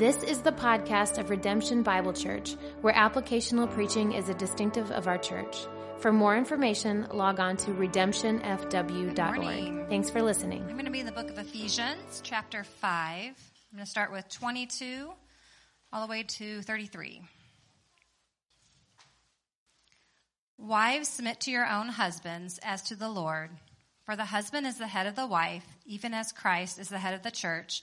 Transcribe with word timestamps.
This 0.00 0.22
is 0.22 0.40
the 0.40 0.50
podcast 0.50 1.18
of 1.18 1.28
Redemption 1.28 1.82
Bible 1.82 2.14
Church, 2.14 2.54
where 2.80 2.94
applicational 2.94 3.70
preaching 3.70 4.14
is 4.14 4.30
a 4.30 4.34
distinctive 4.34 4.90
of 4.92 5.06
our 5.06 5.18
church. 5.18 5.66
For 5.98 6.10
more 6.10 6.38
information, 6.38 7.06
log 7.12 7.38
on 7.38 7.58
to 7.58 7.72
redemptionfw.org. 7.72 9.88
Thanks 9.90 10.08
for 10.08 10.22
listening. 10.22 10.62
I'm 10.62 10.72
going 10.72 10.86
to 10.86 10.90
be 10.90 11.00
in 11.00 11.06
the 11.06 11.12
book 11.12 11.28
of 11.28 11.36
Ephesians, 11.36 12.22
chapter 12.24 12.64
5. 12.64 12.90
I'm 12.90 13.34
going 13.74 13.84
to 13.84 13.90
start 13.90 14.10
with 14.10 14.26
22 14.30 15.12
all 15.92 16.06
the 16.06 16.10
way 16.10 16.22
to 16.22 16.62
33. 16.62 17.20
Wives, 20.56 21.08
submit 21.08 21.40
to 21.40 21.50
your 21.50 21.68
own 21.68 21.88
husbands 21.88 22.58
as 22.62 22.80
to 22.84 22.96
the 22.96 23.10
Lord. 23.10 23.50
For 24.06 24.16
the 24.16 24.24
husband 24.24 24.66
is 24.66 24.78
the 24.78 24.86
head 24.86 25.06
of 25.06 25.14
the 25.14 25.26
wife, 25.26 25.66
even 25.84 26.14
as 26.14 26.32
Christ 26.32 26.78
is 26.78 26.88
the 26.88 27.00
head 27.00 27.12
of 27.12 27.22
the 27.22 27.30
church, 27.30 27.82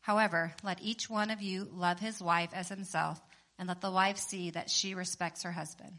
However, 0.00 0.54
let 0.62 0.82
each 0.82 1.10
one 1.10 1.30
of 1.30 1.42
you 1.42 1.68
love 1.72 2.00
his 2.00 2.22
wife 2.22 2.50
as 2.54 2.68
himself, 2.68 3.20
and 3.58 3.68
let 3.68 3.80
the 3.80 3.90
wife 3.90 4.16
see 4.16 4.50
that 4.50 4.70
she 4.70 4.94
respects 4.94 5.42
her 5.42 5.52
husband. 5.52 5.92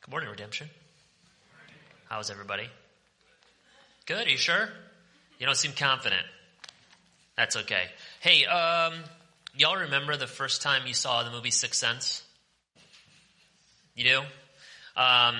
Good 0.00 0.10
morning, 0.10 0.28
Redemption. 0.28 0.68
How's 2.08 2.30
everybody? 2.30 2.68
Good, 4.04 4.26
are 4.26 4.30
you 4.30 4.36
sure? 4.36 4.68
You 5.38 5.46
don't 5.46 5.56
seem 5.56 5.72
confident. 5.72 6.26
That's 7.36 7.56
okay. 7.56 7.84
Hey, 8.20 8.44
um, 8.44 8.92
y'all 9.56 9.76
remember 9.76 10.16
the 10.16 10.26
first 10.26 10.60
time 10.60 10.82
you 10.86 10.92
saw 10.92 11.22
the 11.22 11.30
movie 11.30 11.50
Sixth 11.50 11.80
Sense? 11.80 12.22
You 13.94 14.04
do? 14.04 14.20
Um, 14.96 15.36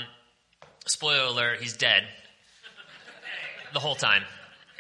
spoiler 0.87 1.25
alert, 1.25 1.61
he's 1.61 1.77
dead. 1.77 2.05
The 3.73 3.81
whole 3.81 3.95
time. 3.95 4.23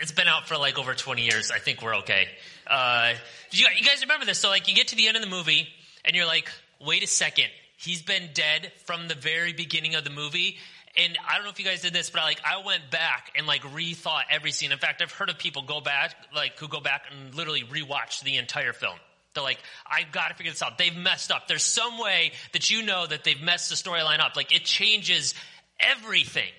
It's 0.00 0.12
been 0.12 0.28
out 0.28 0.48
for 0.48 0.56
like 0.56 0.78
over 0.78 0.95
20 0.95 1.22
years. 1.22 1.50
I 1.50 1.58
think 1.58 1.81
we're 1.81 1.97
okay. 1.98 2.27
Uh, 2.67 3.14
you, 3.50 3.67
you 3.77 3.84
guys 3.84 4.03
remember 4.03 4.27
this? 4.27 4.39
So 4.39 4.48
like 4.48 4.69
you 4.69 4.75
get 4.75 4.89
to 4.89 4.97
the 4.97 5.08
end 5.08 5.17
of 5.17 5.23
the 5.23 5.28
movie 5.28 5.69
and 6.05 6.17
you're 6.17 6.27
like, 6.27 6.50
wait 6.84 7.03
a 7.03 7.06
second. 7.06 7.47
He's 7.77 8.03
been 8.03 8.30
dead 8.34 8.73
from 8.84 9.08
the 9.08 9.14
very 9.14 9.53
beginning 9.53 9.95
of 9.95 10.05
the 10.05 10.11
movie. 10.11 10.58
And 10.97 11.19
I 11.27 11.36
don't 11.36 11.45
know 11.45 11.51
if 11.51 11.58
you 11.58 11.64
guys 11.64 11.80
did 11.80 11.92
this, 11.92 12.11
but 12.11 12.20
I 12.20 12.24
like 12.24 12.41
I 12.45 12.64
went 12.67 12.91
back 12.91 13.33
and 13.36 13.46
like 13.46 13.62
rethought 13.62 14.23
every 14.30 14.52
scene. 14.52 14.73
In 14.73 14.79
fact, 14.79 15.01
I've 15.01 15.11
heard 15.11 15.30
of 15.30 15.39
people 15.39 15.62
go 15.62 15.80
back, 15.80 16.14
like 16.35 16.58
who 16.58 16.68
go 16.68 16.80
back 16.80 17.05
and 17.11 17.35
literally 17.35 17.62
rewatch 17.62 18.23
the 18.23 18.36
entire 18.36 18.73
film. 18.73 18.96
They're 19.35 19.42
like, 19.42 19.58
I've 19.86 20.12
got 20.12 20.29
to 20.29 20.35
figure 20.35 20.52
this 20.52 20.62
out. 20.62 20.77
They've 20.77 20.95
messed 20.95 21.33
up. 21.33 21.48
There's 21.48 21.62
some 21.62 21.98
way 21.98 22.33
that 22.52 22.70
you 22.70 22.83
know 22.83 23.07
that 23.07 23.24
they've 23.24 23.41
messed 23.41 23.70
the 23.70 23.77
storyline 23.77 24.20
up. 24.20 24.36
Like 24.36 24.55
it 24.55 24.64
changes 24.64 25.35
everything. 25.83 26.51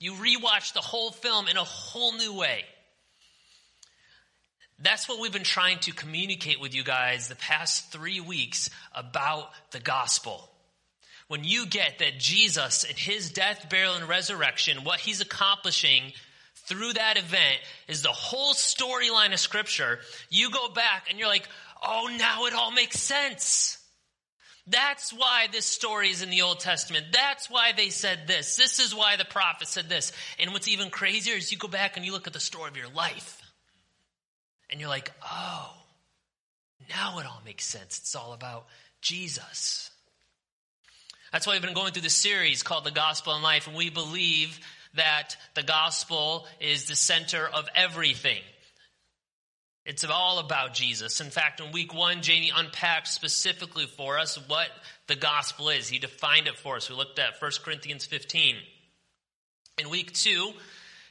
You 0.00 0.12
rewatch 0.12 0.74
the 0.74 0.80
whole 0.80 1.10
film 1.10 1.48
in 1.48 1.56
a 1.56 1.64
whole 1.64 2.12
new 2.12 2.34
way. 2.34 2.64
That's 4.80 5.08
what 5.08 5.20
we've 5.20 5.32
been 5.32 5.42
trying 5.42 5.80
to 5.80 5.92
communicate 5.92 6.60
with 6.60 6.72
you 6.74 6.84
guys 6.84 7.28
the 7.28 7.34
past 7.34 7.90
three 7.90 8.20
weeks 8.20 8.70
about 8.94 9.50
the 9.72 9.80
gospel. 9.80 10.48
When 11.26 11.42
you 11.42 11.66
get 11.66 11.98
that 11.98 12.18
Jesus 12.18 12.84
and 12.84 12.96
his 12.96 13.32
death, 13.32 13.68
burial, 13.68 13.94
and 13.94 14.08
resurrection, 14.08 14.84
what 14.84 15.00
he's 15.00 15.20
accomplishing 15.20 16.12
through 16.66 16.92
that 16.92 17.18
event 17.18 17.58
is 17.88 18.02
the 18.02 18.08
whole 18.08 18.54
storyline 18.54 19.32
of 19.32 19.40
scripture, 19.40 19.98
you 20.30 20.50
go 20.50 20.68
back 20.68 21.08
and 21.10 21.18
you're 21.18 21.28
like, 21.28 21.48
oh, 21.82 22.14
now 22.16 22.46
it 22.46 22.54
all 22.54 22.70
makes 22.70 23.00
sense. 23.00 23.77
That's 24.70 25.12
why 25.12 25.46
this 25.50 25.64
story 25.64 26.10
is 26.10 26.22
in 26.22 26.30
the 26.30 26.42
Old 26.42 26.60
Testament. 26.60 27.06
That's 27.12 27.48
why 27.48 27.72
they 27.72 27.88
said 27.88 28.26
this. 28.26 28.56
This 28.56 28.80
is 28.80 28.94
why 28.94 29.16
the 29.16 29.24
prophet 29.24 29.68
said 29.68 29.88
this. 29.88 30.12
And 30.38 30.52
what's 30.52 30.68
even 30.68 30.90
crazier 30.90 31.36
is 31.36 31.50
you 31.50 31.58
go 31.58 31.68
back 31.68 31.96
and 31.96 32.04
you 32.04 32.12
look 32.12 32.26
at 32.26 32.32
the 32.32 32.40
story 32.40 32.68
of 32.68 32.76
your 32.76 32.88
life. 32.88 33.40
And 34.70 34.78
you're 34.78 34.90
like, 34.90 35.10
oh, 35.24 35.72
now 36.90 37.18
it 37.18 37.26
all 37.26 37.40
makes 37.44 37.64
sense. 37.64 37.98
It's 37.98 38.14
all 38.14 38.34
about 38.34 38.66
Jesus. 39.00 39.90
That's 41.32 41.46
why 41.46 41.54
we've 41.54 41.62
been 41.62 41.74
going 41.74 41.92
through 41.92 42.02
this 42.02 42.14
series 42.14 42.62
called 42.62 42.84
The 42.84 42.90
Gospel 42.90 43.34
in 43.36 43.42
Life. 43.42 43.68
And 43.68 43.76
we 43.76 43.88
believe 43.90 44.60
that 44.94 45.36
the 45.54 45.62
gospel 45.62 46.46
is 46.60 46.86
the 46.86 46.96
center 46.96 47.46
of 47.46 47.68
everything. 47.74 48.42
It's 49.88 50.04
all 50.04 50.38
about 50.38 50.74
Jesus. 50.74 51.22
In 51.22 51.30
fact, 51.30 51.62
in 51.62 51.72
week 51.72 51.94
one, 51.94 52.20
Jamie 52.20 52.52
unpacked 52.54 53.08
specifically 53.08 53.86
for 53.86 54.18
us 54.18 54.38
what 54.46 54.68
the 55.06 55.16
gospel 55.16 55.70
is. 55.70 55.88
He 55.88 55.98
defined 55.98 56.46
it 56.46 56.58
for 56.58 56.76
us. 56.76 56.90
We 56.90 56.94
looked 56.94 57.18
at 57.18 57.40
1 57.40 57.50
Corinthians 57.64 58.04
15. 58.04 58.56
In 59.78 59.88
week 59.88 60.12
two, 60.12 60.52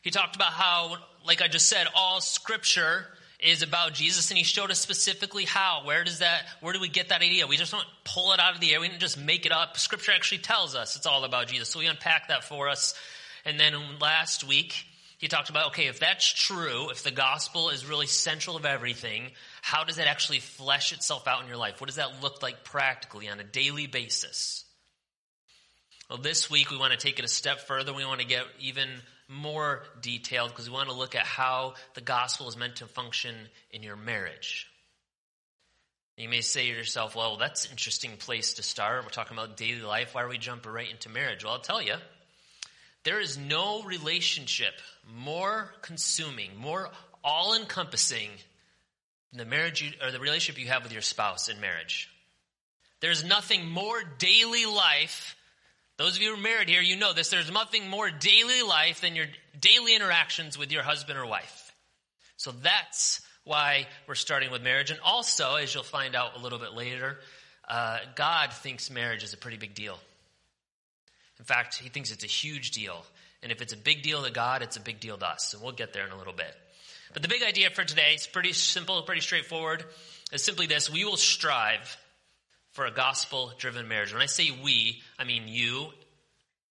he 0.03 0.11
talked 0.11 0.35
about 0.35 0.51
how, 0.51 0.97
like 1.25 1.41
I 1.41 1.47
just 1.47 1.67
said, 1.67 1.87
all 1.95 2.21
scripture 2.21 3.07
is 3.39 3.63
about 3.63 3.95
Jesus, 3.95 4.29
and 4.29 4.37
he 4.37 4.43
showed 4.43 4.69
us 4.69 4.77
specifically 4.79 5.45
how. 5.45 5.81
Where 5.83 6.03
does 6.03 6.19
that, 6.19 6.43
where 6.61 6.71
do 6.71 6.79
we 6.79 6.87
get 6.87 7.09
that 7.09 7.23
idea? 7.23 7.47
We 7.47 7.57
just 7.57 7.71
don't 7.71 7.83
pull 8.03 8.31
it 8.33 8.39
out 8.39 8.53
of 8.53 8.61
the 8.61 8.73
air. 8.73 8.79
We 8.79 8.89
didn't 8.89 9.01
just 9.01 9.17
make 9.17 9.47
it 9.47 9.51
up. 9.51 9.77
Scripture 9.77 10.11
actually 10.11 10.39
tells 10.39 10.75
us 10.75 10.95
it's 10.95 11.07
all 11.07 11.23
about 11.23 11.47
Jesus. 11.47 11.69
So 11.69 11.79
he 11.79 11.87
unpacked 11.87 12.27
that 12.27 12.43
for 12.43 12.69
us. 12.69 12.93
And 13.43 13.59
then 13.59 13.73
last 13.99 14.47
week, 14.47 14.85
he 15.17 15.27
talked 15.27 15.49
about, 15.49 15.67
okay, 15.67 15.87
if 15.87 15.99
that's 15.99 16.31
true, 16.31 16.89
if 16.89 17.01
the 17.01 17.11
gospel 17.11 17.69
is 17.69 17.87
really 17.87 18.05
central 18.05 18.55
of 18.55 18.65
everything, 18.65 19.31
how 19.61 19.83
does 19.83 19.95
that 19.95 20.07
actually 20.07 20.39
flesh 20.39 20.93
itself 20.93 21.27
out 21.27 21.41
in 21.41 21.47
your 21.47 21.57
life? 21.57 21.81
What 21.81 21.87
does 21.87 21.95
that 21.95 22.21
look 22.21 22.43
like 22.43 22.63
practically 22.63 23.27
on 23.27 23.39
a 23.39 23.43
daily 23.43 23.87
basis? 23.87 24.63
Well, 26.09 26.19
this 26.19 26.51
week 26.51 26.69
we 26.69 26.77
want 26.77 26.93
to 26.93 26.99
take 26.99 27.17
it 27.17 27.25
a 27.25 27.29
step 27.29 27.61
further. 27.61 27.93
We 27.93 28.05
want 28.05 28.21
to 28.21 28.27
get 28.27 28.43
even 28.59 28.89
more 29.27 29.83
detailed 30.01 30.49
because 30.49 30.69
we 30.69 30.75
want 30.75 30.89
to 30.89 30.95
look 30.95 31.15
at 31.15 31.25
how 31.25 31.73
the 31.95 32.01
gospel 32.01 32.47
is 32.47 32.55
meant 32.55 32.77
to 32.77 32.85
function 32.85 33.35
in 33.71 33.83
your 33.83 33.97
marriage. 33.97 34.67
You 36.15 36.29
may 36.29 36.41
say 36.41 36.69
to 36.69 36.77
yourself, 36.77 37.15
well, 37.15 37.37
that's 37.37 37.65
an 37.65 37.71
interesting 37.71 38.17
place 38.17 38.53
to 38.53 38.63
start. 38.63 39.03
We're 39.03 39.09
talking 39.09 39.37
about 39.37 39.57
daily 39.57 39.81
life. 39.81 40.15
Why 40.15 40.23
are 40.23 40.27
we 40.27 40.37
jumping 40.37 40.71
right 40.71 40.89
into 40.89 41.09
marriage? 41.09 41.43
Well, 41.43 41.53
I'll 41.53 41.59
tell 41.59 41.81
you. 41.81 41.95
There 43.07 43.21
is 43.21 43.37
no 43.37 43.83
relationship 43.83 44.73
more 45.15 45.71
consuming, 45.81 46.57
more 46.57 46.89
all 47.23 47.55
encompassing 47.55 48.29
than 49.31 49.39
the 49.39 49.45
marriage 49.45 49.81
you, 49.81 49.91
or 50.03 50.11
the 50.11 50.19
relationship 50.19 50.61
you 50.61 50.67
have 50.67 50.83
with 50.83 50.91
your 50.91 51.01
spouse 51.01 51.47
in 51.47 51.61
marriage. 51.61 52.09
There's 52.99 53.23
nothing 53.23 53.65
more 53.65 54.03
daily 54.17 54.65
life. 54.65 55.37
Those 55.95 56.17
of 56.17 56.21
you 56.21 56.35
who 56.35 56.39
are 56.41 56.43
married 56.43 56.67
here, 56.67 56.81
you 56.81 56.97
know 56.97 57.13
this. 57.13 57.29
There's 57.29 57.49
nothing 57.49 57.89
more 57.89 58.09
daily 58.09 58.61
life 58.61 58.99
than 58.99 59.15
your 59.15 59.27
daily 59.57 59.95
interactions 59.95 60.57
with 60.57 60.73
your 60.73 60.83
husband 60.83 61.17
or 61.17 61.25
wife. 61.25 61.71
So 62.35 62.51
that's 62.51 63.21
why 63.45 63.87
we're 64.05 64.15
starting 64.15 64.51
with 64.51 64.63
marriage. 64.63 64.91
And 64.91 64.99
also, 64.99 65.55
as 65.55 65.73
you'll 65.73 65.83
find 65.83 66.13
out 66.13 66.35
a 66.35 66.39
little 66.39 66.59
bit 66.59 66.73
later, 66.73 67.19
uh, 67.69 67.99
God 68.15 68.51
thinks 68.51 68.89
marriage 68.89 69.23
is 69.23 69.33
a 69.33 69.37
pretty 69.37 69.55
big 69.55 69.75
deal. 69.75 69.97
In 71.39 71.45
fact, 71.45 71.75
he 71.75 71.89
thinks 71.89 72.11
it's 72.11 72.23
a 72.23 72.27
huge 72.27 72.71
deal. 72.71 73.05
And 73.43 73.51
if 73.51 73.61
it's 73.61 73.73
a 73.73 73.77
big 73.77 74.01
deal 74.01 74.23
to 74.23 74.31
God, 74.31 74.61
it's 74.61 74.77
a 74.77 74.81
big 74.81 74.99
deal 74.99 75.17
to 75.17 75.27
us. 75.27 75.53
And 75.53 75.61
we'll 75.61 75.71
get 75.71 75.93
there 75.93 76.05
in 76.05 76.11
a 76.11 76.17
little 76.17 76.33
bit. 76.33 76.53
But 77.13 77.21
the 77.21 77.27
big 77.27 77.43
idea 77.43 77.69
for 77.69 77.83
today 77.83 78.13
is 78.15 78.27
pretty 78.27 78.53
simple, 78.53 79.01
pretty 79.03 79.21
straightforward. 79.21 79.85
It's 80.31 80.43
simply 80.43 80.65
this 80.65 80.89
we 80.89 81.05
will 81.05 81.17
strive 81.17 81.97
for 82.73 82.85
a 82.85 82.91
gospel 82.91 83.53
driven 83.57 83.87
marriage. 83.87 84.13
When 84.13 84.21
I 84.21 84.27
say 84.27 84.51
we, 84.63 85.01
I 85.17 85.23
mean 85.23 85.47
you, 85.47 85.87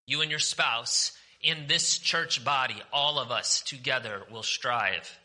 you 0.06 0.22
and 0.22 0.30
your 0.30 0.40
spouse, 0.40 1.18
in 1.42 1.68
this 1.68 2.00
church 2.00 2.44
body, 2.44 2.76
all 2.92 3.20
of 3.20 3.32
us 3.32 3.62
together 3.62 4.24
will 4.32 4.44
strive 4.44 5.20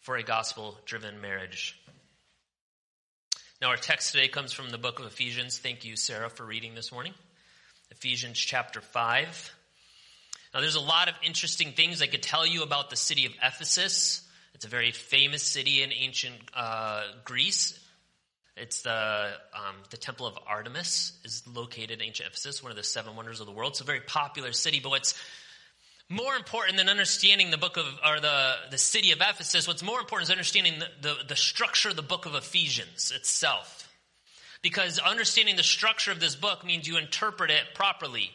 for 0.00 0.16
a 0.16 0.22
gospel 0.22 0.78
driven 0.86 1.20
marriage. 1.20 1.78
Now, 3.60 3.68
our 3.68 3.76
text 3.76 4.12
today 4.12 4.28
comes 4.28 4.52
from 4.52 4.70
the 4.70 4.78
book 4.78 4.98
of 4.98 5.06
Ephesians. 5.06 5.58
Thank 5.58 5.84
you, 5.84 5.96
Sarah, 5.96 6.28
for 6.28 6.44
reading 6.44 6.74
this 6.74 6.92
morning. 6.92 7.14
Ephesians 7.90 8.38
chapter 8.38 8.80
5. 8.80 9.54
Now, 10.54 10.60
there's 10.60 10.74
a 10.74 10.80
lot 10.80 11.08
of 11.08 11.14
interesting 11.22 11.72
things 11.72 12.00
I 12.00 12.06
could 12.06 12.22
tell 12.22 12.46
you 12.46 12.62
about 12.62 12.90
the 12.90 12.96
city 12.96 13.26
of 13.26 13.32
Ephesus. 13.42 14.26
It's 14.54 14.64
a 14.64 14.68
very 14.68 14.92
famous 14.92 15.42
city 15.42 15.82
in 15.82 15.92
ancient 15.92 16.34
uh, 16.54 17.02
Greece. 17.24 17.78
It's 18.56 18.80
the 18.80 19.32
um, 19.54 19.76
the 19.90 19.98
temple 19.98 20.26
of 20.26 20.38
Artemis 20.46 21.12
is 21.24 21.42
located 21.46 21.90
in 21.90 22.02
ancient 22.02 22.30
Ephesus, 22.30 22.62
one 22.62 22.72
of 22.72 22.76
the 22.76 22.82
seven 22.82 23.14
wonders 23.14 23.40
of 23.40 23.46
the 23.46 23.52
world. 23.52 23.72
It's 23.72 23.82
a 23.82 23.84
very 23.84 24.00
popular 24.00 24.52
city. 24.52 24.80
But 24.80 24.88
what's 24.90 25.14
more 26.08 26.34
important 26.34 26.78
than 26.78 26.88
understanding 26.88 27.50
the 27.50 27.58
book 27.58 27.76
of 27.76 27.84
or 28.02 28.18
the 28.20 28.54
the 28.70 28.78
city 28.78 29.12
of 29.12 29.18
Ephesus, 29.20 29.68
what's 29.68 29.82
more 29.82 30.00
important 30.00 30.28
is 30.28 30.30
understanding 30.30 30.78
the, 30.78 30.88
the, 31.02 31.16
the 31.28 31.36
structure 31.36 31.90
of 31.90 31.96
the 31.96 32.02
book 32.02 32.24
of 32.24 32.34
Ephesians 32.34 33.12
itself. 33.14 33.85
Because 34.62 34.98
understanding 34.98 35.56
the 35.56 35.62
structure 35.62 36.12
of 36.12 36.20
this 36.20 36.34
book 36.36 36.64
means 36.64 36.88
you 36.88 36.96
interpret 36.96 37.50
it 37.50 37.74
properly. 37.74 38.30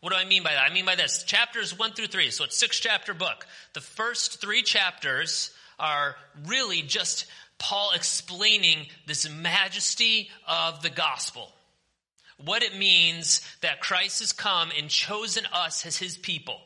What 0.00 0.12
do 0.12 0.18
I 0.18 0.24
mean 0.24 0.42
by 0.42 0.52
that? 0.52 0.70
I 0.70 0.72
mean 0.72 0.84
by 0.84 0.94
this 0.94 1.24
chapters 1.24 1.76
one 1.76 1.92
through 1.92 2.06
three. 2.08 2.30
So 2.30 2.44
it's 2.44 2.56
six 2.56 2.78
chapter 2.78 3.14
book. 3.14 3.46
The 3.74 3.80
first 3.80 4.40
three 4.40 4.62
chapters 4.62 5.50
are 5.78 6.16
really 6.46 6.82
just 6.82 7.26
Paul 7.58 7.92
explaining 7.94 8.86
this 9.06 9.28
majesty 9.28 10.30
of 10.46 10.82
the 10.82 10.90
gospel. 10.90 11.52
What 12.44 12.62
it 12.62 12.76
means 12.76 13.40
that 13.62 13.80
Christ 13.80 14.20
has 14.20 14.32
come 14.32 14.70
and 14.76 14.90
chosen 14.90 15.44
us 15.52 15.86
as 15.86 15.96
his 15.96 16.18
people. 16.18 16.60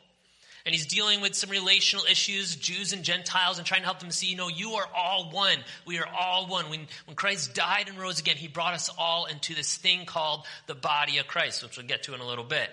And 0.67 0.75
he's 0.75 0.87
dealing 0.87 1.21
with 1.21 1.35
some 1.35 1.51
relational 1.51 2.05
issues, 2.05 2.55
Jews 2.57 2.93
and 2.93 3.03
Gentiles, 3.03 3.59
and 3.59 3.67
trying 3.67 3.81
to 3.81 3.87
help 3.87 4.01
them 4.01 4.11
see, 4.11 4.27
you 4.27 4.37
know, 4.37 4.49
you 4.49 4.73
are 4.73 4.89
all 4.95 5.31
one. 5.31 5.57
We 5.87 5.99
are 5.99 6.07
all 6.07 6.47
one. 6.47 6.69
When, 6.69 6.87
when 7.07 7.17
Christ 7.17 7.55
died 7.55 7.89
and 7.89 7.99
rose 7.99 8.21
again, 8.21 8.37
he 8.37 8.49
brought 8.49 8.75
us 8.75 8.91
all 8.99 9.27
into 9.27 9.55
this 9.55 9.77
thing 9.77 10.05
called 10.05 10.47
the 10.67 10.75
body 10.75 11.19
of 11.19 11.27
Christ, 11.27 11.63
which 11.63 11.77
we'll 11.77 11.87
get 11.87 12.03
to 12.05 12.15
in 12.15 12.21
a 12.21 12.27
little 12.27 12.45
bit. 12.45 12.69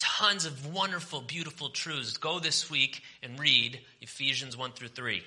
Tons 0.00 0.44
of 0.44 0.72
wonderful, 0.72 1.20
beautiful 1.20 1.68
truths. 1.68 2.16
Go 2.16 2.40
this 2.40 2.70
week 2.70 3.02
and 3.22 3.38
read 3.38 3.78
Ephesians 4.00 4.56
1 4.56 4.72
through 4.72 4.88
3. 4.88 5.22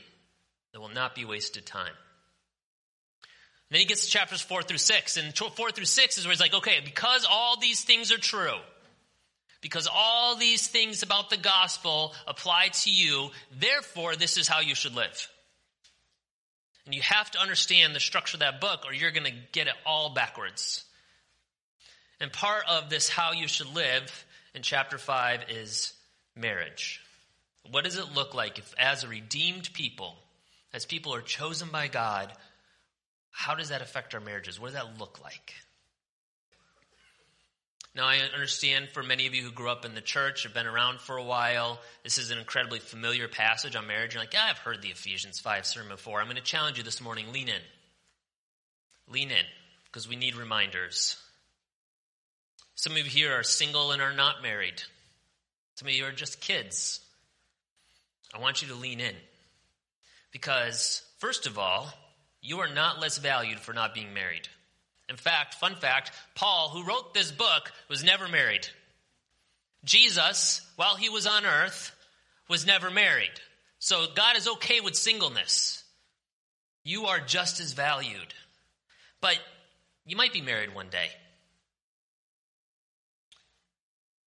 There 0.71 0.81
will 0.81 0.89
not 0.89 1.15
be 1.15 1.23
wasted 1.23 1.65
time. 1.65 1.87
And 1.87 3.75
then 3.75 3.79
he 3.79 3.85
gets 3.85 4.05
to 4.05 4.11
chapters 4.11 4.41
4 4.41 4.63
through 4.63 4.77
6. 4.77 5.17
And 5.17 5.35
4 5.35 5.71
through 5.71 5.85
6 5.85 6.17
is 6.17 6.25
where 6.25 6.31
he's 6.31 6.39
like, 6.39 6.53
okay, 6.53 6.79
because 6.83 7.25
all 7.29 7.57
these 7.59 7.83
things 7.83 8.11
are 8.11 8.17
true, 8.17 8.57
because 9.63 9.87
all 9.91 10.35
these 10.35 10.67
things 10.67 11.03
about 11.03 11.29
the 11.29 11.37
gospel 11.37 12.13
apply 12.27 12.67
to 12.67 12.91
you, 12.91 13.29
therefore, 13.59 14.15
this 14.15 14.37
is 14.37 14.47
how 14.47 14.59
you 14.59 14.75
should 14.75 14.93
live. 14.93 15.29
And 16.85 16.93
you 16.93 17.01
have 17.01 17.31
to 17.31 17.39
understand 17.39 17.95
the 17.95 18.01
structure 18.01 18.35
of 18.35 18.41
that 18.41 18.59
book, 18.59 18.81
or 18.85 18.93
you're 18.93 19.11
going 19.11 19.25
to 19.25 19.39
get 19.53 19.67
it 19.67 19.73
all 19.85 20.13
backwards. 20.13 20.83
And 22.19 22.31
part 22.31 22.63
of 22.69 22.89
this 22.89 23.07
how 23.07 23.31
you 23.31 23.47
should 23.47 23.73
live 23.73 24.25
in 24.53 24.63
chapter 24.63 24.97
5 24.97 25.45
is 25.49 25.93
marriage. 26.35 26.99
What 27.71 27.85
does 27.85 27.97
it 27.97 28.13
look 28.13 28.33
like 28.33 28.59
if, 28.59 28.75
as 28.77 29.05
a 29.05 29.07
redeemed 29.07 29.71
people, 29.71 30.15
as 30.73 30.85
people 30.85 31.15
are 31.15 31.21
chosen 31.21 31.69
by 31.71 31.87
God, 31.87 32.33
how 33.31 33.55
does 33.55 33.69
that 33.69 33.81
affect 33.81 34.13
our 34.13 34.19
marriages? 34.19 34.59
What 34.59 34.73
does 34.73 34.75
that 34.75 34.99
look 34.99 35.21
like? 35.23 35.53
Now, 37.95 38.05
I 38.05 38.17
understand 38.33 38.89
for 38.89 39.03
many 39.03 39.27
of 39.27 39.35
you 39.35 39.43
who 39.43 39.51
grew 39.51 39.69
up 39.69 39.85
in 39.85 39.93
the 39.93 40.01
church, 40.01 40.43
have 40.43 40.53
been 40.53 40.65
around 40.65 40.99
for 40.99 41.17
a 41.17 41.23
while, 41.23 41.79
this 42.03 42.17
is 42.17 42.31
an 42.31 42.39
incredibly 42.39 42.79
familiar 42.79 43.27
passage 43.27 43.75
on 43.75 43.85
marriage. 43.85 44.15
You're 44.15 44.23
like, 44.23 44.33
yeah, 44.33 44.47
I've 44.49 44.57
heard 44.57 44.81
the 44.81 44.89
Ephesians 44.89 45.39
5 45.39 45.65
sermon 45.65 45.89
before. 45.89 46.19
I'm 46.19 46.25
going 46.25 46.37
to 46.37 46.41
challenge 46.41 46.79
you 46.79 46.83
this 46.83 47.01
morning. 47.01 47.31
Lean 47.31 47.49
in. 47.49 47.61
Lean 49.11 49.29
in, 49.29 49.45
because 49.85 50.09
we 50.09 50.15
need 50.15 50.35
reminders. 50.35 51.17
Some 52.73 52.93
of 52.93 52.97
you 52.97 53.03
here 53.03 53.33
are 53.33 53.43
single 53.43 53.91
and 53.91 54.01
are 54.01 54.13
not 54.13 54.41
married. 54.41 54.81
Some 55.75 55.87
of 55.87 55.93
you 55.93 56.05
are 56.05 56.11
just 56.11 56.41
kids. 56.41 56.99
I 58.33 58.39
want 58.39 58.63
you 58.63 58.69
to 58.69 58.75
lean 58.75 58.99
in. 58.99 59.15
Because, 60.31 61.03
first 61.19 61.45
of 61.45 61.59
all, 61.59 61.93
you 62.41 62.59
are 62.61 62.73
not 62.73 62.99
less 62.99 63.19
valued 63.19 63.59
for 63.59 63.73
not 63.73 63.93
being 63.93 64.15
married. 64.15 64.47
In 65.09 65.17
fact, 65.17 65.55
fun 65.55 65.75
fact 65.75 66.11
Paul, 66.35 66.69
who 66.69 66.83
wrote 66.83 67.13
this 67.13 67.31
book, 67.31 67.71
was 67.89 68.03
never 68.03 68.27
married. 68.27 68.67
Jesus, 69.83 70.61
while 70.75 70.95
he 70.95 71.09
was 71.09 71.27
on 71.27 71.45
earth, 71.45 71.91
was 72.49 72.65
never 72.65 72.89
married. 72.89 73.31
So 73.79 74.05
God 74.15 74.37
is 74.37 74.47
okay 74.47 74.79
with 74.79 74.95
singleness. 74.95 75.83
You 76.83 77.05
are 77.07 77.19
just 77.19 77.59
as 77.59 77.73
valued. 77.73 78.33
But 79.21 79.39
you 80.05 80.15
might 80.15 80.33
be 80.33 80.41
married 80.41 80.73
one 80.73 80.89
day. 80.89 81.09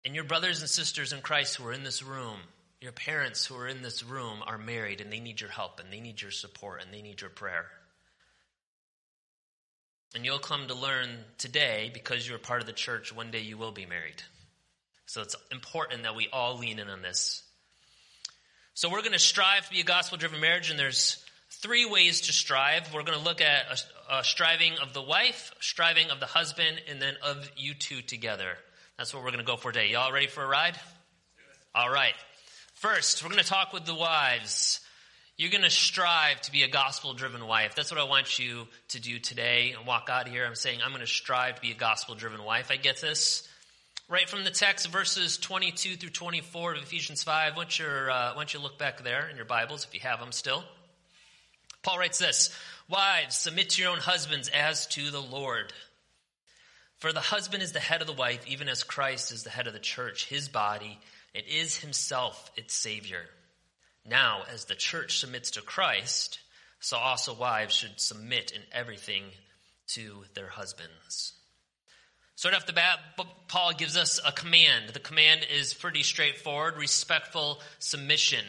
And 0.05 0.14
your 0.14 0.25
brothers 0.25 0.61
and 0.61 0.70
sisters 0.70 1.12
in 1.12 1.20
Christ 1.20 1.56
who 1.56 1.67
are 1.67 1.72
in 1.72 1.84
this 1.84 2.02
room, 2.02 2.38
your 2.81 2.93
parents 2.93 3.44
who 3.44 3.56
are 3.56 3.67
in 3.67 3.82
this 3.82 4.05
room 4.05 4.43
are 4.46 4.58
married 4.58 5.00
and 5.00 5.12
they 5.12 5.20
need 5.20 5.40
your 5.40 5.50
help 5.50 5.81
and 5.81 5.93
they 5.93 6.00
need 6.00 6.22
your 6.22 6.31
support 6.31 6.82
and 6.82 6.93
they 6.93 7.02
need 7.02 7.20
your 7.20 7.31
prayer. 7.31 7.67
And 10.16 10.24
you'll 10.24 10.38
come 10.38 10.66
to 10.68 10.74
learn 10.74 11.10
today 11.36 11.90
because 11.92 12.26
you're 12.26 12.38
part 12.38 12.62
of 12.62 12.66
the 12.66 12.72
church, 12.72 13.14
one 13.14 13.30
day 13.30 13.40
you 13.40 13.58
will 13.58 13.70
be 13.70 13.84
married. 13.84 14.22
So 15.04 15.20
it's 15.20 15.36
important 15.52 16.04
that 16.04 16.16
we 16.16 16.26
all 16.32 16.56
lean 16.56 16.78
in 16.78 16.88
on 16.88 17.02
this. 17.02 17.42
So 18.72 18.88
we're 18.88 19.02
going 19.02 19.12
to 19.12 19.18
strive 19.18 19.66
to 19.66 19.70
be 19.70 19.80
a 19.80 19.84
gospel 19.84 20.16
driven 20.16 20.40
marriage, 20.40 20.70
and 20.70 20.78
there's 20.78 21.22
three 21.50 21.84
ways 21.84 22.22
to 22.22 22.32
strive. 22.32 22.94
We're 22.94 23.02
going 23.02 23.18
to 23.18 23.24
look 23.24 23.42
at 23.42 23.66
a, 24.10 24.20
a 24.20 24.24
striving 24.24 24.78
of 24.82 24.94
the 24.94 25.02
wife, 25.02 25.52
striving 25.60 26.08
of 26.08 26.19
the 26.19 26.24
husband, 26.24 26.80
and 26.88 27.00
then 27.00 27.16
of 27.22 27.50
you 27.54 27.74
two 27.74 28.00
together. 28.00 28.56
That's 28.96 29.12
what 29.12 29.22
we're 29.22 29.32
going 29.32 29.44
to 29.44 29.46
go 29.46 29.58
for 29.58 29.70
today. 29.70 29.90
Y'all 29.90 30.14
ready 30.14 30.28
for 30.28 30.42
a 30.42 30.48
ride? 30.48 30.80
All 31.74 31.90
right. 31.90 32.14
First, 32.72 33.22
we're 33.22 33.28
going 33.28 33.42
to 33.42 33.48
talk 33.48 33.74
with 33.74 33.84
the 33.84 33.94
wives. 33.94 34.80
You're 35.38 35.50
going 35.50 35.64
to 35.64 35.70
strive 35.70 36.40
to 36.42 36.52
be 36.52 36.62
a 36.62 36.68
gospel 36.68 37.12
driven 37.12 37.46
wife. 37.46 37.74
That's 37.74 37.90
what 37.90 38.00
I 38.00 38.04
want 38.04 38.38
you 38.38 38.66
to 38.88 39.00
do 39.00 39.18
today 39.18 39.74
and 39.76 39.86
walk 39.86 40.08
out 40.10 40.26
here. 40.26 40.46
I'm 40.46 40.54
saying 40.54 40.80
I'm 40.82 40.92
going 40.92 41.02
to 41.02 41.06
strive 41.06 41.56
to 41.56 41.60
be 41.60 41.72
a 41.72 41.76
gospel 41.76 42.14
driven 42.14 42.42
wife. 42.42 42.70
I 42.70 42.76
get 42.76 43.02
this. 43.02 43.46
Right 44.08 44.30
from 44.30 44.44
the 44.44 44.50
text, 44.50 44.88
verses 44.88 45.36
22 45.36 45.96
through 45.96 46.10
24 46.10 46.76
of 46.76 46.82
Ephesians 46.82 47.22
5. 47.22 47.52
Why 47.52 47.62
don't, 47.64 47.78
you, 47.78 47.84
uh, 47.84 48.44
you 48.48 48.60
look 48.60 48.78
back 48.78 49.02
there 49.02 49.28
in 49.28 49.36
your 49.36 49.44
Bibles 49.44 49.84
if 49.84 49.92
you 49.92 50.00
have 50.00 50.20
them 50.20 50.32
still? 50.32 50.64
Paul 51.82 51.98
writes 51.98 52.18
this 52.18 52.56
Wives, 52.88 53.36
submit 53.36 53.70
to 53.70 53.82
your 53.82 53.90
own 53.90 53.98
husbands 53.98 54.48
as 54.48 54.86
to 54.88 55.10
the 55.10 55.20
Lord. 55.20 55.72
For 56.98 57.12
the 57.12 57.20
husband 57.20 57.62
is 57.62 57.72
the 57.72 57.81
head 57.81 58.00
of 58.00 58.06
the 58.06 58.14
wife, 58.14 58.46
even 58.48 58.70
as 58.70 58.84
Christ 58.84 59.32
is 59.32 59.43
the 59.43 59.50
head 59.50 59.66
of 59.66 59.74
the 59.74 59.78
church, 59.81 60.28
his 60.28 60.48
body. 60.48 60.98
It 61.34 61.46
is 61.46 61.76
himself 61.76 62.50
its 62.56 62.72
Savior. 62.72 63.26
Now, 64.08 64.43
as 64.53 64.65
the 64.65 64.75
church 64.75 65.19
submits 65.19 65.53
to 65.53 65.63
Christ, 65.63 66.39
so 66.81 66.96
also 66.96 67.34
wives 67.34 67.75
should 67.75 68.01
submit 68.01 68.53
in 68.53 68.63
everything 68.72 69.25
to 69.89 70.25
their 70.34 70.48
husbands. 70.48 71.32
So, 72.36 72.48
right 72.48 72.56
off 72.56 72.67
the 72.67 72.72
bat, 72.72 72.98
Paul 73.48 73.72
gives 73.72 73.96
us 73.96 74.20
a 74.25 74.31
command. 74.31 74.91
The 74.91 75.01
command 75.01 75.46
is 75.51 75.72
pretty 75.72 76.03
straightforward 76.03 76.77
respectful 76.77 77.60
submission. 77.79 78.44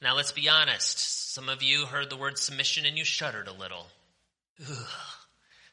Now, 0.00 0.16
let's 0.16 0.32
be 0.32 0.48
honest. 0.48 1.32
Some 1.34 1.48
of 1.48 1.62
you 1.62 1.84
heard 1.86 2.10
the 2.10 2.16
word 2.16 2.38
submission 2.38 2.86
and 2.86 2.96
you 2.96 3.04
shuddered 3.04 3.48
a 3.48 3.52
little. 3.52 3.86
Ugh. 4.68 4.86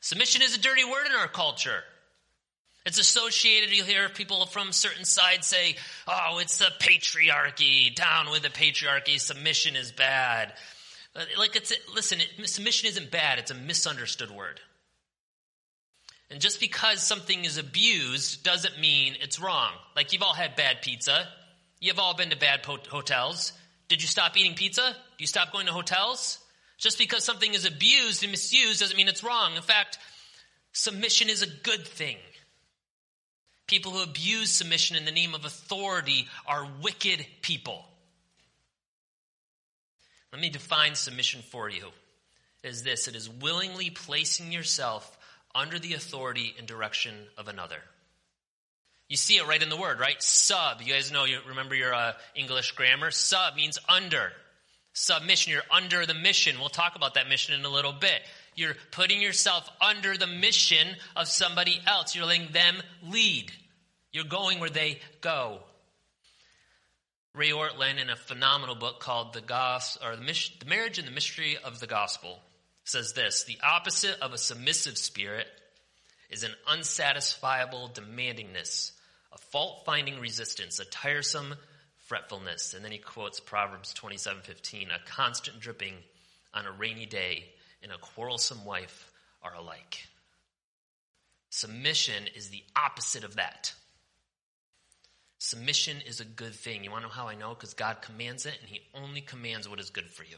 Submission 0.02 0.42
is 0.42 0.56
a 0.56 0.60
dirty 0.60 0.84
word 0.84 1.06
in 1.06 1.14
our 1.14 1.30
culture. 1.30 1.84
It's 2.86 3.00
associated, 3.00 3.76
you'll 3.76 3.86
hear 3.86 4.10
people 4.10 4.46
from 4.46 4.74
certain 4.74 5.06
sides 5.06 5.48
say, 5.48 5.76
oh, 6.08 6.40
it's 6.40 6.58
the 6.58 6.70
patriarchy, 6.80 7.96
down 7.96 8.30
with 8.30 8.42
the 8.42 8.50
patriarchy, 8.50 9.20
submission 9.20 9.78
is 9.78 9.92
bad. 9.94 10.54
Like 11.38 11.56
it's, 11.56 11.72
listen, 11.96 12.20
it, 12.20 12.50
submission 12.50 12.90
isn't 12.90 13.10
bad, 13.10 13.40
it's 13.40 13.52
a 13.52 13.56
misunderstood 13.56 14.32
word. 14.32 14.60
And 16.30 16.42
just 16.42 16.60
because 16.60 17.02
something 17.02 17.46
is 17.46 17.58
abused 17.58 18.44
doesn't 18.44 18.80
mean 18.80 19.16
it's 19.22 19.40
wrong. 19.40 19.72
Like 19.96 20.12
you've 20.12 20.24
all 20.24 20.34
had 20.34 20.56
bad 20.56 20.82
pizza. 20.82 21.28
You've 21.80 22.00
all 22.00 22.16
been 22.16 22.32
to 22.32 22.38
bad 22.38 22.64
po- 22.64 22.80
hotels. 22.90 23.54
Did 23.88 24.02
you 24.02 24.08
stop 24.08 24.36
eating 24.36 24.56
pizza? 24.56 24.82
Do 24.82 25.22
you 25.22 25.28
stop 25.28 25.54
going 25.54 25.68
to 25.68 25.72
hotels? 25.72 26.40
Just 26.80 26.98
because 26.98 27.24
something 27.24 27.54
is 27.54 27.66
abused 27.66 28.24
and 28.24 28.32
misused 28.32 28.80
doesn't 28.80 28.98
mean 28.98 29.08
it's 29.08 29.24
wrong. 29.24 29.56
In 29.56 29.62
fact, 29.62 30.00
submission 30.72 31.30
is 31.30 31.44
a 31.44 31.48
good 31.48 31.86
thing. 31.86 32.18
People 33.68 33.92
who 33.94 34.04
abuse 34.04 34.52
submission 34.52 34.98
in 34.98 35.06
the 35.06 35.12
name 35.12 35.34
of 35.34 35.46
authority 35.46 36.28
are 36.46 36.68
wicked 36.82 37.26
people. 37.42 37.86
Let 40.32 40.42
me 40.42 40.50
define 40.50 40.96
submission 40.96 41.42
for 41.42 41.70
you. 41.70 41.88
Is 42.64 42.84
this 42.84 43.08
it 43.08 43.16
is 43.16 43.30
willingly 43.30 43.90
placing 43.90 44.52
yourself 44.52 45.18
under 45.54 45.80
the 45.80 45.94
authority 45.94 46.56
and 46.58 46.68
direction 46.68 47.14
of 47.38 47.48
another. 47.48 47.78
You 49.10 49.18
see 49.18 49.38
it 49.38 49.48
right 49.48 49.62
in 49.62 49.70
the 49.70 49.78
word, 49.78 50.00
right? 50.00 50.22
Sub. 50.22 50.82
You 50.82 50.92
guys 50.92 51.12
know, 51.12 51.26
you 51.26 51.38
remember 51.48 51.76
your 51.76 51.94
uh, 51.94 52.14
English 52.36 52.72
grammar? 52.72 53.12
Sub 53.12 53.56
means 53.56 53.78
under. 53.88 54.32
Submission, 54.94 55.54
you're 55.54 55.62
under 55.72 56.06
the 56.06 56.14
mission. 56.14 56.56
We'll 56.60 56.70
talk 56.70 56.96
about 56.96 57.16
that 57.16 57.30
mission 57.30 57.54
in 57.54 57.66
a 57.66 57.70
little 57.70 57.94
bit. 57.94 58.22
You're 58.56 58.76
putting 58.92 59.22
yourself 59.22 59.70
under 59.82 60.18
the 60.18 60.28
mission 60.28 60.88
of 61.16 61.28
somebody 61.28 61.80
else. 61.86 62.16
You're 62.16 62.26
letting 62.26 62.52
them 62.52 62.76
lead. 63.04 63.52
You're 64.12 64.26
going 64.26 64.60
where 64.60 64.70
they 64.70 65.00
go. 65.22 65.60
Ray 67.34 67.50
Ortlund, 67.50 68.00
in 68.00 68.12
a 68.12 68.16
phenomenal 68.16 68.76
book 68.76 69.00
called 69.00 69.34
"The 69.34 69.42
Gospel" 69.42 70.08
or 70.08 70.16
the, 70.16 70.50
Marriage 70.68 71.00
and 71.00 71.08
the 71.08 71.12
Mystery 71.12 71.58
of 71.58 71.80
the 71.80 71.88
Gospel, 71.88 72.40
says 72.84 73.14
this: 73.14 73.44
the 73.46 73.58
opposite 73.64 74.20
of 74.22 74.34
a 74.34 74.38
submissive 74.38 75.00
spirit 75.00 75.48
is 76.30 76.44
an 76.44 76.54
unsatisfiable 76.70 77.92
demandingness, 77.94 78.92
a 79.32 79.38
fault-finding 79.38 80.20
resistance, 80.20 80.80
a 80.80 80.86
tiresome 80.86 81.56
fretfulness. 82.06 82.76
And 82.76 82.86
then 82.86 82.92
he 82.92 83.00
quotes 83.00 83.40
Proverbs 83.40 83.96
27:15, 83.96 84.90
a 84.94 85.00
constant 85.10 85.60
dripping 85.60 85.96
on 86.54 86.68
a 86.68 86.72
rainy 86.72 87.08
day 87.08 87.53
and 87.84 87.92
a 87.92 87.98
quarrelsome 87.98 88.66
wife 88.66 89.12
are 89.42 89.54
alike. 89.54 90.08
Submission 91.50 92.24
is 92.36 92.50
the 92.50 92.64
opposite 92.76 93.24
of 93.24 93.36
that. 93.36 93.74
Submission 95.38 95.98
is 96.08 96.20
a 96.20 96.26
good 96.26 96.56
thing. 96.56 96.84
You 96.84 96.90
want 96.90 97.04
to 97.04 97.10
know 97.10 97.14
how 97.14 97.28
I 97.28 97.36
know? 97.36 97.50
Because 97.50 97.74
God 97.74 98.02
commands 98.02 98.46
it, 98.46 98.58
and 98.62 98.70
He 98.70 98.82
only 98.96 99.22
commands 99.22 99.68
what 99.68 99.80
is 99.80 99.90
good 99.90 100.10
for 100.10 100.24
you. 100.24 100.38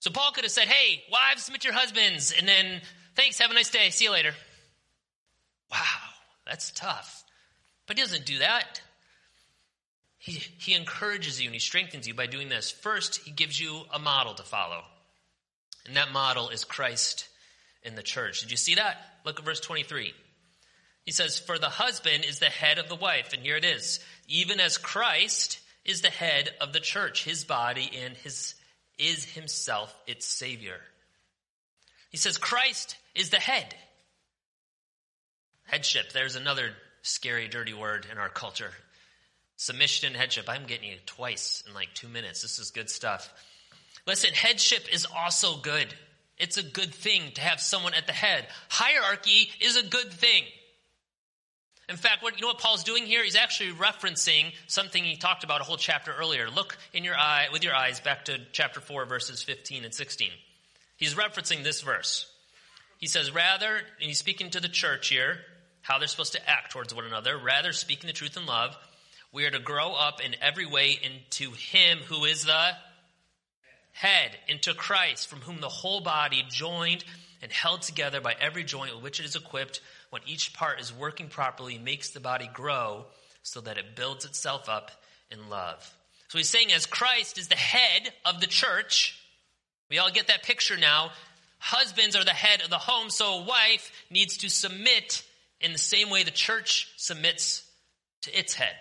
So 0.00 0.10
Paul 0.10 0.32
could 0.32 0.44
have 0.44 0.50
said, 0.50 0.66
Hey, 0.66 1.02
wives, 1.10 1.44
submit 1.44 1.64
your 1.64 1.72
husbands, 1.72 2.34
and 2.36 2.48
then, 2.48 2.82
thanks, 3.14 3.38
have 3.38 3.50
a 3.50 3.54
nice 3.54 3.70
day, 3.70 3.90
see 3.90 4.06
you 4.06 4.10
later. 4.10 4.32
Wow, 5.70 5.78
that's 6.46 6.72
tough. 6.72 7.24
But 7.86 7.96
he 7.96 8.02
doesn't 8.02 8.26
do 8.26 8.38
that. 8.38 8.80
He, 10.20 10.32
he 10.58 10.74
encourages 10.74 11.40
you 11.40 11.46
and 11.46 11.54
he 11.54 11.60
strengthens 11.60 12.06
you 12.06 12.12
by 12.12 12.26
doing 12.26 12.50
this. 12.50 12.70
First, 12.70 13.22
he 13.24 13.30
gives 13.30 13.58
you 13.58 13.80
a 13.92 13.98
model 13.98 14.34
to 14.34 14.42
follow. 14.42 14.82
And 15.86 15.96
that 15.96 16.12
model 16.12 16.50
is 16.50 16.64
Christ 16.64 17.26
in 17.82 17.94
the 17.94 18.02
church. 18.02 18.42
Did 18.42 18.50
you 18.50 18.58
see 18.58 18.74
that? 18.74 18.98
Look 19.24 19.38
at 19.38 19.46
verse 19.46 19.60
23. 19.60 20.12
He 21.06 21.12
says, 21.12 21.38
For 21.38 21.58
the 21.58 21.70
husband 21.70 22.26
is 22.26 22.38
the 22.38 22.50
head 22.50 22.78
of 22.78 22.90
the 22.90 22.96
wife. 22.96 23.32
And 23.32 23.42
here 23.42 23.56
it 23.56 23.64
is. 23.64 24.00
Even 24.28 24.60
as 24.60 24.76
Christ 24.76 25.58
is 25.86 26.02
the 26.02 26.10
head 26.10 26.50
of 26.60 26.74
the 26.74 26.80
church, 26.80 27.24
his 27.24 27.44
body, 27.44 27.90
and 28.04 28.14
his, 28.18 28.54
is 28.98 29.24
himself 29.24 29.96
its 30.06 30.26
Savior. 30.26 30.76
He 32.10 32.18
says, 32.18 32.36
Christ 32.36 32.96
is 33.14 33.30
the 33.30 33.38
head. 33.38 33.74
Headship, 35.64 36.12
there's 36.12 36.36
another 36.36 36.72
scary, 37.00 37.48
dirty 37.48 37.72
word 37.72 38.06
in 38.12 38.18
our 38.18 38.28
culture. 38.28 38.72
Submission 39.60 40.06
and 40.06 40.16
headship. 40.16 40.48
I'm 40.48 40.64
getting 40.64 40.88
you 40.88 40.96
twice 41.04 41.62
in 41.68 41.74
like 41.74 41.92
two 41.92 42.08
minutes. 42.08 42.40
This 42.40 42.58
is 42.58 42.70
good 42.70 42.88
stuff. 42.88 43.30
Listen, 44.06 44.32
headship 44.32 44.90
is 44.90 45.06
also 45.14 45.58
good. 45.58 45.86
It's 46.38 46.56
a 46.56 46.62
good 46.62 46.94
thing 46.94 47.32
to 47.34 47.42
have 47.42 47.60
someone 47.60 47.92
at 47.92 48.06
the 48.06 48.14
head. 48.14 48.46
Hierarchy 48.70 49.50
is 49.60 49.76
a 49.76 49.82
good 49.82 50.10
thing. 50.14 50.44
In 51.90 51.98
fact, 51.98 52.22
what, 52.22 52.36
you 52.36 52.40
know 52.40 52.46
what 52.46 52.58
Paul's 52.58 52.84
doing 52.84 53.04
here? 53.04 53.22
He's 53.22 53.36
actually 53.36 53.72
referencing 53.72 54.54
something 54.66 55.04
he 55.04 55.16
talked 55.16 55.44
about 55.44 55.60
a 55.60 55.64
whole 55.64 55.76
chapter 55.76 56.10
earlier. 56.10 56.48
Look 56.48 56.78
in 56.94 57.04
your 57.04 57.18
eye, 57.18 57.48
with 57.52 57.62
your 57.62 57.74
eyes 57.74 58.00
back 58.00 58.24
to 58.24 58.38
chapter 58.52 58.80
4, 58.80 59.04
verses 59.04 59.42
15 59.42 59.84
and 59.84 59.92
16. 59.92 60.30
He's 60.96 61.12
referencing 61.12 61.64
this 61.64 61.82
verse. 61.82 62.32
He 62.96 63.08
says, 63.08 63.30
rather, 63.30 63.76
and 63.76 63.84
he's 63.98 64.18
speaking 64.18 64.48
to 64.52 64.60
the 64.60 64.68
church 64.68 65.08
here, 65.08 65.36
how 65.82 65.98
they're 65.98 66.08
supposed 66.08 66.32
to 66.32 66.50
act 66.50 66.72
towards 66.72 66.94
one 66.94 67.04
another, 67.04 67.36
rather 67.36 67.74
speaking 67.74 68.06
the 68.06 68.14
truth 68.14 68.38
in 68.38 68.46
love, 68.46 68.74
we 69.32 69.44
are 69.44 69.50
to 69.50 69.58
grow 69.58 69.92
up 69.92 70.20
in 70.20 70.34
every 70.40 70.66
way 70.66 70.98
into 71.02 71.52
Him 71.52 71.98
who 71.98 72.24
is 72.24 72.44
the 72.44 72.70
head, 73.92 74.30
into 74.48 74.74
Christ, 74.74 75.28
from 75.28 75.40
whom 75.40 75.60
the 75.60 75.68
whole 75.68 76.00
body, 76.00 76.44
joined 76.48 77.04
and 77.42 77.52
held 77.52 77.82
together 77.82 78.20
by 78.20 78.34
every 78.40 78.64
joint 78.64 78.94
with 78.94 79.02
which 79.02 79.20
it 79.20 79.26
is 79.26 79.36
equipped, 79.36 79.80
when 80.10 80.22
each 80.26 80.52
part 80.52 80.80
is 80.80 80.92
working 80.92 81.28
properly, 81.28 81.78
makes 81.78 82.10
the 82.10 82.20
body 82.20 82.50
grow 82.52 83.06
so 83.42 83.60
that 83.60 83.78
it 83.78 83.96
builds 83.96 84.24
itself 84.24 84.68
up 84.68 84.90
in 85.30 85.48
love. 85.48 85.94
So 86.28 86.38
he's 86.38 86.48
saying, 86.48 86.72
as 86.72 86.86
Christ 86.86 87.38
is 87.38 87.48
the 87.48 87.56
head 87.56 88.12
of 88.24 88.40
the 88.40 88.46
church, 88.46 89.18
we 89.88 89.98
all 89.98 90.10
get 90.10 90.28
that 90.28 90.42
picture 90.42 90.76
now. 90.76 91.10
Husbands 91.58 92.16
are 92.16 92.24
the 92.24 92.30
head 92.30 92.62
of 92.62 92.70
the 92.70 92.78
home, 92.78 93.10
so 93.10 93.40
a 93.40 93.44
wife 93.44 93.90
needs 94.10 94.38
to 94.38 94.48
submit 94.48 95.24
in 95.60 95.72
the 95.72 95.78
same 95.78 96.10
way 96.10 96.22
the 96.22 96.30
church 96.30 96.88
submits 96.96 97.64
to 98.22 98.38
its 98.38 98.54
head. 98.54 98.74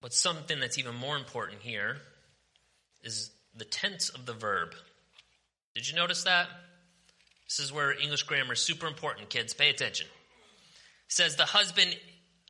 But 0.00 0.14
something 0.14 0.60
that's 0.60 0.78
even 0.78 0.94
more 0.94 1.16
important 1.16 1.60
here 1.60 1.96
is 3.02 3.30
the 3.54 3.64
tense 3.64 4.08
of 4.08 4.26
the 4.26 4.32
verb. 4.32 4.74
Did 5.74 5.88
you 5.88 5.94
notice 5.94 6.24
that? 6.24 6.48
This 7.48 7.60
is 7.60 7.72
where 7.72 7.92
English 7.92 8.22
grammar 8.24 8.54
is 8.54 8.60
super 8.60 8.86
important, 8.86 9.28
kids. 9.28 9.54
Pay 9.54 9.70
attention. 9.70 10.06
It 10.06 11.12
says 11.12 11.36
the 11.36 11.44
husband 11.44 11.96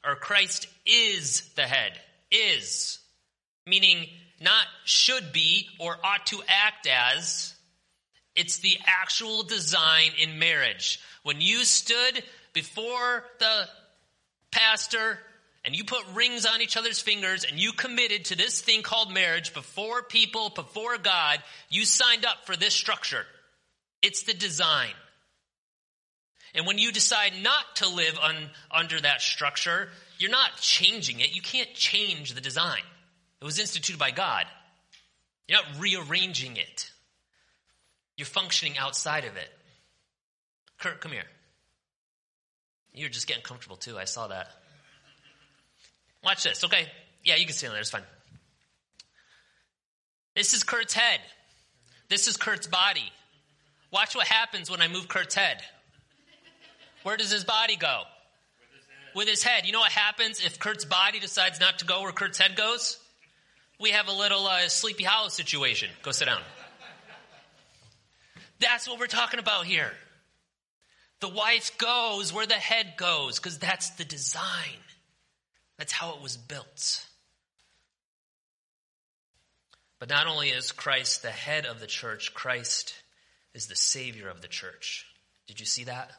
or 0.06 0.14
Christ 0.14 0.68
is 0.86 1.48
the 1.56 1.62
head. 1.62 1.92
Is. 2.30 2.98
Meaning 3.66 4.06
not 4.40 4.66
should 4.84 5.32
be 5.32 5.68
or 5.78 5.96
ought 6.04 6.26
to 6.26 6.42
act 6.46 6.86
as, 6.86 7.54
it's 8.34 8.58
the 8.58 8.78
actual 8.86 9.42
design 9.42 10.10
in 10.18 10.38
marriage. 10.38 11.00
When 11.22 11.40
you 11.40 11.64
stood 11.64 12.22
before 12.52 13.24
the 13.38 13.68
pastor 14.50 15.18
and 15.64 15.76
you 15.76 15.84
put 15.84 16.02
rings 16.14 16.46
on 16.46 16.62
each 16.62 16.76
other's 16.76 17.00
fingers 17.00 17.44
and 17.44 17.58
you 17.58 17.72
committed 17.72 18.26
to 18.26 18.36
this 18.36 18.60
thing 18.60 18.82
called 18.82 19.12
marriage 19.12 19.52
before 19.52 20.02
people, 20.02 20.50
before 20.50 20.96
God, 20.96 21.42
you 21.68 21.84
signed 21.84 22.24
up 22.24 22.46
for 22.46 22.56
this 22.56 22.74
structure. 22.74 23.26
It's 24.02 24.22
the 24.22 24.32
design. 24.32 24.92
And 26.54 26.66
when 26.66 26.78
you 26.78 26.90
decide 26.92 27.32
not 27.42 27.76
to 27.76 27.88
live 27.88 28.18
un, 28.20 28.50
under 28.70 29.00
that 29.00 29.20
structure, 29.20 29.88
you're 30.18 30.30
not 30.30 30.56
changing 30.60 31.20
it. 31.20 31.34
You 31.34 31.42
can't 31.42 31.72
change 31.74 32.34
the 32.34 32.40
design. 32.40 32.82
It 33.40 33.44
was 33.44 33.58
instituted 33.58 33.98
by 33.98 34.10
God. 34.10 34.46
You're 35.46 35.58
not 35.62 35.80
rearranging 35.80 36.56
it. 36.56 36.90
You're 38.16 38.26
functioning 38.26 38.78
outside 38.78 39.24
of 39.24 39.36
it. 39.36 39.48
Kurt, 40.78 41.00
come 41.00 41.12
here. 41.12 41.24
You're 42.92 43.08
just 43.08 43.26
getting 43.26 43.42
comfortable 43.42 43.76
too. 43.76 43.98
I 43.98 44.04
saw 44.04 44.28
that. 44.28 44.48
Watch 46.22 46.44
this, 46.44 46.64
okay? 46.64 46.86
Yeah, 47.24 47.36
you 47.36 47.46
can 47.46 47.54
stand 47.54 47.72
there. 47.72 47.80
It's 47.80 47.90
fine. 47.90 48.02
This 50.34 50.52
is 50.52 50.62
Kurt's 50.62 50.94
head. 50.94 51.20
This 52.08 52.28
is 52.28 52.36
Kurt's 52.36 52.66
body. 52.66 53.12
Watch 53.92 54.14
what 54.14 54.26
happens 54.26 54.70
when 54.70 54.80
I 54.80 54.88
move 54.88 55.08
Kurt's 55.08 55.34
head. 55.34 55.62
Where 57.02 57.16
does 57.16 57.30
his 57.30 57.44
body 57.44 57.76
go? 57.76 58.02
With 58.60 58.70
his 58.76 58.86
head. 58.86 59.16
With 59.16 59.28
his 59.28 59.42
head. 59.42 59.66
You 59.66 59.72
know 59.72 59.80
what 59.80 59.92
happens 59.92 60.44
if 60.44 60.58
Kurt's 60.58 60.84
body 60.84 61.18
decides 61.18 61.60
not 61.60 61.78
to 61.80 61.84
go 61.84 62.02
where 62.02 62.12
Kurt's 62.12 62.38
head 62.38 62.56
goes? 62.56 62.98
We 63.80 63.90
have 63.90 64.08
a 64.08 64.12
little 64.12 64.46
uh, 64.46 64.68
sleepy 64.68 65.04
hollow 65.04 65.28
situation. 65.28 65.88
Go 66.02 66.12
sit 66.12 66.26
down. 66.26 66.40
That's 68.60 68.86
what 68.86 69.00
we're 69.00 69.06
talking 69.06 69.40
about 69.40 69.64
here. 69.64 69.90
The 71.20 71.28
wife 71.28 71.76
goes 71.78 72.32
where 72.32 72.46
the 72.46 72.54
head 72.54 72.94
goes 72.96 73.38
because 73.38 73.58
that's 73.58 73.90
the 73.90 74.04
design. 74.04 74.78
That's 75.80 75.92
how 75.92 76.12
it 76.12 76.20
was 76.20 76.36
built. 76.36 77.06
But 79.98 80.10
not 80.10 80.26
only 80.26 80.50
is 80.50 80.72
Christ 80.72 81.22
the 81.22 81.30
head 81.30 81.64
of 81.64 81.80
the 81.80 81.86
church, 81.86 82.34
Christ 82.34 82.94
is 83.54 83.66
the 83.66 83.74
Savior 83.74 84.28
of 84.28 84.42
the 84.42 84.48
church. 84.48 85.06
Did 85.46 85.58
you 85.58 85.64
see 85.64 85.84
that? 85.84 86.10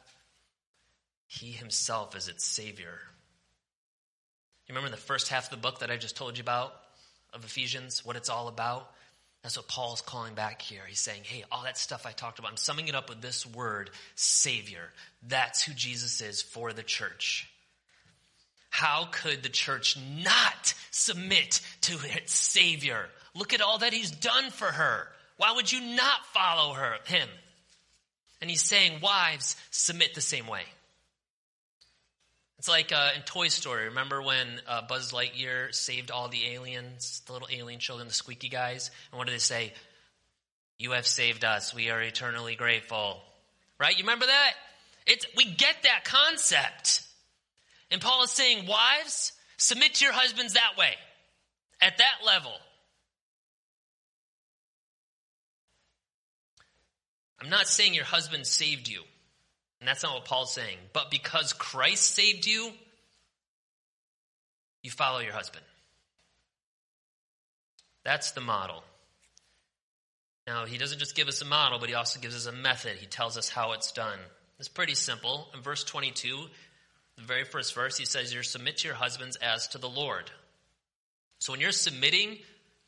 He 1.28 1.52
himself 1.52 2.16
is 2.16 2.26
its 2.26 2.44
Savior. 2.44 2.98
You 4.66 4.74
remember 4.74 4.90
the 4.90 5.00
first 5.00 5.28
half 5.28 5.44
of 5.44 5.50
the 5.50 5.56
book 5.58 5.78
that 5.78 5.92
I 5.92 5.96
just 5.96 6.16
told 6.16 6.36
you 6.36 6.42
about 6.42 6.74
of 7.32 7.44
Ephesians, 7.44 8.04
what 8.04 8.16
it's 8.16 8.30
all 8.30 8.48
about? 8.48 8.90
That's 9.44 9.56
what 9.56 9.68
Paul's 9.68 10.00
calling 10.00 10.34
back 10.34 10.60
here. 10.60 10.82
He's 10.88 10.98
saying, 10.98 11.20
hey, 11.22 11.44
all 11.52 11.62
that 11.62 11.78
stuff 11.78 12.04
I 12.04 12.10
talked 12.10 12.40
about, 12.40 12.50
I'm 12.50 12.56
summing 12.56 12.88
it 12.88 12.96
up 12.96 13.08
with 13.08 13.20
this 13.20 13.46
word, 13.46 13.90
Savior. 14.16 14.90
That's 15.28 15.62
who 15.62 15.72
Jesus 15.72 16.20
is 16.20 16.42
for 16.42 16.72
the 16.72 16.82
church. 16.82 17.48
How 18.72 19.06
could 19.12 19.42
the 19.42 19.50
church 19.50 19.98
not 20.24 20.72
submit 20.90 21.60
to 21.82 21.98
its 22.16 22.32
Savior? 22.32 23.04
Look 23.34 23.52
at 23.52 23.60
all 23.60 23.78
that 23.78 23.92
He's 23.92 24.10
done 24.10 24.50
for 24.50 24.64
her. 24.64 25.08
Why 25.36 25.52
would 25.52 25.70
you 25.70 25.94
not 25.94 26.24
follow 26.32 26.72
her, 26.72 26.94
Him? 27.04 27.28
And 28.40 28.48
He's 28.48 28.62
saying, 28.62 29.02
wives, 29.02 29.56
submit 29.70 30.14
the 30.14 30.22
same 30.22 30.46
way. 30.46 30.62
It's 32.58 32.68
like 32.68 32.92
uh, 32.92 33.10
in 33.14 33.20
Toy 33.22 33.48
Story. 33.48 33.84
Remember 33.84 34.22
when 34.22 34.48
uh, 34.66 34.80
Buzz 34.88 35.12
Lightyear 35.12 35.74
saved 35.74 36.10
all 36.10 36.28
the 36.28 36.46
aliens, 36.52 37.20
the 37.26 37.34
little 37.34 37.48
alien 37.52 37.78
children, 37.78 38.08
the 38.08 38.14
squeaky 38.14 38.48
guys? 38.48 38.90
And 39.10 39.18
what 39.18 39.26
did 39.26 39.34
they 39.34 39.40
say? 39.40 39.74
You 40.78 40.92
have 40.92 41.06
saved 41.06 41.44
us. 41.44 41.74
We 41.74 41.90
are 41.90 42.00
eternally 42.00 42.54
grateful. 42.54 43.20
Right? 43.78 43.94
You 43.98 44.04
remember 44.04 44.26
that? 44.26 44.52
It's, 45.06 45.26
we 45.36 45.44
get 45.44 45.76
that 45.82 46.04
concept. 46.04 47.02
And 47.92 48.00
Paul 48.00 48.24
is 48.24 48.30
saying, 48.30 48.66
Wives, 48.66 49.32
submit 49.58 49.94
to 49.94 50.04
your 50.04 50.14
husbands 50.14 50.54
that 50.54 50.76
way, 50.78 50.94
at 51.80 51.98
that 51.98 52.26
level. 52.26 52.52
I'm 57.40 57.50
not 57.50 57.68
saying 57.68 57.94
your 57.94 58.04
husband 58.04 58.46
saved 58.46 58.88
you. 58.88 59.02
And 59.80 59.88
that's 59.88 60.04
not 60.04 60.14
what 60.14 60.24
Paul's 60.24 60.54
saying. 60.54 60.78
But 60.92 61.10
because 61.10 61.52
Christ 61.52 62.14
saved 62.14 62.46
you, 62.46 62.70
you 64.82 64.90
follow 64.90 65.18
your 65.18 65.32
husband. 65.32 65.64
That's 68.04 68.30
the 68.30 68.40
model. 68.40 68.84
Now, 70.46 70.66
he 70.66 70.78
doesn't 70.78 70.98
just 70.98 71.14
give 71.14 71.28
us 71.28 71.42
a 71.42 71.44
model, 71.44 71.78
but 71.78 71.88
he 71.88 71.94
also 71.94 72.20
gives 72.20 72.34
us 72.34 72.46
a 72.46 72.52
method. 72.52 72.96
He 72.96 73.06
tells 73.06 73.36
us 73.36 73.48
how 73.48 73.72
it's 73.72 73.92
done. 73.92 74.18
It's 74.58 74.68
pretty 74.68 74.94
simple. 74.94 75.48
In 75.54 75.62
verse 75.62 75.82
22, 75.84 76.46
the 77.16 77.22
very 77.22 77.44
first 77.44 77.74
verse, 77.74 77.96
he 77.96 78.04
says, 78.04 78.32
You're 78.32 78.42
submit 78.42 78.78
to 78.78 78.88
your 78.88 78.96
husbands 78.96 79.36
as 79.36 79.68
to 79.68 79.78
the 79.78 79.88
Lord. 79.88 80.30
So 81.38 81.52
when 81.52 81.60
you're 81.60 81.72
submitting 81.72 82.38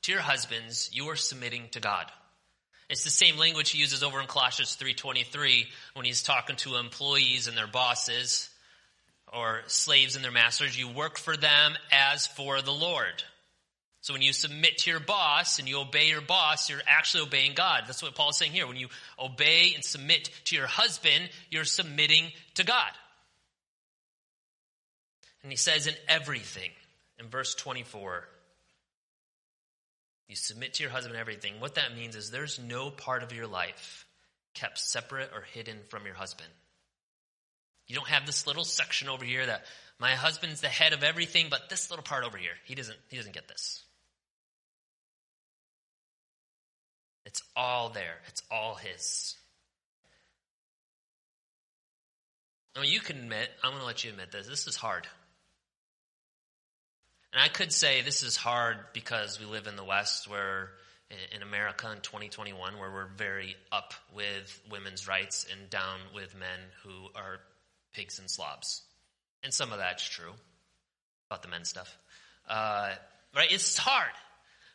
to 0.02 0.12
your 0.12 0.21
husbands, 0.21 0.90
you 0.93 1.09
are 1.09 1.16
submitting 1.16 1.69
to 1.73 1.81
God. 1.81 2.11
It's 2.88 3.04
the 3.04 3.11
same 3.11 3.38
language 3.38 3.71
he 3.71 3.78
uses 3.78 4.02
over 4.02 4.21
in 4.21 4.26
Colossians 4.26 4.76
3:23 4.76 5.66
when 5.95 6.04
he's 6.04 6.23
talking 6.23 6.57
to 6.57 6.76
employees 6.76 7.47
and 7.47 7.57
their 7.57 7.66
bosses 7.66 8.50
or 9.33 9.62
slaves 9.66 10.16
and 10.16 10.25
their 10.25 10.31
masters. 10.31 10.76
You 10.76 10.88
work 10.88 11.19
for 11.19 11.37
them 11.37 11.76
as 11.90 12.26
for 12.26 12.61
the 12.62 12.73
Lord. 12.73 13.25
So 14.02 14.12
when 14.12 14.21
you 14.21 14.35
submit 14.35 14.78
to 14.78 14.90
your 14.90 15.00
boss 15.00 15.59
and 15.59 15.66
you 15.66 15.78
obey 15.78 16.09
your 16.11 16.21
boss, 16.21 16.69
you're 16.69 16.83
actually 16.87 17.23
obeying 17.23 17.54
God. 17.54 17.85
That's 17.87 18.02
what 18.02 18.14
Paul's 18.14 18.37
saying 18.37 18.52
here. 18.52 18.66
When 18.66 18.76
you 18.76 18.88
obey 19.19 19.73
and 19.75 19.83
submit 19.83 20.28
to 20.45 20.57
your 20.57 20.66
husband, 20.66 21.31
you're 21.50 21.64
submitting 21.64 22.31
to 22.57 22.64
God. 22.64 22.90
And 25.45 25.53
he 25.53 25.57
says 25.57 25.87
in 25.87 25.95
everything, 26.09 26.71
in 27.21 27.29
verse 27.29 27.55
24, 27.55 28.25
you 30.27 30.35
submit 30.35 30.75
to 30.75 30.83
your 30.83 30.91
husband 30.91 31.17
everything. 31.17 31.61
What 31.61 31.77
that 31.77 31.95
means 31.95 32.17
is 32.17 32.31
there's 32.31 32.59
no 32.59 32.91
part 32.91 33.23
of 33.23 33.33
your 33.33 33.47
life 33.47 34.07
kept 34.55 34.79
separate 34.79 35.31
or 35.33 35.43
hidden 35.53 35.77
from 35.91 36.07
your 36.07 36.15
husband. 36.15 36.49
You 37.87 37.95
don't 37.95 38.09
have 38.09 38.25
this 38.27 38.47
little 38.47 38.65
section 38.65 39.09
over 39.09 39.25
here 39.25 39.45
that 39.45 39.67
my 40.01 40.13
husband's 40.13 40.63
the 40.63 40.69
head 40.69 40.93
of 40.93 41.05
everything, 41.05 41.47
but 41.51 41.69
this 41.69 41.91
little 41.91 42.03
part 42.03 42.25
over 42.25 42.39
here, 42.39 42.55
he 42.65 42.75
doesn't, 42.75 42.99
he 43.09 43.17
doesn't 43.17 43.35
get 43.35 43.47
this. 43.47 43.85
It's 47.27 47.43
all 47.57 47.89
there. 47.91 48.17
It's 48.29 48.43
all 48.51 48.77
His. 48.77 49.37
Now, 52.77 52.83
you 52.83 53.01
can 53.01 53.19
admit, 53.19 53.51
I'm 53.63 53.71
going 53.71 53.81
to 53.81 53.87
let 53.87 54.05
you 54.05 54.11
admit 54.11 54.33
this, 54.33 54.47
this 54.47 54.67
is 54.67 54.77
hard. 54.77 55.07
And 57.35 57.43
I 57.43 57.49
could 57.49 57.73
say 57.73 58.00
this 58.00 58.23
is 58.23 58.37
hard 58.37 58.76
because 58.93 59.41
we 59.41 59.47
live 59.47 59.67
in 59.67 59.75
the 59.75 59.83
West, 59.83 60.31
where 60.31 60.71
in 61.35 61.43
America 61.43 61.91
in 61.91 62.00
2021, 62.00 62.79
where 62.79 62.93
we're 62.93 63.09
very 63.17 63.57
up 63.73 63.93
with 64.14 64.62
women's 64.71 65.09
rights 65.09 65.45
and 65.50 65.69
down 65.69 65.99
with 66.14 66.38
men 66.38 66.61
who 66.85 67.09
are 67.17 67.41
pigs 67.93 68.21
and 68.21 68.31
slobs. 68.31 68.83
And 69.43 69.53
some 69.53 69.73
of 69.73 69.79
that's 69.79 70.09
true 70.09 70.31
about 71.29 71.43
the 71.43 71.49
men 71.49 71.64
stuff. 71.64 71.99
Uh, 72.49 72.93
right? 73.35 73.50
It's 73.50 73.76
hard. 73.79 74.12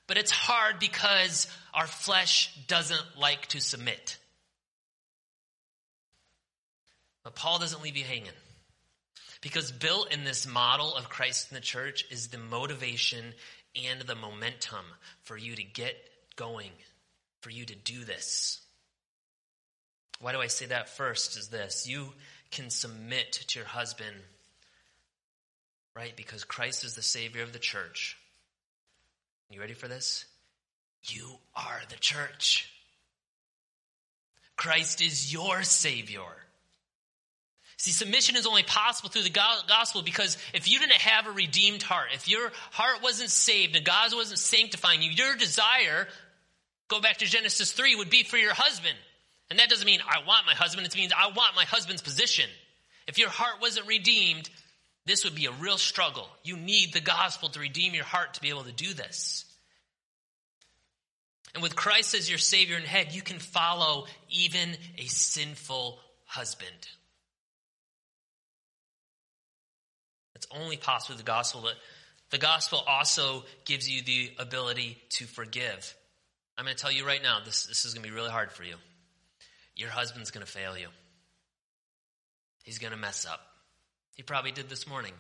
But 0.08 0.18
it's 0.18 0.32
hard 0.32 0.80
because 0.80 1.48
our 1.74 1.88
flesh 1.88 2.54
doesn't 2.68 3.18
like 3.18 3.46
to 3.48 3.62
submit. 3.62 4.18
But 7.24 7.36
Paul 7.36 7.60
doesn't 7.60 7.82
leave 7.82 7.96
you 7.96 8.04
hanging. 8.04 8.34
Because 9.42 9.72
built 9.72 10.12
in 10.12 10.24
this 10.24 10.46
model 10.46 10.94
of 10.96 11.10
Christ 11.10 11.52
in 11.52 11.56
the 11.56 11.62
church 11.62 12.06
is 12.12 12.28
the 12.28 12.38
motivation 12.38 13.34
and 13.88 14.02
the 14.02 14.16
momentum 14.16 14.86
for 15.24 15.38
you 15.38 15.56
to 15.56 15.64
get 15.64 15.96
going, 16.36 16.72
for 17.42 17.50
you 17.50 17.66
to 17.66 17.76
do 17.76 18.04
this. 18.04 18.60
Why 20.20 20.34
do 20.34 20.42
I 20.42 20.48
say 20.48 20.66
that 20.68 20.90
first? 20.90 21.38
Is 21.38 21.48
this 21.48 21.88
you 21.88 22.10
can 22.52 22.70
submit 22.70 23.32
to 23.32 23.60
your 23.60 23.68
husband, 23.68 24.16
right? 25.96 26.16
Because 26.16 26.44
Christ 26.44 26.84
is 26.84 26.96
the 26.96 27.02
Savior 27.02 27.44
of 27.44 27.54
the 27.54 27.60
church. 27.60 28.18
You 29.50 29.62
ready 29.62 29.74
for 29.74 29.88
this? 29.88 30.26
You 31.04 31.26
are 31.56 31.82
the 31.90 31.96
church. 31.96 32.72
Christ 34.58 35.02
is 35.02 35.32
your 35.32 35.64
Savior. 35.64 36.36
See, 37.80 37.92
submission 37.92 38.36
is 38.36 38.46
only 38.46 38.64
possible 38.64 39.10
through 39.10 39.24
the 39.24 39.30
gospel 39.30 40.02
because 40.02 40.38
if 40.54 40.70
you 40.70 40.80
didn't 40.80 41.00
have 41.00 41.28
a 41.28 41.32
redeemed 41.32 41.82
heart, 41.82 42.10
if 42.14 42.28
your 42.28 42.52
heart 42.72 43.02
wasn't 43.02 43.30
saved 43.30 43.74
and 43.74 43.86
God 43.86 44.14
wasn't 44.14 44.40
sanctifying 44.40 45.02
you, 45.02 45.12
your 45.12 45.38
desire, 45.38 46.10
go 46.90 47.00
back 47.00 47.20
to 47.20 47.26
Genesis 47.26 47.72
3, 47.72 47.96
would 47.96 48.10
be 48.10 48.24
for 48.24 48.36
your 48.36 48.54
husband. 48.54 48.98
And 49.50 49.60
that 49.60 49.70
doesn't 49.70 49.86
mean 49.86 50.02
I 50.06 50.28
want 50.28 50.46
my 50.46 50.56
husband, 50.56 50.86
it 50.86 50.96
means 50.98 51.14
I 51.18 51.28
want 51.28 51.56
my 51.56 51.64
husband's 51.64 52.02
position. 52.02 52.50
If 53.08 53.18
your 53.18 53.30
heart 53.30 53.62
wasn't 53.62 53.88
redeemed, 53.88 54.50
this 55.06 55.24
would 55.24 55.36
be 55.36 55.46
a 55.46 55.52
real 55.54 55.78
struggle. 55.78 56.28
You 56.44 56.58
need 56.58 56.92
the 56.92 57.00
gospel 57.00 57.48
to 57.48 57.62
redeem 57.62 57.94
your 57.94 58.04
heart 58.04 58.34
to 58.34 58.42
be 58.42 58.50
able 58.50 58.66
to 58.66 58.74
do 58.74 58.94
this. 58.94 59.46
And 61.54 61.64
with 61.64 61.78
Christ 61.78 62.14
as 62.14 62.30
your 62.30 62.40
Savior 62.40 62.76
and 62.76 62.86
head, 62.86 63.14
you 63.14 63.22
can 63.22 63.40
follow 63.40 64.08
even 64.30 64.76
a 64.98 65.06
sinful 65.06 65.98
husband. 66.26 66.90
Only 70.52 70.78
possible 70.78 71.18
the 71.18 71.24
gospel, 71.24 71.62
but 71.62 71.76
the 72.30 72.38
gospel 72.38 72.84
also 72.88 73.44
gives 73.66 73.90
you 73.90 74.02
the 74.04 74.32
ability 74.38 74.98
to 75.12 75.26
forgive. 75.26 75.96
I'm 76.58 76.66
going 76.66 76.76
to 76.76 76.82
tell 76.82 76.92
you 76.92 77.06
right 77.06 77.22
now, 77.24 77.40
this, 77.44 77.66
this 77.66 77.86
is 77.86 77.94
going 77.94 78.04
to 78.04 78.10
be 78.10 78.16
really 78.16 78.30
hard 78.30 78.52
for 78.52 78.64
you. 78.64 78.76
Your 79.76 79.90
husband's 79.90 80.32
going 80.32 80.46
to 80.46 80.52
fail 80.52 80.78
you. 80.78 80.88
He's 82.64 82.78
going 82.78 82.92
to 82.92 83.00
mess 83.00 83.26
up. 83.26 83.40
He 84.16 84.24
probably 84.24 84.52
did 84.52 84.70
this 84.70 84.88
morning. 84.88 85.14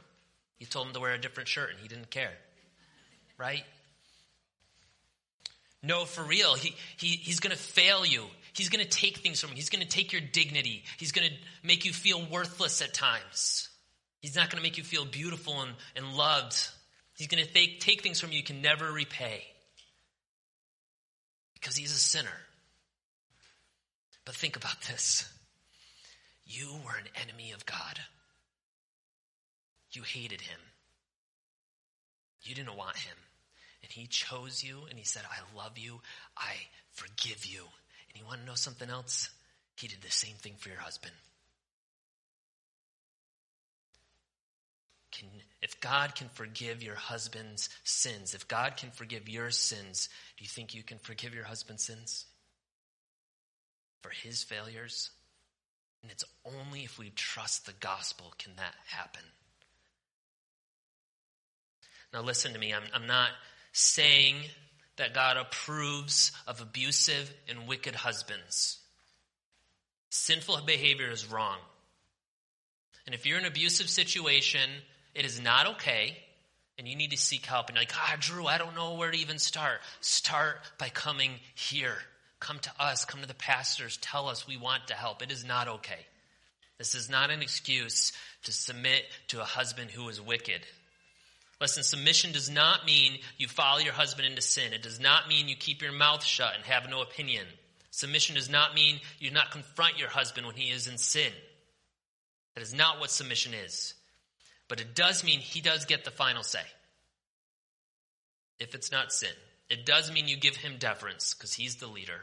You 0.60 0.66
told 0.66 0.88
him 0.88 0.94
to 0.94 1.00
wear 1.00 1.14
a 1.14 1.18
different 1.18 1.48
shirt 1.48 1.70
and 1.70 1.80
he 1.80 1.88
didn't 1.88 2.12
care. 2.12 2.34
Right? 3.38 3.64
No, 5.82 6.04
for 6.04 6.22
real. 6.22 6.56
He, 6.56 6.76
he, 6.98 7.08
he's 7.08 7.40
going 7.40 7.56
to 7.56 7.62
fail 7.62 8.06
you. 8.06 8.26
He's 8.52 8.68
going 8.68 8.84
to 8.84 8.90
take 8.90 9.20
things 9.20 9.40
from 9.40 9.52
you. 9.52 9.56
He's 9.56 9.70
going 9.70 9.82
to 9.82 9.88
take 9.88 10.12
your 10.12 10.22
dignity. 10.22 10.84
He's 10.98 11.14
going 11.14 11.30
to 11.30 11.34
make 11.64 11.86
you 11.86 11.94
feel 11.94 12.22
worthless 12.30 12.82
at 12.82 12.94
times. 12.94 13.69
He's 14.20 14.36
not 14.36 14.50
going 14.50 14.58
to 14.58 14.64
make 14.64 14.78
you 14.78 14.84
feel 14.84 15.06
beautiful 15.06 15.62
and, 15.62 15.72
and 15.96 16.14
loved. 16.14 16.56
He's 17.18 17.28
going 17.28 17.44
to 17.44 17.54
take, 17.54 17.80
take 17.80 18.02
things 18.02 18.20
from 18.20 18.32
you 18.32 18.38
you 18.38 18.44
can 18.44 18.62
never 18.62 18.92
repay 18.92 19.44
because 21.54 21.76
he's 21.76 21.92
a 21.92 21.98
sinner. 21.98 22.30
But 24.26 24.36
think 24.36 24.56
about 24.56 24.82
this 24.82 25.32
you 26.46 26.70
were 26.86 26.98
an 26.98 27.08
enemy 27.22 27.52
of 27.52 27.66
God. 27.66 28.00
You 29.92 30.02
hated 30.04 30.42
him. 30.42 30.60
You 32.44 32.56
didn't 32.56 32.76
want 32.76 32.98
him. 32.98 33.16
And 33.84 33.92
he 33.92 34.08
chose 34.08 34.64
you 34.64 34.82
and 34.90 34.98
he 34.98 35.06
said, 35.06 35.24
I 35.30 35.58
love 35.58 35.78
you. 35.78 36.02
I 36.38 36.54
forgive 36.92 37.46
you. 37.46 37.62
And 37.62 38.22
you 38.22 38.26
want 38.26 38.42
to 38.42 38.46
know 38.46 38.56
something 38.56 38.90
else? 38.90 39.30
He 39.78 39.88
did 39.88 40.02
the 40.02 40.12
same 40.12 40.36
thing 40.36 40.54
for 40.58 40.70
your 40.70 40.80
husband. 40.80 41.14
If 45.62 45.80
God 45.82 46.16
can 46.16 46.30
forgive 46.30 46.82
your 46.82 46.96
husband's 46.96 47.70
sins, 47.84 48.34
if 48.34 48.48
God 48.48 48.78
can 48.78 48.92
forgive 48.92 49.28
your 49.28 49.52
sins, 49.52 50.10
do 50.38 50.44
you 50.44 50.50
think 50.50 50.74
you 50.74 50.84
can 50.84 51.00
forgive 51.00 51.34
your 51.34 51.44
husband's 51.44 51.84
sins? 51.84 52.26
For 54.02 54.10
his 54.10 54.44
failures? 54.44 55.12
And 56.02 56.12
it's 56.12 56.24
only 56.46 56.86
if 56.86 56.98
we 56.98 57.10
trust 57.10 57.66
the 57.66 57.74
gospel 57.74 58.34
can 58.38 58.54
that 58.56 58.74
happen. 58.88 59.24
Now, 62.14 62.22
listen 62.22 62.54
to 62.54 62.60
me. 62.60 62.74
I'm, 62.74 62.84
I'm 62.94 63.08
not 63.08 63.30
saying 63.74 64.36
that 64.96 65.14
God 65.14 65.38
approves 65.38 66.32
of 66.48 66.62
abusive 66.62 67.32
and 67.48 67.68
wicked 67.68 67.96
husbands. 67.96 68.80
Sinful 70.10 70.62
behavior 70.66 71.12
is 71.12 71.30
wrong. 71.30 71.58
And 73.06 73.14
if 73.14 73.26
you're 73.26 73.38
in 73.38 73.46
an 73.46 73.52
abusive 73.52 73.90
situation, 73.90 74.70
it 75.16 75.26
is 75.26 75.42
not 75.42 75.68
okay, 75.76 76.18
and 76.78 76.88
you 76.88 76.96
need 76.96 77.12
to 77.12 77.18
seek 77.18 77.46
help. 77.46 77.70
And 77.70 77.78
like, 77.78 77.92
ah, 77.96 78.16
Drew, 78.20 78.46
I 78.46 78.58
don't 78.58 78.76
know 78.76 78.96
where 78.96 79.12
to 79.12 79.18
even 79.18 79.40
start. 79.40 79.80
Start 80.02 80.58
by 80.78 80.90
coming 80.90 81.32
here. 81.56 81.98
Come 82.40 82.60
to 82.60 82.72
us, 82.80 83.04
come 83.06 83.22
to 83.22 83.28
the 83.28 83.34
pastors, 83.34 83.98
tell 83.98 84.30
us 84.30 84.48
we 84.48 84.58
want 84.58 84.88
to 84.88 84.94
help. 84.94 85.22
It 85.22 85.32
is 85.32 85.44
not 85.44 85.68
okay. 85.68 86.06
This 86.78 86.96
is 86.96 87.10
not 87.10 87.30
an 87.30 87.42
excuse 87.42 88.14
to 88.44 88.54
submit 88.54 89.04
to 89.28 89.42
a 89.42 89.46
husband 89.46 89.92
who 89.92 90.08
is 90.08 90.22
wicked. 90.22 90.62
Listen, 91.60 91.84
submission 91.84 92.32
does 92.32 92.50
not 92.50 92.86
mean 92.86 93.20
you 93.38 93.50
follow 93.50 93.80
your 93.80 93.92
husband 93.92 94.26
into 94.26 94.42
sin. 94.42 94.72
It 94.72 94.82
does 94.82 95.00
not 95.00 95.28
mean 95.28 95.50
you 95.50 95.58
keep 95.58 95.82
your 95.82 95.92
mouth 95.92 96.24
shut 96.24 96.56
and 96.56 96.64
have 96.64 96.90
no 96.90 97.02
opinion. 97.02 97.46
Submission 97.92 98.36
does 98.36 98.50
not 98.50 98.74
mean 98.74 99.02
you 99.20 99.30
do 99.30 99.36
not 99.36 99.52
confront 99.52 100.00
your 100.00 100.08
husband 100.08 100.48
when 100.48 100.56
he 100.56 100.72
is 100.72 100.88
in 100.88 100.98
sin. 100.98 101.34
That 102.56 102.62
is 102.62 102.74
not 102.74 103.02
what 103.02 103.12
submission 103.12 103.54
is. 103.54 103.94
But 104.70 104.80
it 104.80 104.96
does 104.96 105.24
mean 105.24 105.40
he 105.40 105.60
does 105.60 105.86
get 105.86 106.06
the 106.06 106.12
final 106.12 106.44
say. 106.44 106.62
If 108.60 108.76
it's 108.76 108.92
not 108.92 109.12
sin. 109.12 109.30
It 109.70 109.86
does 109.86 110.12
mean 110.12 110.28
you 110.28 110.38
give 110.38 110.56
him 110.56 110.78
deference 110.80 111.34
because 111.34 111.54
he's 111.54 111.76
the 111.76 111.88
leader. 111.88 112.22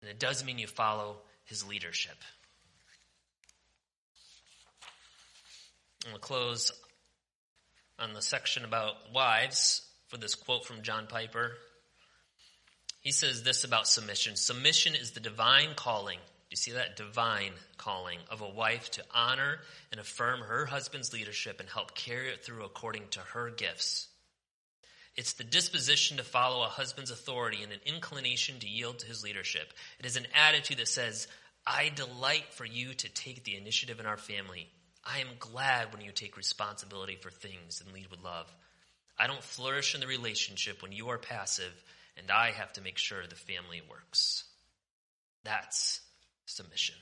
And 0.00 0.10
it 0.10 0.18
does 0.18 0.44
mean 0.44 0.58
you 0.58 0.66
follow 0.66 1.18
his 1.44 1.66
leadership. 1.66 2.16
Going 6.04 6.16
to 6.16 6.20
close 6.20 6.72
on 7.98 8.12
the 8.12 8.22
section 8.22 8.64
about 8.64 8.94
wives 9.12 9.82
for 10.08 10.18
this 10.18 10.34
quote 10.34 10.66
from 10.66 10.82
John 10.82 11.06
Piper. 11.06 11.52
He 13.00 13.12
says 13.12 13.42
this 13.42 13.64
about 13.64 13.86
submission 13.86 14.36
Submission 14.36 14.94
is 14.94 15.12
the 15.12 15.20
divine 15.20 15.74
calling. 15.74 16.18
You 16.54 16.56
see 16.56 16.70
that? 16.74 16.94
Divine 16.94 17.50
calling 17.78 18.20
of 18.30 18.40
a 18.40 18.48
wife 18.48 18.88
to 18.92 19.04
honor 19.12 19.58
and 19.90 20.00
affirm 20.00 20.38
her 20.38 20.66
husband's 20.66 21.12
leadership 21.12 21.58
and 21.58 21.68
help 21.68 21.96
carry 21.96 22.28
it 22.28 22.44
through 22.44 22.64
according 22.64 23.08
to 23.10 23.18
her 23.18 23.50
gifts. 23.50 24.06
It's 25.16 25.32
the 25.32 25.42
disposition 25.42 26.18
to 26.18 26.22
follow 26.22 26.62
a 26.62 26.68
husband's 26.68 27.10
authority 27.10 27.64
and 27.64 27.72
an 27.72 27.80
inclination 27.84 28.60
to 28.60 28.68
yield 28.68 29.00
to 29.00 29.06
his 29.08 29.24
leadership. 29.24 29.72
It 29.98 30.06
is 30.06 30.14
an 30.14 30.28
attitude 30.32 30.76
that 30.76 30.86
says, 30.86 31.26
I 31.66 31.90
delight 31.92 32.52
for 32.52 32.64
you 32.64 32.94
to 32.94 33.08
take 33.08 33.42
the 33.42 33.56
initiative 33.56 33.98
in 33.98 34.06
our 34.06 34.16
family. 34.16 34.68
I 35.04 35.18
am 35.18 35.34
glad 35.40 35.92
when 35.92 36.04
you 36.04 36.12
take 36.12 36.36
responsibility 36.36 37.16
for 37.16 37.30
things 37.32 37.82
and 37.84 37.92
lead 37.92 38.12
with 38.12 38.22
love. 38.22 38.46
I 39.18 39.26
don't 39.26 39.42
flourish 39.42 39.96
in 39.96 40.00
the 40.00 40.06
relationship 40.06 40.82
when 40.82 40.92
you 40.92 41.08
are 41.08 41.18
passive 41.18 41.74
and 42.16 42.30
I 42.30 42.52
have 42.52 42.72
to 42.74 42.80
make 42.80 42.98
sure 42.98 43.26
the 43.26 43.34
family 43.34 43.82
works. 43.90 44.44
That's 45.42 46.00
submission. 46.46 46.96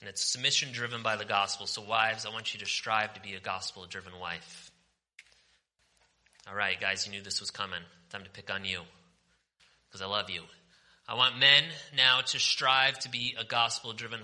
And 0.00 0.08
it's 0.08 0.24
submission 0.24 0.70
driven 0.72 1.02
by 1.02 1.16
the 1.16 1.24
gospel. 1.24 1.66
So, 1.66 1.82
wives, 1.82 2.24
I 2.24 2.30
want 2.30 2.54
you 2.54 2.60
to 2.60 2.66
strive 2.66 3.14
to 3.14 3.20
be 3.20 3.34
a 3.34 3.40
gospel 3.40 3.84
driven 3.88 4.12
wife. 4.20 4.70
All 6.48 6.54
right, 6.54 6.80
guys, 6.80 7.06
you 7.06 7.12
knew 7.12 7.20
this 7.20 7.40
was 7.40 7.50
coming. 7.50 7.80
Time 8.10 8.24
to 8.24 8.30
pick 8.30 8.52
on 8.52 8.64
you 8.64 8.80
because 9.88 10.00
I 10.00 10.06
love 10.06 10.30
you. 10.30 10.42
I 11.06 11.14
want 11.14 11.38
men 11.38 11.64
now 11.96 12.20
to 12.20 12.38
strive 12.38 12.98
to 13.00 13.10
be 13.10 13.34
a 13.38 13.44
gospel 13.44 13.92
driven 13.92 14.20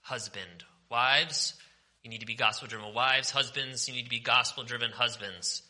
husband. 0.00 0.64
Wives, 0.90 1.54
you 2.02 2.10
need 2.10 2.20
to 2.20 2.26
be 2.26 2.34
gospel 2.34 2.68
driven 2.68 2.94
wives. 2.94 3.30
Husbands, 3.30 3.88
you 3.88 3.94
need 3.94 4.04
to 4.04 4.10
be 4.10 4.20
gospel 4.20 4.64
driven 4.64 4.90
husbands. 4.90 5.62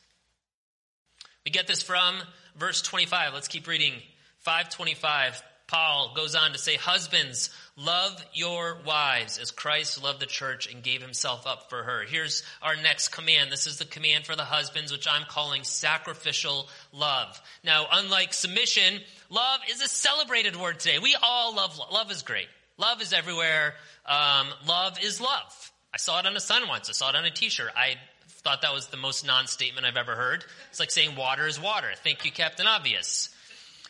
We 1.44 1.50
get 1.50 1.66
this 1.66 1.82
from 1.82 2.16
verse 2.56 2.82
25. 2.82 3.34
Let's 3.34 3.48
keep 3.48 3.66
reading. 3.66 3.94
525. 4.38 5.42
Paul 5.72 6.12
goes 6.14 6.34
on 6.34 6.52
to 6.52 6.58
say, 6.58 6.76
Husbands, 6.76 7.48
love 7.76 8.22
your 8.34 8.76
wives 8.84 9.38
as 9.38 9.50
Christ 9.50 10.02
loved 10.02 10.20
the 10.20 10.26
church 10.26 10.70
and 10.70 10.82
gave 10.82 11.00
himself 11.00 11.46
up 11.46 11.70
for 11.70 11.82
her. 11.82 12.02
Here's 12.06 12.42
our 12.60 12.76
next 12.76 13.08
command. 13.08 13.50
This 13.50 13.66
is 13.66 13.78
the 13.78 13.86
command 13.86 14.26
for 14.26 14.36
the 14.36 14.44
husbands, 14.44 14.92
which 14.92 15.08
I'm 15.10 15.24
calling 15.24 15.64
sacrificial 15.64 16.68
love. 16.92 17.40
Now, 17.64 17.86
unlike 17.90 18.34
submission, 18.34 19.00
love 19.30 19.60
is 19.70 19.80
a 19.80 19.88
celebrated 19.88 20.56
word 20.56 20.78
today. 20.78 20.98
We 20.98 21.16
all 21.22 21.56
love 21.56 21.78
love. 21.78 21.90
Love 21.90 22.10
is 22.10 22.20
great. 22.20 22.48
Love 22.76 23.00
is 23.00 23.14
everywhere. 23.14 23.72
Um, 24.04 24.48
love 24.68 24.98
is 25.02 25.22
love. 25.22 25.72
I 25.94 25.96
saw 25.96 26.20
it 26.20 26.26
on 26.26 26.36
a 26.36 26.40
sign 26.40 26.68
once. 26.68 26.90
I 26.90 26.92
saw 26.92 27.08
it 27.08 27.16
on 27.16 27.24
a 27.24 27.30
t-shirt. 27.30 27.70
I 27.74 27.94
thought 28.28 28.60
that 28.60 28.74
was 28.74 28.88
the 28.88 28.98
most 28.98 29.26
non-statement 29.26 29.86
I've 29.86 29.96
ever 29.96 30.16
heard. 30.16 30.44
It's 30.68 30.80
like 30.80 30.90
saying 30.90 31.16
water 31.16 31.46
is 31.46 31.58
water. 31.58 31.88
Thank 32.04 32.26
you, 32.26 32.30
Captain 32.30 32.66
Obvious. 32.66 33.34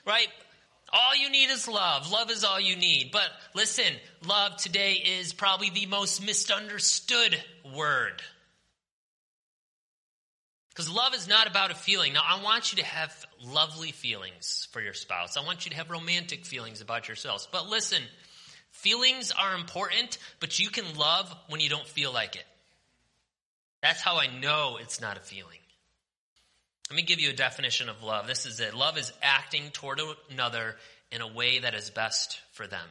Right? 0.07 0.29
All 0.93 1.17
you 1.17 1.31
need 1.31 1.51
is 1.51 1.69
love. 1.69 2.11
Love 2.11 2.31
is 2.31 2.45
all 2.45 2.61
you 2.61 2.77
need. 2.77 3.11
But 3.13 3.29
listen, 3.55 3.93
love 4.27 4.57
today 4.59 4.93
is 4.93 5.33
probably 5.33 5.71
the 5.71 5.87
most 5.87 6.25
misunderstood 6.25 7.43
word. 7.75 8.23
Because 10.69 10.91
love 10.91 11.15
is 11.15 11.29
not 11.29 11.47
about 11.47 11.71
a 11.71 11.75
feeling. 11.75 12.15
Now, 12.15 12.23
I 12.27 12.43
want 12.43 12.73
you 12.73 12.83
to 12.83 12.85
have 12.85 13.27
lovely 13.43 13.93
feelings 13.93 14.69
for 14.73 14.81
your 14.81 14.95
spouse. 14.95 15.37
I 15.37 15.45
want 15.45 15.65
you 15.65 15.71
to 15.71 15.77
have 15.77 15.91
romantic 15.91 16.47
feelings 16.47 16.81
about 16.81 17.09
yourselves. 17.09 17.47
But 17.51 17.69
listen, 17.69 18.03
feelings 18.71 19.33
are 19.33 19.55
important, 19.55 20.19
but 20.41 20.59
you 20.59 20.71
can 20.71 20.97
love 20.97 21.35
when 21.49 21.61
you 21.61 21.69
don't 21.69 21.87
feel 21.87 22.13
like 22.13 22.37
it. 22.37 22.45
That's 23.83 24.01
how 24.01 24.19
I 24.19 24.29
know 24.41 24.79
it's 24.81 25.01
not 25.01 25.17
a 25.17 25.21
feeling. 25.21 25.59
Let 26.93 26.97
me 26.97 27.03
give 27.05 27.21
you 27.21 27.31
a 27.31 27.33
definition 27.35 27.89
of 27.89 28.03
love. 28.03 28.27
This 28.27 28.45
is 28.45 28.61
it. 28.61 28.75
Love 28.75 28.99
is 28.99 29.15
acting 29.23 29.71
toward 29.73 29.99
another 30.31 30.77
in 31.11 31.23
a 31.23 31.27
way 31.27 31.61
that 31.61 31.75
is 31.75 31.89
best 31.89 32.39
for 32.53 32.67
them. 32.67 32.87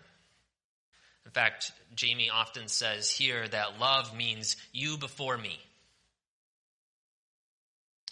In 1.23 1.29
fact, 1.29 1.71
Jamie 1.93 2.31
often 2.33 2.67
says 2.67 3.11
here 3.11 3.47
that 3.47 3.79
love 3.79 4.17
means 4.17 4.57
you 4.73 4.97
before 4.97 5.37
me. 5.37 5.59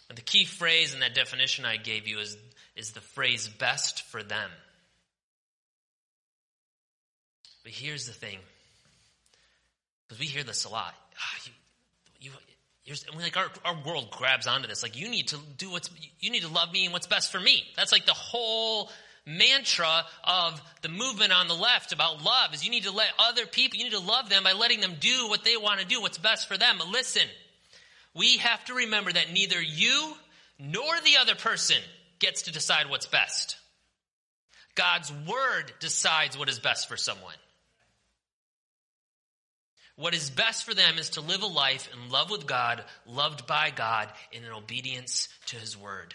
And 0.09 0.15
the 0.15 0.21
key 0.21 0.45
phrase 0.45 0.93
in 0.93 0.99
that 0.99 1.15
definition 1.15 1.65
I 1.65 1.77
gave 1.77 2.07
you 2.07 2.19
is, 2.19 2.37
is 2.75 2.91
the 2.91 3.01
phrase 3.01 3.47
best 3.47 4.03
for 4.03 4.21
them. 4.21 4.51
But 7.63 7.71
here's 7.71 8.05
the 8.05 8.13
thing, 8.13 8.37
because 10.07 10.19
we 10.19 10.27
hear 10.27 10.43
this 10.43 10.65
a 10.65 10.69
lot. 10.69 10.93
Ah, 11.17 11.39
you, 11.45 11.51
you, 12.29 12.31
Here's, 12.89 13.05
like 13.15 13.37
our, 13.37 13.51
our 13.65 13.77
world 13.85 14.09
grabs 14.09 14.47
onto 14.47 14.67
this. 14.67 14.81
Like 14.81 14.97
you 14.97 15.09
need 15.09 15.27
to 15.27 15.37
do 15.59 15.69
what's, 15.69 15.91
you 16.19 16.31
need 16.31 16.41
to 16.41 16.47
love 16.47 16.73
me 16.73 16.85
and 16.85 16.91
what's 16.91 17.05
best 17.05 17.31
for 17.31 17.39
me. 17.39 17.63
That's 17.77 17.91
like 17.91 18.07
the 18.07 18.13
whole 18.13 18.89
mantra 19.27 20.05
of 20.23 20.59
the 20.81 20.89
movement 20.89 21.31
on 21.31 21.47
the 21.47 21.53
left 21.53 21.93
about 21.93 22.23
love 22.23 22.51
is 22.51 22.65
you 22.65 22.71
need 22.71 22.85
to 22.85 22.91
let 22.91 23.09
other 23.19 23.45
people, 23.45 23.77
you 23.77 23.83
need 23.83 23.93
to 23.93 23.99
love 23.99 24.27
them 24.29 24.43
by 24.43 24.53
letting 24.53 24.79
them 24.79 24.95
do 24.99 25.27
what 25.29 25.43
they 25.43 25.55
want 25.55 25.79
to 25.79 25.85
do, 25.85 26.01
what's 26.01 26.17
best 26.17 26.47
for 26.47 26.57
them. 26.57 26.77
But 26.79 26.87
listen, 26.87 27.21
we 28.15 28.37
have 28.37 28.65
to 28.65 28.73
remember 28.73 29.13
that 29.13 29.31
neither 29.31 29.61
you 29.61 30.15
nor 30.57 30.91
the 31.05 31.17
other 31.21 31.35
person 31.35 31.77
gets 32.17 32.41
to 32.43 32.51
decide 32.51 32.89
what's 32.89 33.05
best. 33.05 33.55
God's 34.73 35.13
word 35.27 35.71
decides 35.79 36.39
what 36.39 36.49
is 36.49 36.57
best 36.57 36.89
for 36.89 36.97
someone. 36.97 37.35
What 39.99 40.15
is 40.15 40.29
best 40.29 40.63
for 40.63 40.73
them 40.73 40.97
is 40.97 41.09
to 41.11 41.21
live 41.21 41.41
a 41.41 41.45
life 41.45 41.89
in 41.93 42.09
love 42.09 42.31
with 42.31 42.47
God, 42.47 42.85
loved 43.05 43.45
by 43.45 43.69
God, 43.69 44.07
and 44.33 44.45
in 44.45 44.51
obedience 44.53 45.27
to 45.47 45.57
His 45.57 45.75
Word. 45.75 46.13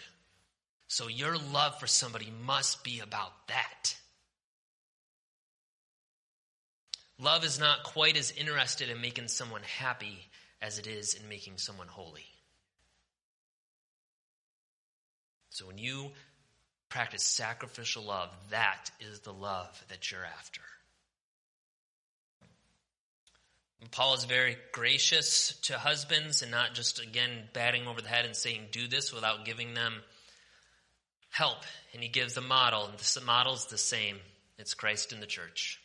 So 0.87 1.07
your 1.07 1.37
love 1.37 1.79
for 1.79 1.85
somebody 1.85 2.33
must 2.43 2.83
be 2.83 2.99
about 2.99 3.47
that. 3.47 3.95
Love 7.19 7.45
is 7.45 7.59
not 7.59 7.83
quite 7.83 8.17
as 8.17 8.31
interested 8.31 8.89
in 8.89 9.01
making 9.01 9.27
someone 9.27 9.61
happy 9.77 10.17
as 10.63 10.79
it 10.79 10.87
is 10.87 11.13
in 11.13 11.29
making 11.29 11.57
someone 11.57 11.87
holy. 11.87 12.25
So 15.51 15.67
when 15.67 15.77
you 15.77 16.11
practice 16.89 17.21
sacrificial 17.21 18.01
love, 18.01 18.31
that 18.49 18.89
is 18.99 19.19
the 19.19 19.31
love 19.31 19.85
that 19.89 20.11
you're 20.11 20.25
after. 20.25 20.61
Paul 23.91 24.15
is 24.15 24.25
very 24.25 24.57
gracious 24.71 25.57
to 25.63 25.77
husbands 25.77 26.41
and 26.41 26.51
not 26.51 26.73
just, 26.73 27.01
again, 27.01 27.49
batting 27.53 27.87
over 27.87 28.01
the 28.01 28.07
head 28.07 28.25
and 28.25 28.35
saying, 28.35 28.67
do 28.71 28.87
this 28.87 29.13
without 29.13 29.45
giving 29.45 29.73
them 29.73 30.01
help. 31.29 31.57
And 31.93 32.01
he 32.01 32.09
gives 32.09 32.37
a 32.37 32.41
model, 32.41 32.87
and 32.87 32.97
the 32.97 33.21
model 33.21 33.53
is 33.53 33.65
the 33.65 33.77
same 33.77 34.17
it's 34.57 34.73
Christ 34.73 35.11
in 35.11 35.19
the 35.19 35.25
church. 35.25 35.79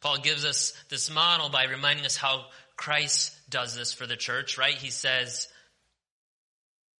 Paul 0.00 0.18
gives 0.18 0.44
us 0.44 0.72
this 0.88 1.10
model 1.10 1.50
by 1.50 1.64
reminding 1.64 2.06
us 2.06 2.16
how 2.16 2.46
Christ 2.76 3.36
does 3.50 3.76
this 3.76 3.92
for 3.92 4.06
the 4.06 4.16
church, 4.16 4.58
right? 4.58 4.74
He 4.74 4.90
says, 4.90 5.46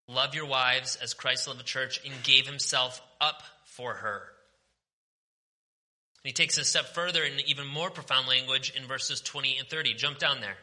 Love 0.07 0.35
your 0.35 0.47
wives 0.47 0.97
as 0.97 1.15
Christ 1.15 1.47
loved 1.47 1.61
the 1.61 1.65
church 1.65 2.01
and 2.05 2.23
gave 2.25 2.47
himself 2.47 3.01
up 3.21 3.43
for 3.65 3.95
her. 3.95 4.23
He 6.23 6.33
takes 6.33 6.59
a 6.59 6.65
step 6.65 6.95
further 6.95 7.23
in 7.23 7.41
even 7.47 7.67
more 7.67 7.91
profound 7.91 8.29
language 8.29 8.73
in 8.77 8.87
verses 8.87 9.21
20 9.21 9.59
and 9.59 9.69
30. 9.69 9.95
Jump 9.95 10.19
down 10.19 10.41
there. 10.41 10.57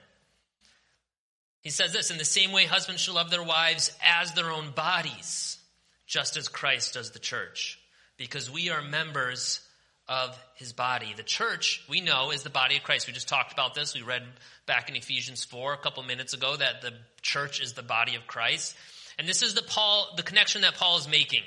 He 1.61 1.71
says 1.71 1.93
this 1.93 2.11
In 2.11 2.17
the 2.17 2.25
same 2.25 2.51
way, 2.51 2.65
husbands 2.65 3.01
should 3.01 3.15
love 3.15 3.31
their 3.31 3.43
wives 3.43 3.91
as 4.03 4.31
their 4.33 4.51
own 4.51 4.71
bodies, 4.71 5.57
just 6.05 6.37
as 6.37 6.47
Christ 6.47 6.93
does 6.93 7.11
the 7.11 7.19
church, 7.19 7.79
because 8.17 8.51
we 8.51 8.69
are 8.69 8.81
members 8.81 9.61
of 10.07 10.39
his 10.55 10.73
body. 10.73 11.13
The 11.15 11.23
church, 11.23 11.83
we 11.89 12.01
know, 12.01 12.31
is 12.31 12.43
the 12.43 12.49
body 12.49 12.77
of 12.77 12.83
Christ. 12.83 13.07
We 13.07 13.13
just 13.13 13.27
talked 13.27 13.51
about 13.51 13.73
this. 13.73 13.93
We 13.93 14.01
read 14.01 14.23
back 14.65 14.89
in 14.89 14.95
Ephesians 14.95 15.43
4 15.43 15.73
a 15.73 15.77
couple 15.77 16.03
minutes 16.03 16.33
ago 16.33 16.55
that 16.55 16.81
the 16.81 16.93
church 17.21 17.61
is 17.61 17.73
the 17.73 17.83
body 17.83 18.15
of 18.15 18.27
Christ. 18.27 18.75
And 19.19 19.27
this 19.27 19.41
is 19.41 19.53
the 19.53 19.63
Paul 19.63 20.13
the 20.15 20.23
connection 20.23 20.61
that 20.61 20.75
Paul 20.75 20.97
is 20.97 21.09
making. 21.09 21.43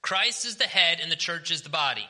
Christ 0.00 0.46
is 0.46 0.56
the 0.56 0.64
head 0.64 1.00
and 1.02 1.12
the 1.12 1.16
church 1.16 1.50
is 1.50 1.62
the 1.62 1.68
body. 1.68 2.06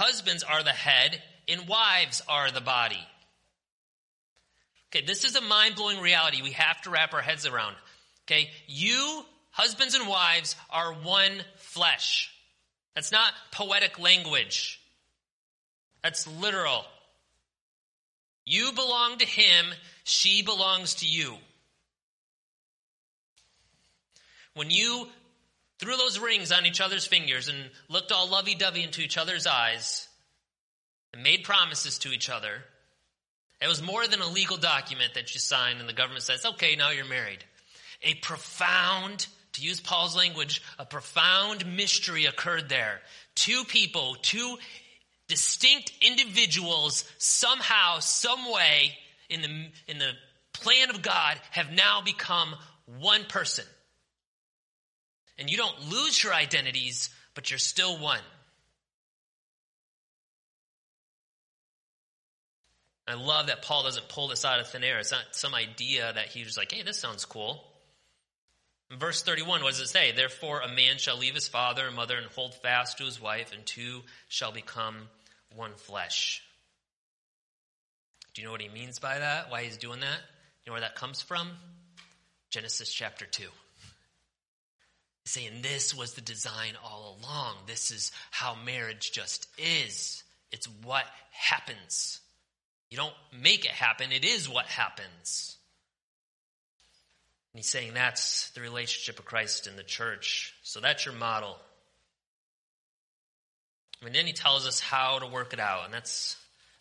Husbands 0.00 0.42
are 0.42 0.62
the 0.62 0.70
head 0.70 1.22
and 1.46 1.68
wives 1.68 2.22
are 2.26 2.50
the 2.50 2.62
body. 2.62 3.06
Okay, 4.88 5.04
this 5.04 5.24
is 5.24 5.36
a 5.36 5.42
mind 5.42 5.74
blowing 5.74 6.00
reality 6.00 6.40
we 6.40 6.52
have 6.52 6.80
to 6.82 6.90
wrap 6.90 7.12
our 7.12 7.20
heads 7.20 7.46
around. 7.46 7.76
Okay, 8.24 8.48
you, 8.66 9.22
husbands 9.50 9.94
and 9.94 10.08
wives, 10.08 10.56
are 10.70 10.94
one 10.94 11.32
flesh. 11.56 12.32
That's 12.94 13.12
not 13.12 13.34
poetic 13.52 13.98
language, 13.98 14.80
that's 16.02 16.26
literal. 16.26 16.86
You 18.46 18.72
belong 18.72 19.18
to 19.18 19.26
him, 19.26 19.66
she 20.04 20.40
belongs 20.40 20.94
to 20.94 21.06
you. 21.06 21.34
When 24.54 24.70
you 24.70 25.08
threw 25.80 25.96
those 25.96 26.18
rings 26.18 26.52
on 26.52 26.66
each 26.66 26.80
other's 26.80 27.06
fingers 27.06 27.48
and 27.48 27.58
looked 27.88 28.12
all 28.12 28.28
lovey 28.28 28.54
dovey 28.54 28.82
into 28.82 29.00
each 29.00 29.16
other's 29.16 29.46
eyes 29.46 30.06
and 31.14 31.22
made 31.22 31.42
promises 31.42 31.98
to 31.98 32.12
each 32.12 32.28
other, 32.28 32.62
it 33.62 33.66
was 33.66 33.82
more 33.82 34.06
than 34.06 34.20
a 34.20 34.28
legal 34.28 34.58
document 34.58 35.14
that 35.14 35.32
you 35.34 35.40
signed 35.40 35.80
and 35.80 35.88
the 35.88 35.94
government 35.94 36.22
says, 36.22 36.44
okay, 36.44 36.76
now 36.76 36.90
you're 36.90 37.06
married. 37.06 37.42
A 38.02 38.14
profound, 38.16 39.26
to 39.54 39.62
use 39.62 39.80
Paul's 39.80 40.14
language, 40.14 40.62
a 40.78 40.84
profound 40.84 41.64
mystery 41.76 42.26
occurred 42.26 42.68
there. 42.68 43.00
Two 43.34 43.64
people, 43.64 44.16
two 44.20 44.58
distinct 45.28 45.92
individuals, 46.02 47.04
somehow, 47.16 48.00
some 48.00 48.52
way, 48.52 48.98
in 49.30 49.40
the, 49.40 49.48
in 49.88 49.98
the 49.98 50.12
plan 50.52 50.90
of 50.90 51.00
God, 51.00 51.40
have 51.52 51.72
now 51.72 52.02
become 52.02 52.54
one 52.98 53.24
person. 53.24 53.64
And 55.40 55.50
you 55.50 55.56
don't 55.56 55.90
lose 55.90 56.22
your 56.22 56.34
identities, 56.34 57.08
but 57.34 57.50
you're 57.50 57.58
still 57.58 57.96
one. 57.98 58.20
I 63.08 63.14
love 63.14 63.46
that 63.46 63.62
Paul 63.62 63.82
doesn't 63.84 64.08
pull 64.10 64.28
this 64.28 64.44
out 64.44 64.60
of 64.60 64.68
thin 64.68 64.84
air. 64.84 64.98
It's 64.98 65.10
not 65.10 65.24
some 65.32 65.54
idea 65.54 66.12
that 66.14 66.26
he 66.26 66.44
was 66.44 66.56
like, 66.58 66.70
hey, 66.70 66.82
this 66.82 66.98
sounds 66.98 67.24
cool. 67.24 67.64
In 68.90 68.98
verse 68.98 69.22
31, 69.22 69.62
what 69.62 69.70
does 69.70 69.80
it 69.80 69.88
say? 69.88 70.12
Therefore, 70.12 70.60
a 70.60 70.68
man 70.68 70.98
shall 70.98 71.16
leave 71.16 71.34
his 71.34 71.48
father 71.48 71.86
and 71.86 71.96
mother 71.96 72.16
and 72.16 72.26
hold 72.26 72.54
fast 72.56 72.98
to 72.98 73.04
his 73.04 73.20
wife, 73.20 73.52
and 73.52 73.64
two 73.64 74.02
shall 74.28 74.52
become 74.52 75.08
one 75.56 75.72
flesh. 75.74 76.42
Do 78.34 78.42
you 78.42 78.46
know 78.46 78.52
what 78.52 78.60
he 78.60 78.68
means 78.68 78.98
by 78.98 79.18
that? 79.18 79.50
Why 79.50 79.64
he's 79.64 79.78
doing 79.78 80.00
that? 80.00 80.18
You 80.64 80.70
know 80.70 80.72
where 80.74 80.82
that 80.82 80.96
comes 80.96 81.22
from? 81.22 81.48
Genesis 82.50 82.92
chapter 82.92 83.24
2 83.24 83.44
saying 85.30 85.62
this 85.62 85.94
was 85.94 86.14
the 86.14 86.20
design 86.20 86.74
all 86.84 87.18
along. 87.20 87.56
This 87.66 87.90
is 87.90 88.12
how 88.30 88.56
marriage 88.64 89.12
just 89.12 89.46
is. 89.58 90.22
It's 90.52 90.68
what 90.84 91.04
happens. 91.32 92.20
You 92.90 92.96
don't 92.96 93.14
make 93.32 93.64
it 93.64 93.70
happen, 93.70 94.12
it 94.12 94.24
is 94.24 94.48
what 94.48 94.66
happens. 94.66 95.56
And 97.52 97.58
he's 97.58 97.68
saying 97.68 97.94
that's 97.94 98.50
the 98.50 98.60
relationship 98.60 99.18
of 99.18 99.24
Christ 99.24 99.66
in 99.66 99.76
the 99.76 99.82
church. 99.82 100.54
So 100.62 100.80
that's 100.80 101.04
your 101.04 101.14
model. 101.14 101.56
And 104.04 104.14
then 104.14 104.26
he 104.26 104.32
tells 104.32 104.66
us 104.66 104.80
how 104.80 105.18
to 105.18 105.26
work 105.26 105.52
it 105.52 105.60
out, 105.60 105.84
and 105.84 105.92
that's 105.92 106.36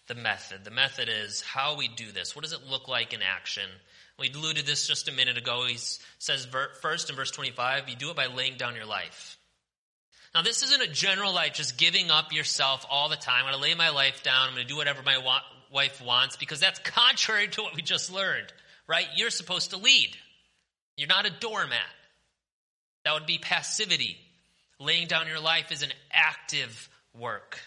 the 0.07 0.15
method. 0.15 0.63
The 0.63 0.71
method 0.71 1.09
is 1.09 1.41
how 1.41 1.75
we 1.75 1.87
do 1.87 2.11
this. 2.11 2.35
What 2.35 2.43
does 2.43 2.53
it 2.53 2.67
look 2.69 2.87
like 2.87 3.13
in 3.13 3.21
action? 3.21 3.69
We 4.19 4.31
alluded 4.31 4.65
this 4.65 4.87
just 4.87 5.07
a 5.07 5.11
minute 5.11 5.37
ago. 5.37 5.65
He 5.67 5.77
says 5.77 6.47
first 6.81 7.09
in 7.09 7.15
verse 7.15 7.31
25, 7.31 7.89
you 7.89 7.95
do 7.95 8.09
it 8.09 8.15
by 8.15 8.27
laying 8.27 8.57
down 8.57 8.75
your 8.75 8.85
life. 8.85 9.37
Now, 10.35 10.43
this 10.43 10.61
isn't 10.61 10.81
a 10.81 10.87
general 10.87 11.33
like 11.33 11.55
just 11.55 11.77
giving 11.77 12.11
up 12.11 12.31
yourself 12.33 12.85
all 12.89 13.09
the 13.09 13.15
time. 13.15 13.45
I'm 13.45 13.51
going 13.51 13.55
to 13.55 13.61
lay 13.61 13.73
my 13.73 13.89
life 13.89 14.21
down. 14.21 14.47
I'm 14.47 14.53
going 14.53 14.67
to 14.67 14.71
do 14.71 14.77
whatever 14.77 15.01
my 15.01 15.17
wa- 15.17 15.41
wife 15.71 16.01
wants 16.01 16.37
because 16.37 16.59
that's 16.59 16.79
contrary 16.79 17.47
to 17.47 17.61
what 17.63 17.75
we 17.75 17.81
just 17.81 18.11
learned, 18.11 18.53
right? 18.87 19.07
You're 19.15 19.31
supposed 19.31 19.71
to 19.71 19.77
lead. 19.77 20.15
You're 20.97 21.07
not 21.07 21.25
a 21.25 21.31
doormat. 21.31 21.79
That 23.05 23.13
would 23.13 23.25
be 23.25 23.39
passivity. 23.39 24.17
Laying 24.79 25.07
down 25.07 25.27
your 25.27 25.39
life 25.39 25.71
is 25.71 25.81
an 25.81 25.91
active 26.11 26.89
work. 27.17 27.59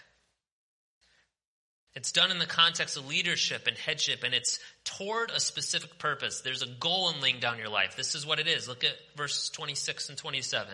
It's 1.95 2.11
done 2.11 2.31
in 2.31 2.39
the 2.39 2.47
context 2.47 2.97
of 2.97 3.07
leadership 3.07 3.67
and 3.67 3.77
headship, 3.77 4.23
and 4.23 4.33
it's 4.33 4.59
toward 4.83 5.29
a 5.29 5.39
specific 5.39 5.99
purpose. 5.99 6.41
There's 6.41 6.63
a 6.63 6.67
goal 6.67 7.09
in 7.09 7.21
laying 7.21 7.39
down 7.39 7.59
your 7.59 7.69
life. 7.69 7.95
This 7.95 8.15
is 8.15 8.25
what 8.25 8.39
it 8.39 8.47
is. 8.47 8.67
Look 8.67 8.83
at 8.83 8.97
verse 9.15 9.49
26 9.49 10.09
and 10.09 10.17
27. 10.17 10.73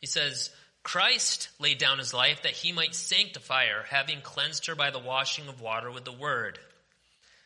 He 0.00 0.06
says, 0.06 0.50
Christ 0.84 1.48
laid 1.58 1.78
down 1.78 1.98
his 1.98 2.14
life 2.14 2.42
that 2.42 2.52
he 2.52 2.70
might 2.72 2.94
sanctify 2.94 3.66
her, 3.66 3.82
having 3.82 4.20
cleansed 4.20 4.66
her 4.66 4.76
by 4.76 4.90
the 4.90 5.00
washing 5.00 5.48
of 5.48 5.60
water 5.60 5.90
with 5.90 6.04
the 6.04 6.12
word, 6.12 6.60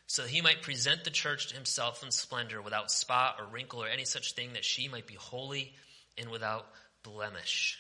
so 0.07 0.25
he 0.25 0.42
might 0.42 0.61
present 0.61 1.05
the 1.05 1.11
church 1.11 1.48
to 1.48 1.55
himself 1.55 2.05
in 2.05 2.11
splendor, 2.11 2.61
without 2.61 2.90
spot 2.90 3.37
or 3.40 3.46
wrinkle 3.46 3.83
or 3.83 3.88
any 3.88 4.05
such 4.05 4.35
thing, 4.35 4.53
that 4.53 4.64
she 4.64 4.87
might 4.87 5.07
be 5.07 5.14
holy 5.14 5.72
and 6.18 6.29
without 6.31 6.66
blemish. 7.03 7.79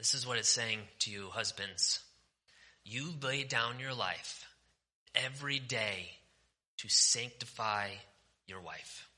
This 0.00 0.14
is 0.14 0.26
what 0.26 0.38
it's 0.38 0.48
saying 0.48 0.78
to 1.00 1.10
you, 1.10 1.28
husbands. 1.28 2.00
You 2.86 3.12
lay 3.22 3.44
down 3.44 3.80
your 3.80 3.92
life 3.92 4.48
every 5.14 5.58
day 5.58 6.08
to 6.78 6.88
sanctify 6.88 7.88
your 8.46 8.62
wife, 8.62 9.10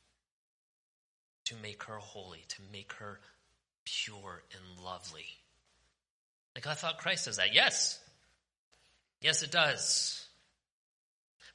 to 1.45 1.55
make 1.63 1.85
her 1.85 1.99
holy, 1.99 2.41
to 2.49 2.57
make 2.73 2.95
her 2.95 3.21
pure 3.85 4.43
and 4.51 4.85
lovely. 4.85 5.27
Like 6.57 6.67
I 6.67 6.75
thought 6.75 6.99
Christ 6.99 7.27
says 7.27 7.37
that. 7.37 7.55
Yes. 7.55 8.01
Yes, 9.21 9.45
it 9.45 9.53
does. 9.53 10.27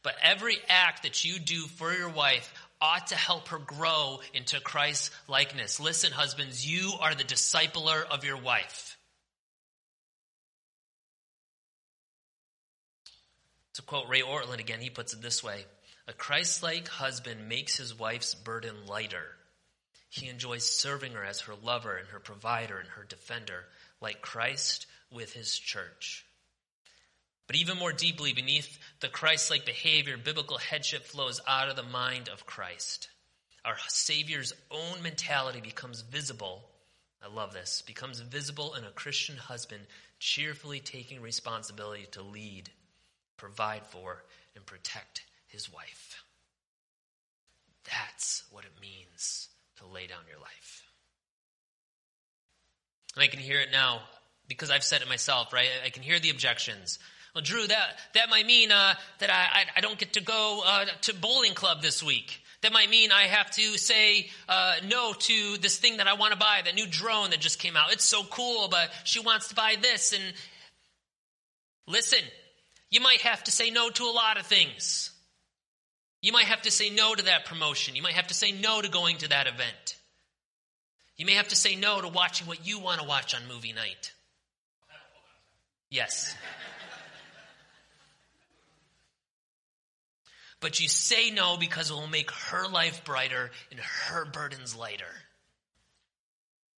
But 0.03 0.15
every 0.23 0.57
act 0.69 1.03
that 1.03 1.25
you 1.25 1.37
do 1.37 1.63
for 1.63 1.91
your 1.91 2.07
wife 2.07 2.53
ought 2.79 3.07
to 3.07 3.15
help 3.15 3.49
her 3.49 3.59
grow 3.59 4.21
into 4.33 4.61
Christ's 4.61 5.11
likeness. 5.27 5.81
Listen, 5.81 6.13
husbands, 6.13 6.65
you 6.65 6.93
are 7.01 7.13
the 7.13 7.25
discipler 7.25 8.05
of 8.09 8.23
your 8.23 8.37
wife. 8.37 8.96
To 13.77 13.83
quote 13.83 14.09
Ray 14.09 14.21
Ortlund 14.21 14.59
again, 14.59 14.79
he 14.79 14.89
puts 14.89 15.13
it 15.13 15.21
this 15.21 15.43
way 15.43 15.63
A 16.07 16.13
Christ 16.13 16.63
like 16.63 16.87
husband 16.87 17.47
makes 17.47 17.77
his 17.77 17.97
wife's 17.97 18.33
burden 18.33 18.87
lighter. 18.87 19.37
He 20.09 20.29
enjoys 20.29 20.65
serving 20.65 21.11
her 21.11 21.23
as 21.23 21.41
her 21.41 21.53
lover 21.61 21.95
and 21.95 22.07
her 22.07 22.19
provider 22.19 22.79
and 22.79 22.89
her 22.89 23.03
defender, 23.03 23.65
like 24.01 24.19
Christ 24.19 24.87
with 25.11 25.31
his 25.31 25.55
church. 25.55 26.25
But 27.45 27.55
even 27.57 27.77
more 27.77 27.93
deeply, 27.93 28.33
beneath 28.33 28.79
the 28.99 29.09
Christ 29.09 29.51
like 29.51 29.67
behavior, 29.67 30.17
biblical 30.17 30.57
headship 30.57 31.03
flows 31.03 31.39
out 31.47 31.69
of 31.69 31.75
the 31.75 31.83
mind 31.83 32.29
of 32.29 32.47
Christ. 32.47 33.09
Our 33.63 33.77
Savior's 33.89 34.53
own 34.71 35.03
mentality 35.03 35.61
becomes 35.61 36.01
visible. 36.01 36.67
I 37.23 37.31
love 37.31 37.53
this. 37.53 37.83
Becomes 37.85 38.21
visible 38.21 38.73
in 38.73 38.85
a 38.85 38.89
Christian 38.89 39.37
husband 39.37 39.83
cheerfully 40.17 40.79
taking 40.79 41.21
responsibility 41.21 42.07
to 42.13 42.23
lead 42.23 42.71
provide 43.37 43.85
for, 43.85 44.23
and 44.55 44.65
protect 44.65 45.23
his 45.47 45.71
wife. 45.71 46.23
That's 47.85 48.43
what 48.51 48.65
it 48.65 48.71
means 48.81 49.49
to 49.77 49.85
lay 49.85 50.07
down 50.07 50.19
your 50.29 50.39
life. 50.39 50.83
And 53.15 53.23
I 53.23 53.27
can 53.27 53.39
hear 53.39 53.59
it 53.59 53.69
now 53.71 54.01
because 54.47 54.69
I've 54.69 54.83
said 54.83 55.01
it 55.01 55.09
myself, 55.09 55.53
right? 55.53 55.67
I 55.85 55.89
can 55.89 56.03
hear 56.03 56.19
the 56.19 56.29
objections. 56.29 56.99
Well, 57.33 57.43
Drew, 57.43 57.67
that, 57.67 57.97
that 58.13 58.29
might 58.29 58.45
mean 58.45 58.71
uh, 58.71 58.95
that 59.19 59.29
I, 59.29 59.65
I, 59.75 59.81
don't 59.81 59.97
get 59.97 60.13
to 60.13 60.21
go 60.21 60.63
uh, 60.65 60.85
to 61.01 61.13
bowling 61.13 61.53
club 61.53 61.81
this 61.81 62.01
week. 62.01 62.41
That 62.61 62.73
might 62.73 62.89
mean 62.89 63.11
I 63.11 63.23
have 63.23 63.51
to 63.51 63.61
say 63.77 64.29
uh, 64.49 64.75
no 64.87 65.13
to 65.13 65.57
this 65.57 65.77
thing 65.77 65.97
that 65.97 66.07
I 66.07 66.13
want 66.13 66.33
to 66.33 66.39
buy, 66.39 66.61
that 66.65 66.73
new 66.73 66.87
drone 66.87 67.29
that 67.29 67.39
just 67.39 67.59
came 67.59 67.77
out. 67.77 67.93
It's 67.93 68.05
so 68.05 68.23
cool, 68.23 68.69
but 68.69 68.89
she 69.03 69.19
wants 69.19 69.49
to 69.49 69.55
buy 69.55 69.75
this. 69.79 70.13
And 70.13 70.23
listen, 71.85 72.19
you 72.89 73.01
might 73.01 73.21
have 73.21 73.43
to 73.45 73.51
say 73.51 73.69
no 73.69 73.89
to 73.89 74.03
a 74.03 74.11
lot 74.11 74.39
of 74.39 74.45
things. 74.45 75.11
You 76.21 76.31
might 76.31 76.45
have 76.45 76.63
to 76.63 76.71
say 76.71 76.89
no 76.89 77.13
to 77.13 77.23
that 77.25 77.45
promotion. 77.45 77.95
You 77.95 78.01
might 78.01 78.13
have 78.13 78.27
to 78.27 78.33
say 78.33 78.51
no 78.51 78.81
to 78.81 78.89
going 78.89 79.17
to 79.17 79.29
that 79.29 79.47
event. 79.47 79.95
You 81.17 81.25
may 81.25 81.33
have 81.33 81.49
to 81.49 81.55
say 81.55 81.75
no 81.75 82.01
to 82.01 82.07
watching 82.07 82.47
what 82.47 82.65
you 82.65 82.79
want 82.79 83.01
to 83.01 83.07
watch 83.07 83.35
on 83.35 83.41
movie 83.47 83.73
night. 83.73 84.11
Yes. 85.89 86.35
but 90.59 90.79
you 90.79 90.87
say 90.87 91.31
no 91.31 91.57
because 91.57 91.89
it 91.89 91.93
will 91.93 92.07
make 92.07 92.31
her 92.31 92.67
life 92.67 93.03
brighter 93.03 93.51
and 93.71 93.79
her 93.79 94.25
burdens 94.25 94.75
lighter. 94.75 95.05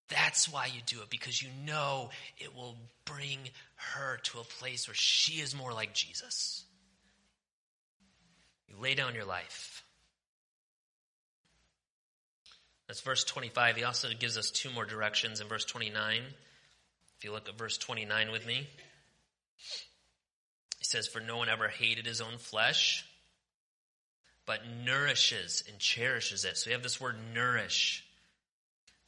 That's 0.10 0.52
why 0.52 0.68
you 0.68 0.82
do 0.86 1.02
it, 1.02 1.10
because 1.10 1.42
you 1.42 1.50
know 1.66 2.10
it 2.38 2.56
will 2.56 2.78
bring 3.06 3.38
her 3.80 4.18
to 4.24 4.40
a 4.40 4.44
place 4.44 4.88
where 4.88 4.96
she 4.96 5.42
is 5.42 5.56
more 5.56 5.74
like 5.74 5.94
Jesus. 5.94 6.64
You 8.68 8.76
lay 8.80 8.94
down 8.94 9.16
your 9.16 9.26
life. 9.26 9.84
That's 12.88 13.02
verse 13.02 13.24
25. 13.24 13.78
He 13.78 13.84
also 13.84 14.10
gives 14.18 14.38
us 14.38 14.52
two 14.52 14.70
more 14.72 14.86
directions 14.86 15.42
in 15.42 15.48
verse 15.48 15.66
29. 15.66 16.22
If 17.18 17.24
you 17.24 17.32
look 17.32 17.48
at 17.48 17.58
verse 17.58 17.78
29 17.78 18.32
with 18.32 18.46
me, 18.46 18.68
he 20.80 20.86
says, 20.86 21.08
For 21.08 21.20
no 21.20 21.38
one 21.38 21.50
ever 21.50 21.68
hated 21.68 22.06
his 22.06 22.22
own 22.22 22.38
flesh, 22.38 23.06
but 24.46 24.62
nourishes 24.84 25.64
and 25.70 25.78
cherishes 25.80 26.46
it. 26.46 26.58
So 26.58 26.70
we 26.70 26.74
have 26.74 26.84
this 26.84 27.00
word 27.00 27.16
nourish. 27.34 28.04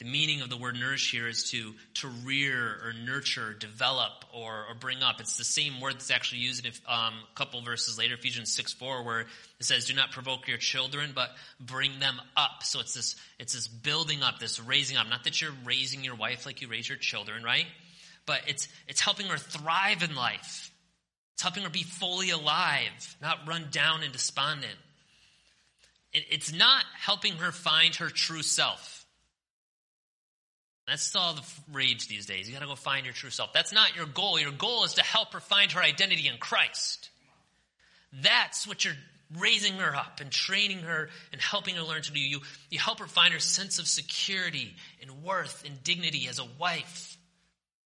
The 0.01 0.07
meaning 0.07 0.41
of 0.41 0.49
the 0.49 0.57
word 0.57 0.79
nourish 0.79 1.11
here 1.11 1.27
is 1.27 1.51
to, 1.51 1.75
to 1.93 2.07
rear 2.25 2.57
or 2.57 2.91
nurture, 3.05 3.53
develop, 3.53 4.25
or, 4.33 4.65
or 4.67 4.73
bring 4.73 5.03
up. 5.03 5.19
It's 5.21 5.37
the 5.37 5.43
same 5.43 5.79
word 5.79 5.93
that's 5.93 6.09
actually 6.09 6.39
used 6.39 6.65
in 6.65 6.71
um, 6.87 7.13
a 7.31 7.35
couple 7.35 7.61
verses 7.61 7.99
later, 7.99 8.15
Ephesians 8.15 8.51
6 8.51 8.73
4, 8.73 9.03
where 9.03 9.19
it 9.19 9.27
says, 9.59 9.85
Do 9.85 9.93
not 9.93 10.09
provoke 10.09 10.47
your 10.47 10.57
children, 10.57 11.11
but 11.13 11.29
bring 11.59 11.99
them 11.99 12.19
up. 12.35 12.63
So 12.63 12.79
it's 12.79 12.95
this, 12.95 13.15
it's 13.37 13.53
this 13.53 13.67
building 13.67 14.23
up, 14.23 14.39
this 14.39 14.59
raising 14.59 14.97
up. 14.97 15.07
Not 15.07 15.25
that 15.25 15.39
you're 15.39 15.53
raising 15.65 16.03
your 16.03 16.15
wife 16.15 16.47
like 16.47 16.63
you 16.63 16.67
raise 16.67 16.89
your 16.89 16.97
children, 16.97 17.43
right? 17.43 17.67
But 18.25 18.41
it's, 18.47 18.69
it's 18.87 19.01
helping 19.01 19.27
her 19.27 19.37
thrive 19.37 20.01
in 20.01 20.15
life. 20.15 20.71
It's 21.35 21.43
helping 21.43 21.61
her 21.61 21.69
be 21.69 21.83
fully 21.83 22.31
alive, 22.31 23.17
not 23.21 23.47
run 23.47 23.67
down 23.69 24.01
and 24.01 24.11
despondent. 24.11 24.73
It, 26.11 26.23
it's 26.31 26.51
not 26.51 26.85
helping 26.99 27.33
her 27.33 27.51
find 27.51 27.93
her 27.97 28.09
true 28.09 28.41
self. 28.41 29.00
That's 30.91 31.15
all 31.15 31.35
the 31.35 31.43
rage 31.71 32.09
these 32.09 32.25
days. 32.25 32.49
You 32.49 32.53
got 32.53 32.63
to 32.63 32.67
go 32.67 32.75
find 32.75 33.05
your 33.05 33.13
true 33.13 33.29
self. 33.29 33.53
That's 33.53 33.71
not 33.71 33.95
your 33.95 34.05
goal. 34.05 34.37
Your 34.37 34.51
goal 34.51 34.83
is 34.83 34.95
to 34.95 35.01
help 35.01 35.31
her 35.31 35.39
find 35.39 35.71
her 35.71 35.81
identity 35.81 36.27
in 36.27 36.37
Christ. 36.37 37.09
That's 38.21 38.67
what 38.67 38.83
you're 38.83 38.97
raising 39.39 39.75
her 39.75 39.95
up 39.95 40.19
and 40.19 40.29
training 40.29 40.79
her 40.79 41.07
and 41.31 41.39
helping 41.39 41.75
her 41.75 41.81
learn 41.81 42.01
to 42.01 42.11
do. 42.11 42.19
You, 42.19 42.41
you 42.69 42.77
help 42.77 42.99
her 42.99 43.07
find 43.07 43.33
her 43.33 43.39
sense 43.39 43.79
of 43.79 43.87
security 43.87 44.75
and 45.01 45.23
worth 45.23 45.63
and 45.65 45.81
dignity 45.81 46.27
as 46.27 46.39
a 46.39 46.47
wife, 46.59 47.17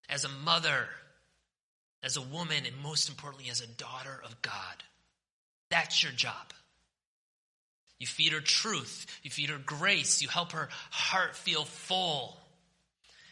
as 0.09 0.25
a 0.25 0.29
mother, 0.43 0.87
as 2.01 2.17
a 2.17 2.23
woman, 2.23 2.65
and 2.65 2.75
most 2.81 3.07
importantly, 3.07 3.51
as 3.51 3.61
a 3.61 3.67
daughter 3.67 4.19
of 4.25 4.41
God. 4.41 4.83
That's 5.69 6.01
your 6.01 6.11
job. 6.11 6.53
You 7.99 8.07
feed 8.07 8.33
her 8.33 8.41
truth. 8.41 9.05
You 9.21 9.29
feed 9.29 9.51
her 9.51 9.61
grace. 9.63 10.23
You 10.23 10.27
help 10.27 10.53
her 10.53 10.69
heart 10.89 11.35
feel 11.35 11.65
full. 11.65 12.41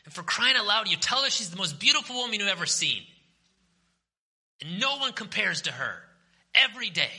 And 0.06 0.14
for 0.14 0.24
crying 0.24 0.56
out 0.56 0.66
loud, 0.66 0.90
you 0.90 0.98
tell 0.98 1.24
her 1.24 1.30
she's 1.30 1.50
the 1.50 1.58
most 1.58 1.80
beautiful 1.80 2.16
woman 2.16 2.40
you've 2.40 2.50
ever 2.50 2.66
seen. 2.66 3.04
And 4.62 4.80
no 4.80 4.98
one 4.98 5.14
compares 5.14 5.62
to 5.64 5.72
her 5.72 5.96
every 6.54 6.90
day. 6.90 7.12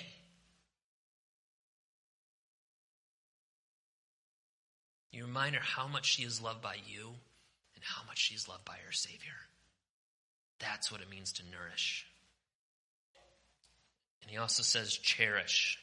You 5.13 5.25
remind 5.27 5.55
her 5.55 5.63
how 5.63 5.87
much 5.87 6.07
she 6.07 6.25
is 6.25 6.43
loved 6.43 6.61
by 6.61 6.75
you 6.87 7.07
and 7.07 7.85
how 7.85 8.03
much 8.07 8.19
she's 8.19 8.49
loved 8.49 8.65
by 8.65 8.77
her 8.85 8.93
Savior. 8.93 9.33
That's 10.59 10.91
what 10.91 11.01
it 11.01 11.11
means 11.11 11.33
to 11.35 11.43
nourish. 11.53 12.07
And 14.23 14.31
he 14.31 14.39
also 14.39 14.63
says 14.63 14.97
cherish. 14.97 15.79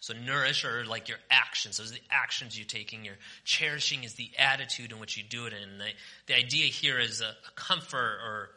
So 0.00 0.14
nourish 0.14 0.64
are 0.64 0.84
like 0.86 1.08
your 1.08 1.18
actions. 1.30 1.76
Those 1.76 1.90
are 1.90 1.94
the 1.94 2.00
actions 2.10 2.58
you're 2.58 2.66
taking. 2.66 3.04
Your 3.04 3.16
cherishing 3.44 4.02
is 4.02 4.14
the 4.14 4.30
attitude 4.38 4.92
in 4.92 4.98
which 4.98 5.18
you 5.18 5.22
do 5.22 5.44
it. 5.44 5.52
And 5.52 5.78
the, 5.78 5.88
the 6.26 6.36
idea 6.36 6.66
here 6.66 6.98
is 6.98 7.20
a, 7.20 7.26
a 7.26 7.52
comfort 7.54 8.18
or 8.24 8.50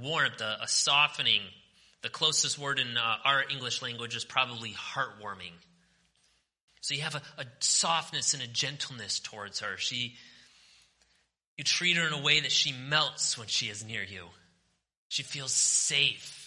warmth, 0.00 0.40
a, 0.40 0.58
a, 0.62 0.68
softening. 0.68 1.40
The 2.02 2.10
closest 2.10 2.60
word 2.60 2.78
in 2.78 2.96
uh, 2.96 3.16
our 3.24 3.42
English 3.50 3.82
language 3.82 4.14
is 4.14 4.24
probably 4.24 4.70
heartwarming. 4.70 5.52
So 6.80 6.94
you 6.94 7.02
have 7.02 7.16
a, 7.16 7.22
a 7.38 7.44
softness 7.58 8.32
and 8.34 8.42
a 8.42 8.46
gentleness 8.46 9.18
towards 9.18 9.60
her. 9.60 9.76
She, 9.76 10.14
you 11.58 11.64
treat 11.64 11.96
her 11.96 12.06
in 12.06 12.12
a 12.12 12.22
way 12.22 12.38
that 12.40 12.52
she 12.52 12.72
melts 12.72 13.36
when 13.36 13.48
she 13.48 13.66
is 13.66 13.84
near 13.84 14.04
you. 14.04 14.26
She 15.08 15.24
feels 15.24 15.52
safe. 15.52 16.43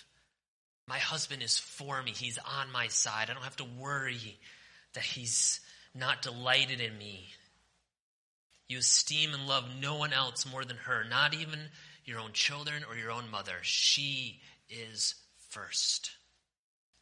My 0.88 1.00
husband 1.00 1.44
is 1.44 1.58
for 1.58 2.02
me. 2.02 2.12
He's 2.12 2.40
on 2.40 2.72
my 2.72 2.88
side. 2.88 3.30
I 3.30 3.34
don't 3.34 3.44
have 3.44 3.58
to 3.58 3.68
worry 3.78 4.38
that 4.94 5.04
he's 5.04 5.60
not 5.94 6.22
delighted 6.22 6.80
in 6.80 6.98
me. 6.98 7.28
You 8.70 8.80
esteem 8.80 9.34
and 9.34 9.48
love 9.48 9.66
no 9.82 9.98
one 9.98 10.14
else 10.14 10.50
more 10.50 10.64
than 10.64 10.78
her, 10.78 11.04
not 11.10 11.34
even 11.34 11.60
your 12.06 12.20
own 12.20 12.32
children 12.34 12.84
or 12.90 12.96
your 12.96 13.12
own 13.12 13.30
mother. 13.30 13.54
She 13.62 14.40
is 14.70 15.16
first. 15.50 16.12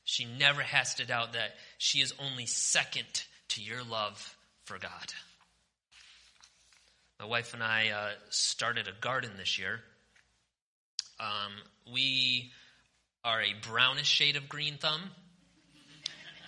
She 0.04 0.26
never 0.26 0.62
has 0.62 0.95
to 0.95 1.06
doubt 1.06 1.34
that 1.34 1.56
she 1.78 2.00
is 2.00 2.13
only 2.19 2.45
second 2.45 3.24
to 3.50 3.62
your 3.62 3.84
love 3.84 4.36
for 4.65 4.78
God. 4.78 5.13
My 7.19 7.26
wife 7.26 7.54
and 7.54 7.63
I 7.63 7.89
uh, 7.89 8.10
started 8.30 8.88
a 8.88 9.02
garden 9.02 9.32
this 9.38 9.58
year. 9.58 9.80
Um, 11.19 11.54
we 11.91 12.52
are 13.25 13.41
a 13.41 13.53
brownish 13.67 14.07
shade 14.07 14.35
of 14.35 14.47
green 14.47 14.75
thumb. 14.77 15.01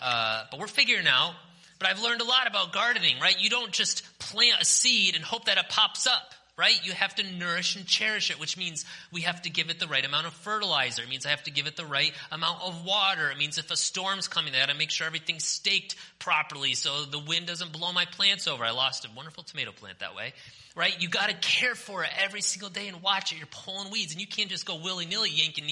Uh, 0.02 0.44
but 0.52 0.60
we're 0.60 0.68
figuring 0.68 1.08
out. 1.08 1.34
But 1.80 1.90
I've 1.90 2.02
learned 2.02 2.22
a 2.22 2.26
lot 2.26 2.48
about 2.48 2.72
gardening, 2.72 3.20
right? 3.20 3.36
You 3.40 3.50
don't 3.50 3.72
just 3.72 4.04
plant 4.20 4.62
a 4.62 4.66
seed 4.66 5.16
and 5.16 5.24
hope 5.24 5.46
that 5.46 5.58
it 5.58 5.70
pops 5.70 6.08
up, 6.08 6.34
right? 6.58 6.74
You 6.84 6.92
have 6.94 7.14
to 7.16 7.24
nourish 7.24 7.76
and 7.76 7.86
cherish 7.86 8.32
it, 8.32 8.40
which 8.40 8.58
means 8.58 8.86
we 9.12 9.22
have 9.22 9.42
to 9.44 9.50
give 9.50 9.70
it 9.70 9.80
the 9.80 9.88
right 9.88 10.04
amount 10.04 10.26
of 10.26 10.34
fertilizer. 10.34 11.04
It 11.04 11.10
means 11.10 11.26
I 11.26 11.30
have 11.30 11.44
to 11.44 11.52
give 11.52 11.68
it 11.68 11.76
the 11.76 11.86
right 11.86 12.14
amount 12.32 12.64
of 12.64 12.84
water. 12.84 13.30
It 13.30 13.38
means 13.38 13.60
if 13.60 13.70
a 13.70 13.76
storm's 13.76 14.28
coming, 14.28 14.56
I 14.56 14.60
got 14.62 14.70
to 14.70 14.78
make 14.78 14.90
sure 14.90 15.06
everything's 15.06 15.46
staked 15.46 15.96
properly 16.18 16.74
so 16.74 17.06
the 17.06 17.20
wind 17.20 17.46
doesn't 17.46 17.72
blow 17.72 17.92
my 17.94 18.06
plants 18.06 18.48
over. 18.48 18.64
I 18.64 18.72
lost 18.72 19.06
a 19.06 19.10
wonderful 19.16 19.44
tomato 19.44 19.72
plant 19.72 20.00
that 20.00 20.16
way, 20.16 20.34
right? 20.76 21.00
You 21.00 21.10
got 21.10 21.30
to 21.30 21.36
care 21.36 21.76
for 21.76 22.04
it 22.04 22.10
every 22.24 22.42
single 22.42 22.70
day 22.70 22.88
and 22.88 23.04
watch 23.04 23.32
it. 23.32 23.38
You're 23.38 23.48
pulling 23.52 23.92
weeds, 23.92 24.14
and 24.14 24.22
you 24.22 24.28
can't 24.28 24.50
just 24.50 24.66
go 24.66 24.78
willy 24.78 25.06
nilly 25.06 25.30
yanking 25.32 25.68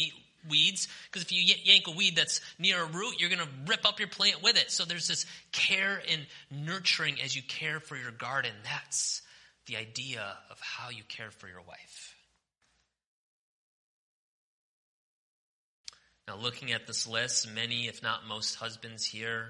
weeds 0.50 0.88
because 1.12 1.24
if 1.24 1.32
you 1.32 1.56
yank 1.64 1.88
a 1.88 1.92
weed 1.92 2.16
that's 2.16 2.42
near 2.60 2.84
a 2.84 2.86
root, 2.86 3.16
you're 3.20 3.30
going 3.30 3.42
to 3.42 3.50
rip 3.68 3.86
up 3.86 4.00
your 4.00 4.10
plant 4.10 4.44
with 4.44 4.58
it. 4.58 4.72
So 4.72 4.86
there's 4.86 5.08
this 5.08 5.26
care 5.52 6.02
and 6.12 6.26
nurturing 6.52 7.22
as 7.22 7.36
you 7.36 7.42
care 7.42 7.80
for 7.80 7.96
your 7.96 8.12
garden. 8.12 8.52
That's 8.64 9.22
the 9.66 9.78
idea 9.78 10.24
of 10.52 10.60
how 10.60 10.90
you 10.90 11.04
care 11.08 11.32
for 11.32 11.48
your 11.48 11.62
wife. 11.62 12.16
Now, 16.28 16.38
looking 16.38 16.72
at 16.72 16.88
this 16.88 17.08
list, 17.08 17.52
many, 17.54 17.88
if 17.88 18.02
not 18.02 18.26
most, 18.28 18.56
husbands 18.56 19.06
here 19.06 19.50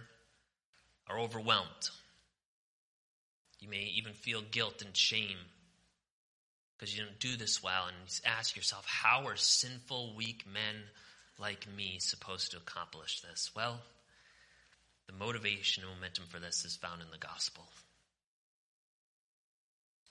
are 1.10 1.20
overwhelmed. 1.20 1.90
You 3.60 3.70
may 3.70 3.94
even 3.96 4.14
feel 4.14 4.42
guilt 4.42 4.82
and 4.86 4.96
shame 4.96 5.38
because 6.78 6.96
you 6.96 7.04
don't 7.04 7.20
do 7.20 7.38
this 7.38 7.64
well. 7.64 7.88
And 7.88 7.96
ask 8.26 8.56
yourself, 8.56 8.86
how 8.86 9.28
are 9.28 9.36
sinful, 9.36 10.16
weak 10.16 10.46
men 10.52 10.84
like 11.40 11.68
me 11.76 11.98
supposed 12.00 12.52
to 12.52 12.58
accomplish 12.58 13.22
this? 13.22 13.52
Well, 13.56 13.80
the 15.08 15.14
motivation 15.14 15.84
and 15.84 15.94
momentum 15.94 16.26
for 16.30 16.40
this 16.40 16.66
is 16.66 16.76
found 16.76 17.02
in 17.02 17.08
the 17.12 17.18
gospel. 17.18 17.64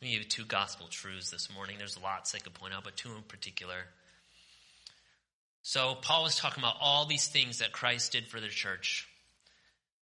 Let 0.01 0.07
me 0.07 0.13
give 0.13 0.23
you 0.23 0.29
two 0.29 0.45
gospel 0.45 0.87
truths 0.89 1.31
this 1.31 1.53
morning. 1.53 1.77
There's 1.79 2.01
lots 2.01 2.35
I 2.35 2.39
could 2.39 2.55
point 2.55 2.75
out, 2.75 2.85
but 2.85 2.97
two 2.97 3.11
in 3.11 3.23
particular. 3.23 3.87
So, 5.63 5.95
Paul 5.95 6.25
was 6.25 6.37
talking 6.37 6.63
about 6.63 6.77
all 6.79 7.07
these 7.07 7.27
things 7.27 7.61
that 7.61 7.73
Christ 7.73 8.13
did 8.13 8.27
for 8.27 8.39
the 8.39 8.49
church. 8.49 9.09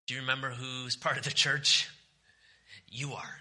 Do 0.09 0.15
you 0.15 0.21
remember 0.21 0.51
who's 0.51 0.97
part 0.97 1.19
of 1.19 1.23
the 1.23 1.31
church? 1.31 1.89
You 2.89 3.13
are. 3.13 3.37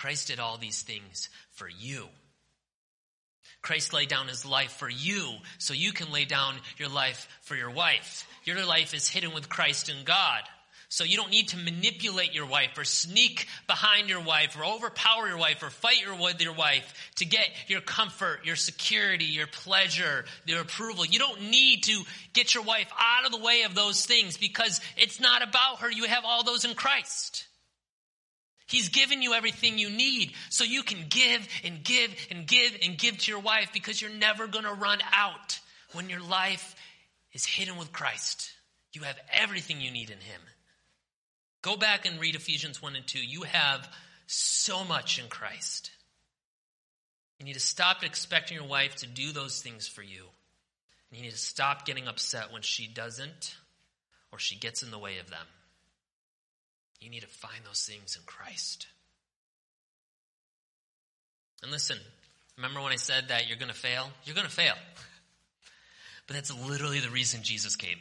Christ 0.00 0.28
did 0.28 0.40
all 0.40 0.56
these 0.56 0.80
things 0.80 1.28
for 1.56 1.68
you. 1.68 2.06
Christ 3.60 3.92
laid 3.92 4.08
down 4.08 4.28
his 4.28 4.46
life 4.46 4.72
for 4.72 4.88
you 4.88 5.30
so 5.58 5.74
you 5.74 5.92
can 5.92 6.10
lay 6.10 6.24
down 6.24 6.54
your 6.78 6.88
life 6.88 7.28
for 7.42 7.54
your 7.54 7.68
wife. 7.68 8.26
Your 8.44 8.64
life 8.64 8.94
is 8.94 9.06
hidden 9.06 9.34
with 9.34 9.50
Christ 9.50 9.90
in 9.90 10.04
God. 10.06 10.40
So 10.88 11.04
you 11.04 11.18
don't 11.18 11.30
need 11.30 11.48
to 11.48 11.58
manipulate 11.58 12.32
your 12.32 12.46
wife 12.46 12.78
or 12.78 12.84
sneak 12.84 13.46
behind 13.66 14.08
your 14.08 14.22
wife 14.22 14.56
or 14.58 14.64
overpower 14.64 15.28
your 15.28 15.36
wife 15.36 15.62
or 15.62 15.68
fight 15.68 16.00
your, 16.00 16.14
with 16.14 16.40
your 16.40 16.54
wife 16.54 17.12
to 17.16 17.26
get 17.26 17.50
your 17.66 17.82
comfort, 17.82 18.46
your 18.46 18.56
security, 18.56 19.26
your 19.26 19.48
pleasure, 19.48 20.24
your 20.46 20.62
approval. 20.62 21.04
You 21.04 21.18
don't 21.18 21.50
need 21.50 21.82
to 21.84 22.02
get 22.32 22.54
your 22.54 22.64
wife 22.64 22.90
out 22.98 23.26
of 23.26 23.32
the 23.32 23.44
way 23.44 23.64
of 23.64 23.74
those 23.74 24.06
things 24.06 24.38
because 24.38 24.80
it's 24.96 25.20
not 25.20 25.46
about 25.46 25.80
her. 25.80 25.90
You 25.90 26.04
have 26.04 26.24
all 26.24 26.42
those 26.42 26.64
in 26.64 26.72
Christ. 26.72 27.44
He's 28.70 28.88
given 28.88 29.20
you 29.20 29.34
everything 29.34 29.78
you 29.78 29.90
need 29.90 30.32
so 30.48 30.62
you 30.62 30.84
can 30.84 31.06
give 31.08 31.48
and 31.64 31.82
give 31.82 32.14
and 32.30 32.46
give 32.46 32.76
and 32.84 32.96
give 32.96 33.18
to 33.18 33.32
your 33.32 33.40
wife 33.40 33.70
because 33.72 34.00
you're 34.00 34.12
never 34.12 34.46
going 34.46 34.64
to 34.64 34.72
run 34.72 35.00
out 35.12 35.58
when 35.92 36.08
your 36.08 36.22
life 36.22 36.76
is 37.32 37.44
hidden 37.44 37.76
with 37.76 37.92
Christ. 37.92 38.52
You 38.92 39.02
have 39.02 39.18
everything 39.32 39.80
you 39.80 39.90
need 39.90 40.10
in 40.10 40.18
Him. 40.18 40.40
Go 41.62 41.76
back 41.76 42.06
and 42.06 42.20
read 42.20 42.36
Ephesians 42.36 42.80
1 42.80 42.94
and 42.94 43.06
2. 43.06 43.18
You 43.18 43.42
have 43.42 43.88
so 44.28 44.84
much 44.84 45.18
in 45.18 45.28
Christ. 45.28 45.90
You 47.40 47.46
need 47.46 47.54
to 47.54 47.60
stop 47.60 48.04
expecting 48.04 48.56
your 48.56 48.68
wife 48.68 48.94
to 48.96 49.08
do 49.08 49.32
those 49.32 49.60
things 49.60 49.88
for 49.88 50.02
you. 50.02 50.26
You 51.10 51.22
need 51.22 51.32
to 51.32 51.38
stop 51.38 51.86
getting 51.86 52.06
upset 52.06 52.52
when 52.52 52.62
she 52.62 52.86
doesn't 52.86 53.56
or 54.30 54.38
she 54.38 54.54
gets 54.54 54.84
in 54.84 54.92
the 54.92 54.98
way 54.98 55.18
of 55.18 55.28
them. 55.28 55.46
You 57.00 57.10
need 57.10 57.22
to 57.22 57.28
find 57.28 57.64
those 57.64 57.82
things 57.82 58.16
in 58.16 58.22
Christ. 58.26 58.86
And 61.62 61.70
listen, 61.70 61.98
remember 62.56 62.80
when 62.80 62.92
I 62.92 62.96
said 62.96 63.28
that 63.28 63.48
you're 63.48 63.58
going 63.58 63.72
to 63.72 63.74
fail? 63.74 64.10
You're 64.24 64.36
going 64.36 64.46
to 64.46 64.52
fail. 64.52 64.74
But 66.26 66.34
that's 66.34 66.68
literally 66.68 67.00
the 67.00 67.10
reason 67.10 67.42
Jesus 67.42 67.74
came. 67.74 67.98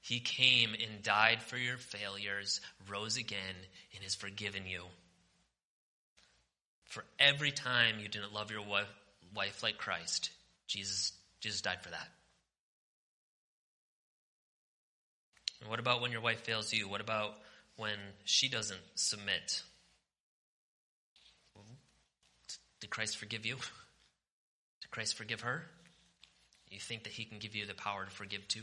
He 0.00 0.20
came 0.20 0.70
and 0.72 1.02
died 1.02 1.42
for 1.42 1.56
your 1.56 1.76
failures, 1.78 2.60
rose 2.88 3.16
again, 3.16 3.56
and 3.92 4.04
has 4.04 4.14
forgiven 4.14 4.62
you. 4.68 4.82
For 6.84 7.04
every 7.18 7.50
time 7.50 7.98
you 7.98 8.08
didn't 8.08 8.32
love 8.32 8.52
your 8.52 8.62
wife, 8.62 9.62
like 9.64 9.78
Christ, 9.78 10.30
Jesus, 10.68 11.12
Jesus 11.40 11.60
died 11.60 11.82
for 11.82 11.90
that. 11.90 12.08
What 15.66 15.78
about 15.78 16.00
when 16.00 16.12
your 16.12 16.20
wife 16.20 16.40
fails 16.40 16.72
you? 16.72 16.88
What 16.88 17.00
about 17.00 17.34
when 17.76 17.96
she 18.24 18.48
doesn't 18.48 18.80
submit? 18.94 19.62
Did 22.80 22.90
Christ 22.90 23.18
forgive 23.18 23.44
you? 23.44 23.56
Did 24.80 24.90
Christ 24.90 25.16
forgive 25.16 25.42
her? 25.42 25.64
You 26.70 26.80
think 26.80 27.04
that 27.04 27.12
he 27.12 27.24
can 27.24 27.38
give 27.38 27.54
you 27.54 27.66
the 27.66 27.74
power 27.74 28.04
to 28.04 28.10
forgive 28.10 28.46
too? 28.48 28.62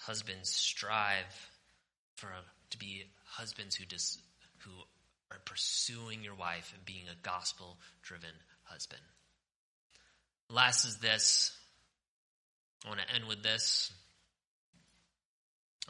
Husbands 0.00 0.50
strive 0.50 1.50
for 2.16 2.28
to 2.70 2.78
be 2.78 3.04
husbands 3.24 3.76
who 3.76 3.84
dis, 3.84 4.18
who 4.58 4.70
are 5.30 5.38
pursuing 5.44 6.22
your 6.24 6.34
wife 6.34 6.72
and 6.74 6.84
being 6.84 7.04
a 7.10 7.22
gospel 7.22 7.78
driven 8.02 8.30
husband. 8.64 9.00
Last 10.50 10.84
is 10.84 10.96
this. 10.98 11.56
I 12.84 12.88
want 12.88 13.00
to 13.00 13.14
end 13.14 13.24
with 13.28 13.42
this. 13.42 13.92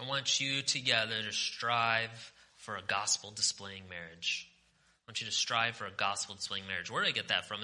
I 0.00 0.08
want 0.08 0.40
you 0.40 0.62
together 0.62 1.14
to 1.22 1.32
strive 1.32 2.32
for 2.56 2.76
a 2.76 2.82
gospel 2.82 3.30
displaying 3.30 3.82
marriage. 3.88 4.48
I 5.04 5.10
want 5.10 5.20
you 5.20 5.26
to 5.26 5.32
strive 5.32 5.76
for 5.76 5.86
a 5.86 5.90
gospel 5.90 6.34
displaying 6.34 6.66
marriage. 6.66 6.90
Where 6.90 7.02
do 7.02 7.08
I 7.08 7.12
get 7.12 7.28
that 7.28 7.46
from? 7.46 7.60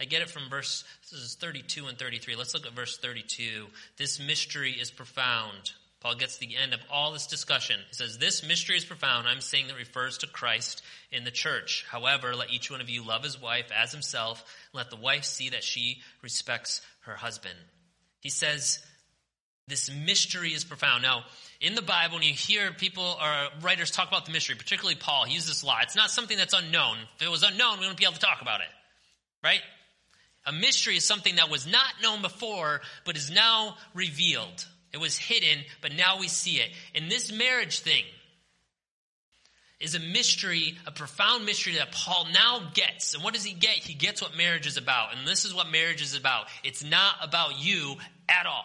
I 0.00 0.04
get 0.04 0.22
it 0.22 0.30
from 0.30 0.48
verse 0.48 0.84
this 1.10 1.20
is 1.20 1.34
32 1.34 1.86
and 1.86 1.98
33. 1.98 2.36
Let's 2.36 2.54
look 2.54 2.66
at 2.66 2.72
verse 2.72 2.96
32. 2.98 3.66
This 3.96 4.20
mystery 4.20 4.72
is 4.72 4.90
profound. 4.90 5.72
Paul 6.00 6.14
gets 6.14 6.38
to 6.38 6.46
the 6.46 6.56
end 6.56 6.74
of 6.74 6.80
all 6.90 7.12
this 7.12 7.26
discussion. 7.26 7.80
He 7.88 7.94
says, 7.94 8.18
This 8.18 8.46
mystery 8.46 8.76
is 8.76 8.84
profound. 8.84 9.26
I'm 9.26 9.40
saying 9.40 9.66
that 9.68 9.76
refers 9.76 10.18
to 10.18 10.26
Christ 10.26 10.82
in 11.10 11.24
the 11.24 11.30
church. 11.30 11.84
However, 11.90 12.36
let 12.36 12.52
each 12.52 12.70
one 12.70 12.80
of 12.80 12.88
you 12.88 13.04
love 13.04 13.24
his 13.24 13.40
wife 13.40 13.70
as 13.76 13.92
himself, 13.92 14.44
let 14.72 14.90
the 14.90 14.96
wife 14.96 15.24
see 15.24 15.50
that 15.50 15.64
she 15.64 16.02
respects 16.22 16.82
her 17.00 17.14
husband. 17.14 17.56
He 18.26 18.30
says, 18.30 18.80
This 19.68 19.88
mystery 19.88 20.52
is 20.52 20.64
profound. 20.64 21.04
Now, 21.04 21.22
in 21.60 21.76
the 21.76 21.80
Bible, 21.80 22.16
when 22.16 22.24
you 22.24 22.32
hear 22.32 22.72
people 22.72 23.04
or 23.04 23.62
writers 23.62 23.92
talk 23.92 24.08
about 24.08 24.26
the 24.26 24.32
mystery, 24.32 24.56
particularly 24.56 24.96
Paul, 24.96 25.26
he 25.26 25.34
uses 25.34 25.48
this 25.48 25.62
a 25.62 25.66
lot. 25.66 25.84
It's 25.84 25.94
not 25.94 26.10
something 26.10 26.36
that's 26.36 26.52
unknown. 26.52 26.96
If 27.20 27.24
it 27.24 27.30
was 27.30 27.44
unknown, 27.44 27.74
we 27.74 27.82
wouldn't 27.82 27.98
be 27.98 28.04
able 28.04 28.14
to 28.14 28.20
talk 28.20 28.42
about 28.42 28.62
it. 28.62 28.66
Right? 29.44 29.60
A 30.44 30.52
mystery 30.52 30.96
is 30.96 31.04
something 31.04 31.36
that 31.36 31.48
was 31.50 31.68
not 31.68 31.86
known 32.02 32.20
before, 32.20 32.80
but 33.04 33.16
is 33.16 33.30
now 33.30 33.76
revealed. 33.94 34.66
It 34.92 34.98
was 34.98 35.16
hidden, 35.16 35.62
but 35.80 35.92
now 35.92 36.18
we 36.18 36.26
see 36.26 36.56
it. 36.56 36.70
And 36.96 37.08
this 37.08 37.30
marriage 37.30 37.78
thing 37.78 38.02
is 39.78 39.94
a 39.94 40.00
mystery, 40.00 40.76
a 40.86 40.90
profound 40.90 41.44
mystery 41.44 41.74
that 41.74 41.92
Paul 41.92 42.26
now 42.32 42.70
gets. 42.72 43.14
And 43.14 43.22
what 43.22 43.34
does 43.34 43.44
he 43.44 43.52
get? 43.52 43.70
He 43.70 43.94
gets 43.94 44.22
what 44.22 44.36
marriage 44.36 44.66
is 44.66 44.78
about. 44.78 45.14
And 45.14 45.28
this 45.28 45.44
is 45.44 45.54
what 45.54 45.70
marriage 45.70 46.00
is 46.00 46.16
about. 46.16 46.46
It's 46.64 46.82
not 46.82 47.14
about 47.22 47.60
you 47.60 47.96
at 48.28 48.46
all. 48.46 48.64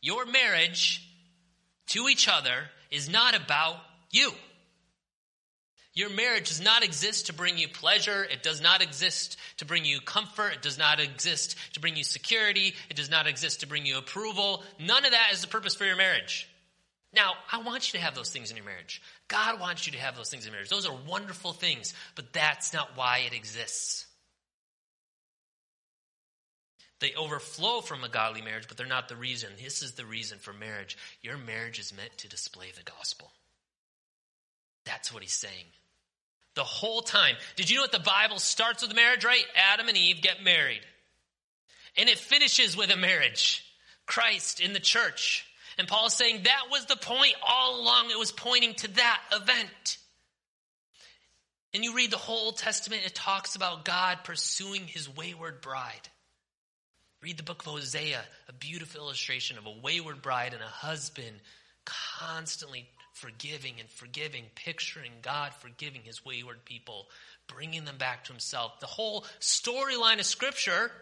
Your 0.00 0.26
marriage 0.26 1.06
to 1.88 2.08
each 2.08 2.28
other 2.28 2.64
is 2.90 3.08
not 3.08 3.34
about 3.34 3.76
you. 4.10 4.30
Your 5.94 6.10
marriage 6.10 6.48
does 6.48 6.60
not 6.60 6.84
exist 6.84 7.26
to 7.26 7.32
bring 7.32 7.58
you 7.58 7.66
pleasure. 7.66 8.22
It 8.22 8.44
does 8.44 8.60
not 8.62 8.82
exist 8.82 9.36
to 9.56 9.64
bring 9.64 9.84
you 9.84 10.00
comfort. 10.00 10.52
It 10.54 10.62
does 10.62 10.78
not 10.78 11.00
exist 11.00 11.56
to 11.72 11.80
bring 11.80 11.96
you 11.96 12.04
security. 12.04 12.74
It 12.88 12.96
does 12.96 13.10
not 13.10 13.26
exist 13.26 13.60
to 13.60 13.66
bring 13.66 13.84
you 13.84 13.98
approval. 13.98 14.62
None 14.78 15.04
of 15.04 15.10
that 15.10 15.30
is 15.32 15.40
the 15.40 15.48
purpose 15.48 15.74
for 15.74 15.84
your 15.84 15.96
marriage. 15.96 16.48
Now, 17.12 17.32
I 17.50 17.62
want 17.62 17.92
you 17.92 17.98
to 17.98 18.04
have 18.04 18.14
those 18.14 18.30
things 18.30 18.50
in 18.50 18.56
your 18.56 18.66
marriage. 18.66 19.02
God 19.26 19.60
wants 19.60 19.86
you 19.86 19.92
to 19.94 19.98
have 19.98 20.14
those 20.14 20.30
things 20.30 20.46
in 20.46 20.52
marriage. 20.52 20.68
Those 20.68 20.86
are 20.86 20.94
wonderful 21.08 21.52
things, 21.52 21.94
but 22.14 22.32
that's 22.32 22.72
not 22.72 22.90
why 22.94 23.22
it 23.26 23.34
exists. 23.34 24.06
They 27.00 27.14
overflow 27.14 27.80
from 27.80 28.02
a 28.02 28.08
godly 28.08 28.42
marriage, 28.42 28.66
but 28.66 28.76
they're 28.76 28.86
not 28.86 29.08
the 29.08 29.16
reason. 29.16 29.50
This 29.62 29.82
is 29.82 29.92
the 29.92 30.04
reason 30.04 30.38
for 30.38 30.52
marriage. 30.52 30.96
Your 31.22 31.36
marriage 31.36 31.78
is 31.78 31.96
meant 31.96 32.16
to 32.18 32.28
display 32.28 32.72
the 32.76 32.82
gospel. 32.82 33.30
That's 34.84 35.12
what 35.12 35.22
he's 35.22 35.32
saying 35.32 35.66
the 36.58 36.64
whole 36.64 37.02
time. 37.02 37.36
Did 37.54 37.70
you 37.70 37.76
know 37.76 37.82
what 37.82 37.92
the 37.92 38.00
Bible 38.00 38.40
starts 38.40 38.82
with 38.82 38.94
marriage, 38.94 39.24
right? 39.24 39.44
Adam 39.54 39.86
and 39.86 39.96
Eve 39.96 40.20
get 40.20 40.42
married. 40.42 40.80
And 41.96 42.08
it 42.08 42.18
finishes 42.18 42.76
with 42.76 42.90
a 42.90 42.96
marriage. 42.96 43.64
Christ 44.06 44.58
in 44.60 44.72
the 44.72 44.80
church. 44.80 45.46
And 45.78 45.86
Paul 45.86 46.06
is 46.06 46.14
saying 46.14 46.42
that 46.42 46.64
was 46.68 46.86
the 46.86 46.96
point 46.96 47.34
all 47.46 47.80
along. 47.80 48.10
It 48.10 48.18
was 48.18 48.32
pointing 48.32 48.74
to 48.74 48.88
that 48.94 49.20
event. 49.32 49.98
And 51.72 51.84
you 51.84 51.94
read 51.94 52.10
the 52.10 52.16
whole 52.16 52.46
Old 52.46 52.56
Testament, 52.56 53.02
it 53.04 53.14
talks 53.14 53.54
about 53.54 53.84
God 53.84 54.24
pursuing 54.24 54.88
his 54.88 55.08
wayward 55.14 55.60
bride. 55.60 56.08
Read 57.20 57.36
the 57.36 57.42
book 57.42 57.66
of 57.66 57.72
Hosea, 57.72 58.20
a 58.48 58.52
beautiful 58.52 59.00
illustration 59.00 59.58
of 59.58 59.66
a 59.66 59.74
wayward 59.82 60.22
bride 60.22 60.54
and 60.54 60.62
a 60.62 60.66
husband 60.66 61.40
constantly 61.84 62.88
forgiving 63.12 63.74
and 63.80 63.88
forgiving, 63.90 64.44
picturing 64.54 65.10
God 65.20 65.52
forgiving 65.54 66.02
his 66.04 66.24
wayward 66.24 66.64
people, 66.64 67.08
bringing 67.48 67.84
them 67.84 67.96
back 67.98 68.24
to 68.24 68.32
himself. 68.32 68.78
The 68.78 68.86
whole 68.86 69.26
storyline 69.40 70.20
of 70.20 70.26
Scripture 70.26 70.92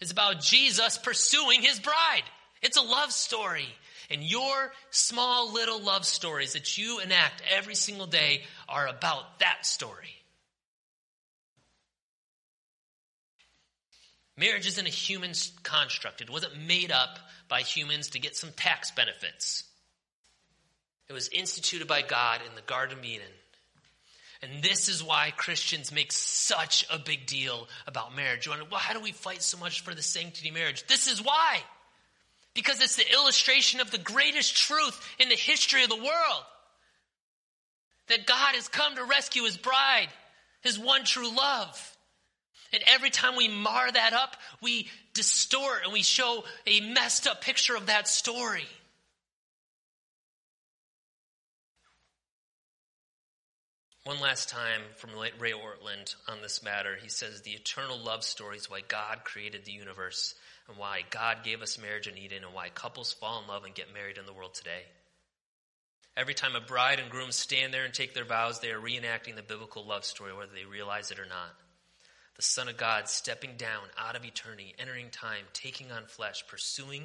is 0.00 0.10
about 0.10 0.42
Jesus 0.42 0.98
pursuing 0.98 1.62
his 1.62 1.80
bride. 1.80 2.24
It's 2.60 2.76
a 2.76 2.82
love 2.82 3.12
story. 3.12 3.68
And 4.10 4.22
your 4.22 4.72
small 4.90 5.54
little 5.54 5.80
love 5.80 6.04
stories 6.04 6.52
that 6.52 6.76
you 6.76 7.00
enact 7.00 7.42
every 7.50 7.74
single 7.74 8.06
day 8.06 8.42
are 8.68 8.86
about 8.86 9.38
that 9.38 9.64
story. 9.64 10.21
Marriage 14.36 14.66
isn't 14.66 14.86
a 14.86 14.90
human 14.90 15.32
construct. 15.62 16.20
It 16.20 16.30
wasn't 16.30 16.66
made 16.66 16.90
up 16.90 17.18
by 17.48 17.60
humans 17.60 18.10
to 18.10 18.18
get 18.18 18.36
some 18.36 18.50
tax 18.56 18.90
benefits. 18.90 19.64
It 21.08 21.12
was 21.12 21.28
instituted 21.28 21.86
by 21.86 22.02
God 22.02 22.40
in 22.48 22.54
the 22.54 22.62
Garden 22.62 22.98
of 22.98 23.04
Eden. 23.04 23.26
And 24.42 24.62
this 24.62 24.88
is 24.88 25.04
why 25.04 25.32
Christians 25.36 25.92
make 25.92 26.10
such 26.10 26.84
a 26.90 26.98
big 26.98 27.26
deal 27.26 27.68
about 27.86 28.16
marriage. 28.16 28.46
You 28.46 28.52
wonder, 28.52 28.66
well, 28.70 28.80
how 28.80 28.94
do 28.94 29.00
we 29.00 29.12
fight 29.12 29.42
so 29.42 29.56
much 29.58 29.82
for 29.82 29.94
the 29.94 30.02
sanctity 30.02 30.48
of 30.48 30.54
marriage? 30.54 30.84
This 30.86 31.06
is 31.06 31.22
why. 31.22 31.60
Because 32.54 32.80
it's 32.80 32.96
the 32.96 33.12
illustration 33.12 33.80
of 33.80 33.90
the 33.90 33.98
greatest 33.98 34.56
truth 34.56 35.00
in 35.20 35.28
the 35.28 35.36
history 35.36 35.84
of 35.84 35.90
the 35.90 35.96
world. 35.96 36.44
That 38.08 38.26
God 38.26 38.56
has 38.56 38.66
come 38.66 38.96
to 38.96 39.04
rescue 39.04 39.44
his 39.44 39.56
bride, 39.56 40.08
his 40.62 40.78
one 40.78 41.04
true 41.04 41.30
love. 41.34 41.96
And 42.72 42.82
every 42.86 43.10
time 43.10 43.36
we 43.36 43.48
mar 43.48 43.90
that 43.90 44.12
up, 44.12 44.36
we 44.60 44.88
distort 45.14 45.84
and 45.84 45.92
we 45.92 46.02
show 46.02 46.44
a 46.66 46.80
messed 46.80 47.26
up 47.26 47.42
picture 47.42 47.76
of 47.76 47.86
that 47.86 48.08
story. 48.08 48.66
One 54.04 54.20
last 54.20 54.48
time 54.48 54.80
from 54.96 55.10
Ray 55.16 55.52
Ortlund 55.52 56.16
on 56.26 56.42
this 56.42 56.62
matter, 56.64 56.98
he 57.00 57.08
says 57.08 57.42
the 57.42 57.52
eternal 57.52 57.98
love 57.98 58.24
story 58.24 58.56
is 58.56 58.68
why 58.68 58.80
God 58.80 59.22
created 59.22 59.64
the 59.64 59.70
universe 59.70 60.34
and 60.66 60.76
why 60.76 61.02
God 61.10 61.44
gave 61.44 61.62
us 61.62 61.80
marriage 61.80 62.08
in 62.08 62.18
Eden 62.18 62.42
and 62.42 62.52
why 62.52 62.68
couples 62.70 63.12
fall 63.12 63.40
in 63.40 63.46
love 63.46 63.64
and 63.64 63.74
get 63.74 63.94
married 63.94 64.18
in 64.18 64.26
the 64.26 64.32
world 64.32 64.54
today. 64.54 64.82
Every 66.16 66.34
time 66.34 66.56
a 66.56 66.60
bride 66.60 66.98
and 66.98 67.10
groom 67.10 67.30
stand 67.30 67.72
there 67.72 67.84
and 67.84 67.94
take 67.94 68.12
their 68.12 68.24
vows, 68.24 68.58
they 68.58 68.72
are 68.72 68.80
reenacting 68.80 69.36
the 69.36 69.42
biblical 69.42 69.86
love 69.86 70.04
story, 70.04 70.34
whether 70.34 70.52
they 70.52 70.64
realize 70.64 71.12
it 71.12 71.20
or 71.20 71.26
not. 71.26 71.54
The 72.36 72.42
Son 72.42 72.68
of 72.68 72.76
God 72.76 73.08
stepping 73.08 73.56
down 73.56 73.82
out 73.98 74.16
of 74.16 74.24
eternity, 74.24 74.74
entering 74.78 75.10
time, 75.10 75.44
taking 75.52 75.92
on 75.92 76.06
flesh, 76.06 76.46
pursuing 76.46 77.04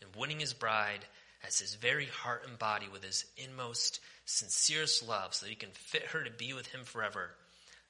and 0.00 0.16
winning 0.16 0.40
his 0.40 0.52
bride 0.52 1.04
as 1.46 1.58
his 1.58 1.74
very 1.74 2.06
heart 2.06 2.44
and 2.46 2.58
body 2.58 2.86
with 2.92 3.02
his 3.02 3.24
inmost 3.36 4.00
sincerest 4.24 5.06
love 5.06 5.34
so 5.34 5.46
that 5.46 5.50
he 5.50 5.56
can 5.56 5.70
fit 5.72 6.06
her 6.08 6.22
to 6.22 6.30
be 6.30 6.52
with 6.52 6.66
him 6.66 6.84
forever. 6.84 7.30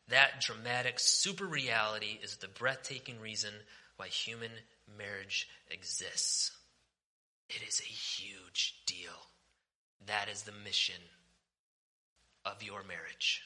That 0.09 0.41
dramatic 0.41 1.01
super 1.01 1.47
reality 1.47 2.19
is 2.23 2.37
the 2.37 2.49
breathtaking 2.49 3.21
reason 3.21 3.53
why 3.97 4.07
human 4.09 4.53
marriage 4.97 5.49
exists. 5.71 6.53
It 7.49 7.63
is 7.67 7.81
a 7.81 7.85
huge 7.85 8.77
deal. 8.87 9.11
That 10.07 10.29
is 10.29 10.43
the 10.43 10.53
mission 10.65 11.01
of 12.45 12.63
your 12.63 12.83
marriage. 12.85 13.43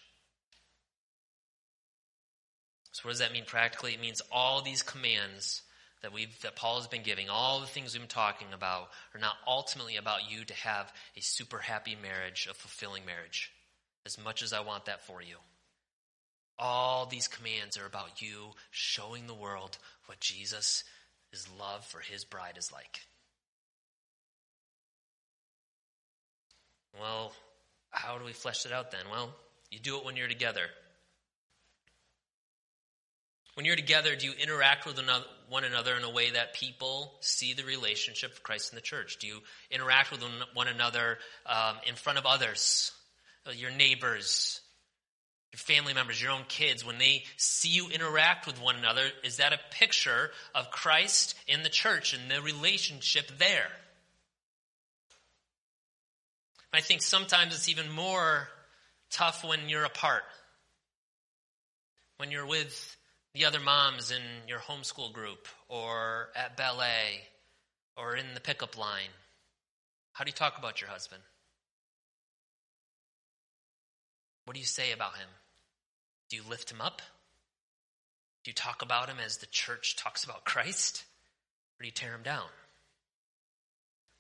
So, 2.93 3.03
what 3.05 3.12
does 3.12 3.20
that 3.20 3.32
mean 3.32 3.45
practically? 3.47 3.95
It 3.95 4.01
means 4.01 4.20
all 4.32 4.62
these 4.62 4.82
commands 4.82 5.62
that 6.03 6.12
we've 6.12 6.41
that 6.43 6.57
Paul 6.57 6.76
has 6.78 6.86
been 6.86 7.03
giving, 7.03 7.28
all 7.28 7.61
the 7.61 7.66
things 7.66 7.93
we've 7.93 8.03
been 8.03 8.09
talking 8.09 8.49
about, 8.53 8.88
are 9.14 9.20
not 9.20 9.34
ultimately 9.47 9.97
about 9.97 10.30
you 10.30 10.45
to 10.45 10.55
have 10.55 10.93
a 11.16 11.20
super 11.20 11.59
happy 11.59 11.97
marriage, 12.01 12.49
a 12.51 12.55
fulfilling 12.55 13.05
marriage. 13.05 13.53
As 14.07 14.18
much 14.22 14.43
as 14.43 14.53
I 14.53 14.61
want 14.61 14.86
that 14.86 15.05
for 15.05 15.20
you. 15.20 15.36
All 16.59 17.07
these 17.07 17.28
commands 17.28 17.76
are 17.76 17.86
about 17.86 18.20
you 18.22 18.53
showing 18.70 19.26
the 19.26 19.34
world 19.34 19.78
what 20.07 20.20
Jesus' 20.20 20.84
love 21.59 21.84
for 21.84 22.01
his 22.01 22.24
bride 22.24 22.57
is 22.59 22.72
like. 22.72 23.01
Well, 26.99 27.32
how 27.91 28.18
do 28.18 28.24
we 28.24 28.32
flesh 28.32 28.66
it 28.66 28.72
out 28.72 28.91
then? 28.91 29.05
Well, 29.11 29.34
you 29.70 29.78
do 29.78 29.99
it 29.99 30.05
when 30.05 30.16
you're 30.16 30.28
together. 30.28 30.64
When 33.61 33.67
you're 33.67 33.77
together, 33.77 34.17
do 34.17 34.25
you 34.25 34.33
interact 34.33 34.87
with 34.87 34.99
one 35.51 35.65
another 35.65 35.95
in 35.95 36.03
a 36.03 36.11
way 36.11 36.31
that 36.31 36.55
people 36.55 37.13
see 37.21 37.53
the 37.53 37.63
relationship 37.63 38.33
of 38.33 38.43
Christ 38.43 38.73
in 38.73 38.77
the 38.77 38.81
church? 38.81 39.19
Do 39.19 39.27
you 39.27 39.41
interact 39.71 40.11
with 40.11 40.23
one 40.55 40.67
another 40.67 41.19
um, 41.45 41.77
in 41.87 41.95
front 41.95 42.19
of 42.19 42.25
others, 42.25 42.91
uh, 43.47 43.51
your 43.51 43.71
neighbors, 43.71 44.63
your 45.53 45.59
family 45.59 45.93
members, 45.93 46.23
your 46.23 46.31
own 46.31 46.45
kids? 46.49 46.87
When 46.87 46.97
they 46.97 47.25
see 47.37 47.69
you 47.69 47.91
interact 47.91 48.47
with 48.47 48.63
one 48.63 48.77
another, 48.77 49.07
is 49.25 49.37
that 49.37 49.53
a 49.53 49.61
picture 49.73 50.31
of 50.55 50.71
Christ 50.71 51.35
in 51.47 51.63
the 51.63 51.69
church 51.69 52.15
and 52.15 52.31
the 52.31 52.41
relationship 52.41 53.31
there? 53.37 53.69
I 56.73 56.81
think 56.81 57.03
sometimes 57.03 57.55
it's 57.55 57.69
even 57.69 57.91
more 57.91 58.49
tough 59.11 59.45
when 59.45 59.69
you're 59.69 59.85
apart. 59.85 60.23
When 62.17 62.31
you're 62.31 62.47
with 62.47 62.97
the 63.35 63.45
other 63.45 63.61
moms 63.61 64.11
in 64.11 64.22
your 64.49 64.59
homeschool 64.59 65.12
group 65.12 65.47
or 65.68 66.28
at 66.35 66.57
ballet 66.57 67.22
or 67.97 68.16
in 68.16 68.35
the 68.35 68.41
pickup 68.41 68.76
line? 68.76 69.11
How 70.12 70.24
do 70.24 70.28
you 70.28 70.35
talk 70.35 70.59
about 70.59 70.81
your 70.81 70.91
husband? 70.91 71.22
What 74.45 74.55
do 74.55 74.61
you 74.61 74.66
say 74.66 74.93
about 74.93 75.16
him? 75.16 75.28
Do 76.28 76.37
you 76.37 76.43
lift 76.49 76.70
him 76.70 76.81
up? 76.81 77.03
Do 78.43 78.51
you 78.51 78.55
talk 78.55 78.83
about 78.83 79.09
him 79.09 79.18
as 79.24 79.37
the 79.37 79.47
church 79.47 79.97
talks 79.97 80.24
about 80.24 80.45
Christ? 80.45 81.05
Or 81.78 81.83
do 81.83 81.87
you 81.87 81.93
tear 81.93 82.14
him 82.14 82.22
down? 82.22 82.49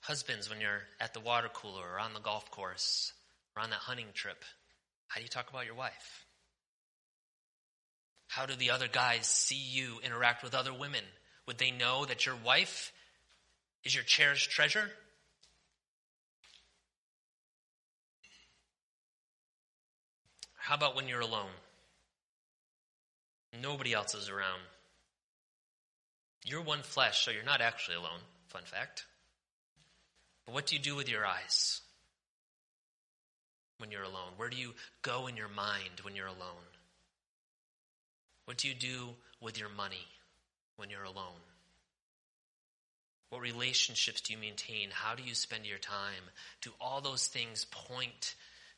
Husbands, 0.02 0.48
when 0.48 0.60
you're 0.60 0.82
at 1.00 1.14
the 1.14 1.20
water 1.20 1.48
cooler 1.52 1.82
or 1.94 1.98
on 1.98 2.14
the 2.14 2.20
golf 2.20 2.50
course 2.50 3.12
or 3.56 3.62
on 3.62 3.70
that 3.70 3.80
hunting 3.80 4.06
trip, 4.14 4.44
how 5.08 5.18
do 5.18 5.22
you 5.22 5.28
talk 5.28 5.50
about 5.50 5.66
your 5.66 5.74
wife? 5.74 6.24
How 8.30 8.46
do 8.46 8.54
the 8.54 8.70
other 8.70 8.86
guys 8.86 9.26
see 9.26 9.56
you 9.56 9.96
interact 10.04 10.44
with 10.44 10.54
other 10.54 10.72
women? 10.72 11.02
Would 11.46 11.58
they 11.58 11.72
know 11.72 12.04
that 12.04 12.26
your 12.26 12.36
wife 12.36 12.92
is 13.82 13.92
your 13.92 14.04
cherished 14.04 14.52
treasure? 14.52 14.88
How 20.54 20.76
about 20.76 20.94
when 20.94 21.08
you're 21.08 21.18
alone? 21.18 21.50
Nobody 23.60 23.92
else 23.92 24.14
is 24.14 24.28
around. 24.28 24.60
You're 26.44 26.62
one 26.62 26.82
flesh, 26.82 27.24
so 27.24 27.32
you're 27.32 27.42
not 27.42 27.60
actually 27.60 27.96
alone. 27.96 28.20
Fun 28.46 28.62
fact. 28.64 29.06
But 30.46 30.54
what 30.54 30.66
do 30.66 30.76
you 30.76 30.80
do 30.80 30.94
with 30.94 31.08
your 31.08 31.26
eyes 31.26 31.80
when 33.78 33.90
you're 33.90 34.04
alone? 34.04 34.34
Where 34.36 34.50
do 34.50 34.56
you 34.56 34.74
go 35.02 35.26
in 35.26 35.36
your 35.36 35.48
mind 35.48 36.02
when 36.04 36.14
you're 36.14 36.28
alone? 36.28 36.69
What 38.50 38.58
do 38.58 38.66
you 38.66 38.74
do 38.74 39.10
with 39.40 39.60
your 39.60 39.68
money 39.68 40.08
when 40.74 40.90
you're 40.90 41.04
alone? 41.04 41.40
What 43.28 43.42
relationships 43.42 44.22
do 44.22 44.32
you 44.32 44.40
maintain? 44.40 44.88
How 44.90 45.14
do 45.14 45.22
you 45.22 45.36
spend 45.36 45.66
your 45.66 45.78
time? 45.78 46.24
Do 46.60 46.72
all 46.80 47.00
those 47.00 47.28
things 47.28 47.64
point 47.70 48.34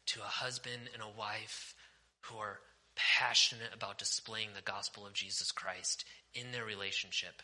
to 0.08 0.20
a 0.20 0.24
husband 0.24 0.90
and 0.92 1.02
a 1.02 1.18
wife 1.18 1.74
who 2.20 2.36
are 2.36 2.60
passionate 2.96 3.70
about 3.72 3.96
displaying 3.96 4.50
the 4.54 4.60
gospel 4.60 5.06
of 5.06 5.14
Jesus 5.14 5.50
Christ 5.52 6.04
in 6.34 6.52
their 6.52 6.66
relationship? 6.66 7.40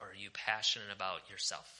Or 0.00 0.06
are 0.06 0.18
you 0.18 0.30
passionate 0.32 0.88
about 0.90 1.28
yourself? 1.28 1.70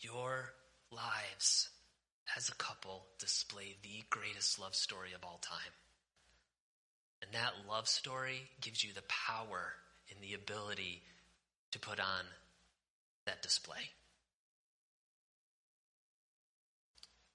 Your 0.00 0.55
lives 0.96 1.68
as 2.36 2.48
a 2.48 2.54
couple 2.54 3.06
display 3.18 3.76
the 3.82 4.02
greatest 4.10 4.58
love 4.58 4.74
story 4.74 5.12
of 5.14 5.24
all 5.24 5.38
time. 5.42 5.72
And 7.22 7.32
that 7.32 7.52
love 7.68 7.88
story 7.88 8.40
gives 8.60 8.82
you 8.82 8.92
the 8.92 9.02
power 9.02 9.72
and 10.10 10.18
the 10.20 10.34
ability 10.34 11.02
to 11.72 11.78
put 11.78 12.00
on 12.00 12.24
that 13.26 13.42
display. 13.42 13.90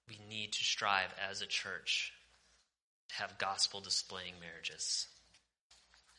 We 0.08 0.20
need 0.30 0.54
to 0.54 0.64
strive 0.64 1.14
as 1.30 1.42
a 1.42 1.46
church 1.46 2.12
to 3.10 3.16
have 3.16 3.38
gospel 3.38 3.80
displaying 3.80 4.34
marriages. 4.42 5.08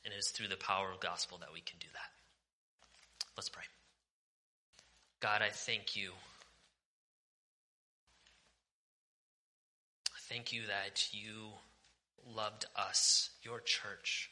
And 0.04 0.12
it 0.12 0.16
is 0.16 0.28
through 0.28 0.48
the 0.48 0.56
power 0.56 0.90
of 0.90 1.00
gospel 1.00 1.38
that 1.38 1.52
we 1.52 1.60
can 1.60 1.78
do 1.78 1.86
that. 1.92 3.26
Let's 3.36 3.48
pray. 3.48 3.64
God, 5.20 5.42
I 5.42 5.50
thank 5.50 5.94
you 5.94 6.12
Thank 10.32 10.50
you 10.50 10.62
that 10.68 11.08
you 11.12 11.50
loved 12.34 12.64
us, 12.74 13.28
your 13.42 13.60
church, 13.60 14.30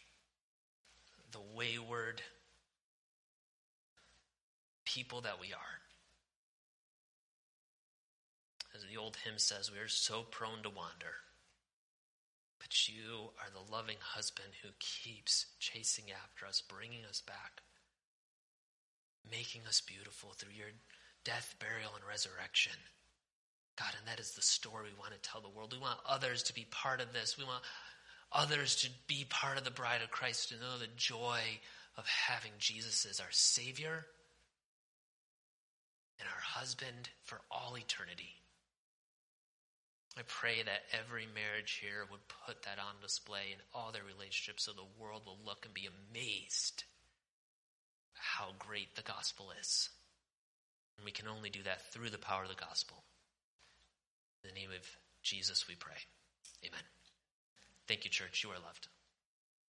the 1.31 1.43
wayward 1.55 2.23
people 4.87 5.21
that 5.21 5.39
we 5.39 5.49
are. 5.49 5.77
As 8.75 8.83
the 8.91 8.97
old 8.97 9.19
hymn 9.23 9.35
says, 9.37 9.71
we 9.71 9.79
are 9.79 9.89
so 9.89 10.23
prone 10.23 10.63
to 10.63 10.71
wander. 10.71 11.21
But 12.61 12.89
you 12.89 13.33
are 13.39 13.51
the 13.53 13.71
loving 13.71 13.99
husband 14.01 14.49
who 14.63 14.71
keeps 14.79 15.49
chasing 15.59 16.07
after 16.11 16.47
us, 16.47 16.63
bringing 16.67 17.05
us 17.05 17.21
back, 17.21 17.61
making 19.31 19.67
us 19.69 19.83
beautiful 19.83 20.31
through 20.35 20.55
your 20.57 20.73
death, 21.25 21.57
burial, 21.61 21.91
and 21.95 22.09
resurrection. 22.09 22.73
God, 23.81 23.95
and 23.99 24.07
that 24.07 24.21
is 24.21 24.33
the 24.33 24.43
story 24.43 24.85
we 24.85 25.01
want 25.01 25.13
to 25.13 25.29
tell 25.29 25.41
the 25.41 25.49
world. 25.49 25.73
We 25.73 25.81
want 25.81 25.99
others 26.07 26.43
to 26.45 26.55
be 26.55 26.67
part 26.71 27.01
of 27.01 27.15
this. 27.15 27.39
We 27.39 27.45
want 27.45 27.65
others 28.31 28.77
to 28.77 28.91
be 29.07 29.25
part 29.29 29.57
of 29.57 29.65
the 29.65 29.71
bride 29.71 30.03
of 30.03 30.11
Christ, 30.11 30.51
to 30.51 30.57
know 30.57 30.79
the 30.79 30.87
joy 30.97 31.41
of 31.97 32.07
having 32.07 32.53
Jesus 32.59 33.07
as 33.09 33.21
our 33.21 33.31
Savior 33.31 34.05
and 36.19 36.29
our 36.29 36.61
husband 36.61 37.09
for 37.25 37.41
all 37.51 37.79
eternity. 37.79 38.37
I 40.19 40.23
pray 40.27 40.63
that 40.63 40.85
every 40.93 41.27
marriage 41.35 41.81
here 41.81 42.05
would 42.11 42.21
put 42.47 42.63
that 42.65 42.79
on 42.79 43.01
display 43.01 43.53
in 43.53 43.59
all 43.73 43.93
their 43.93 44.05
relationships 44.05 44.65
so 44.65 44.73
the 44.73 45.03
world 45.03 45.23
will 45.25 45.39
look 45.47 45.65
and 45.65 45.73
be 45.73 45.89
amazed 45.89 46.85
how 48.13 48.51
great 48.59 48.95
the 48.97 49.03
gospel 49.03 49.53
is. 49.59 49.89
And 50.99 51.07
we 51.07 51.13
can 51.13 51.29
only 51.29 51.49
do 51.49 51.63
that 51.63 51.91
through 51.93 52.11
the 52.11 52.19
power 52.19 52.43
of 52.43 52.51
the 52.51 52.55
gospel. 52.55 53.03
In 54.45 54.51
the 54.55 54.61
name 54.61 54.71
of 54.71 54.87
Jesus, 55.23 55.67
we 55.69 55.75
pray. 55.75 55.97
Amen. 56.65 56.83
Thank 57.89 58.05
you, 58.05 58.11
church. 58.11 58.43
You 58.45 58.51
are 58.51 58.61
loved. 58.65 58.89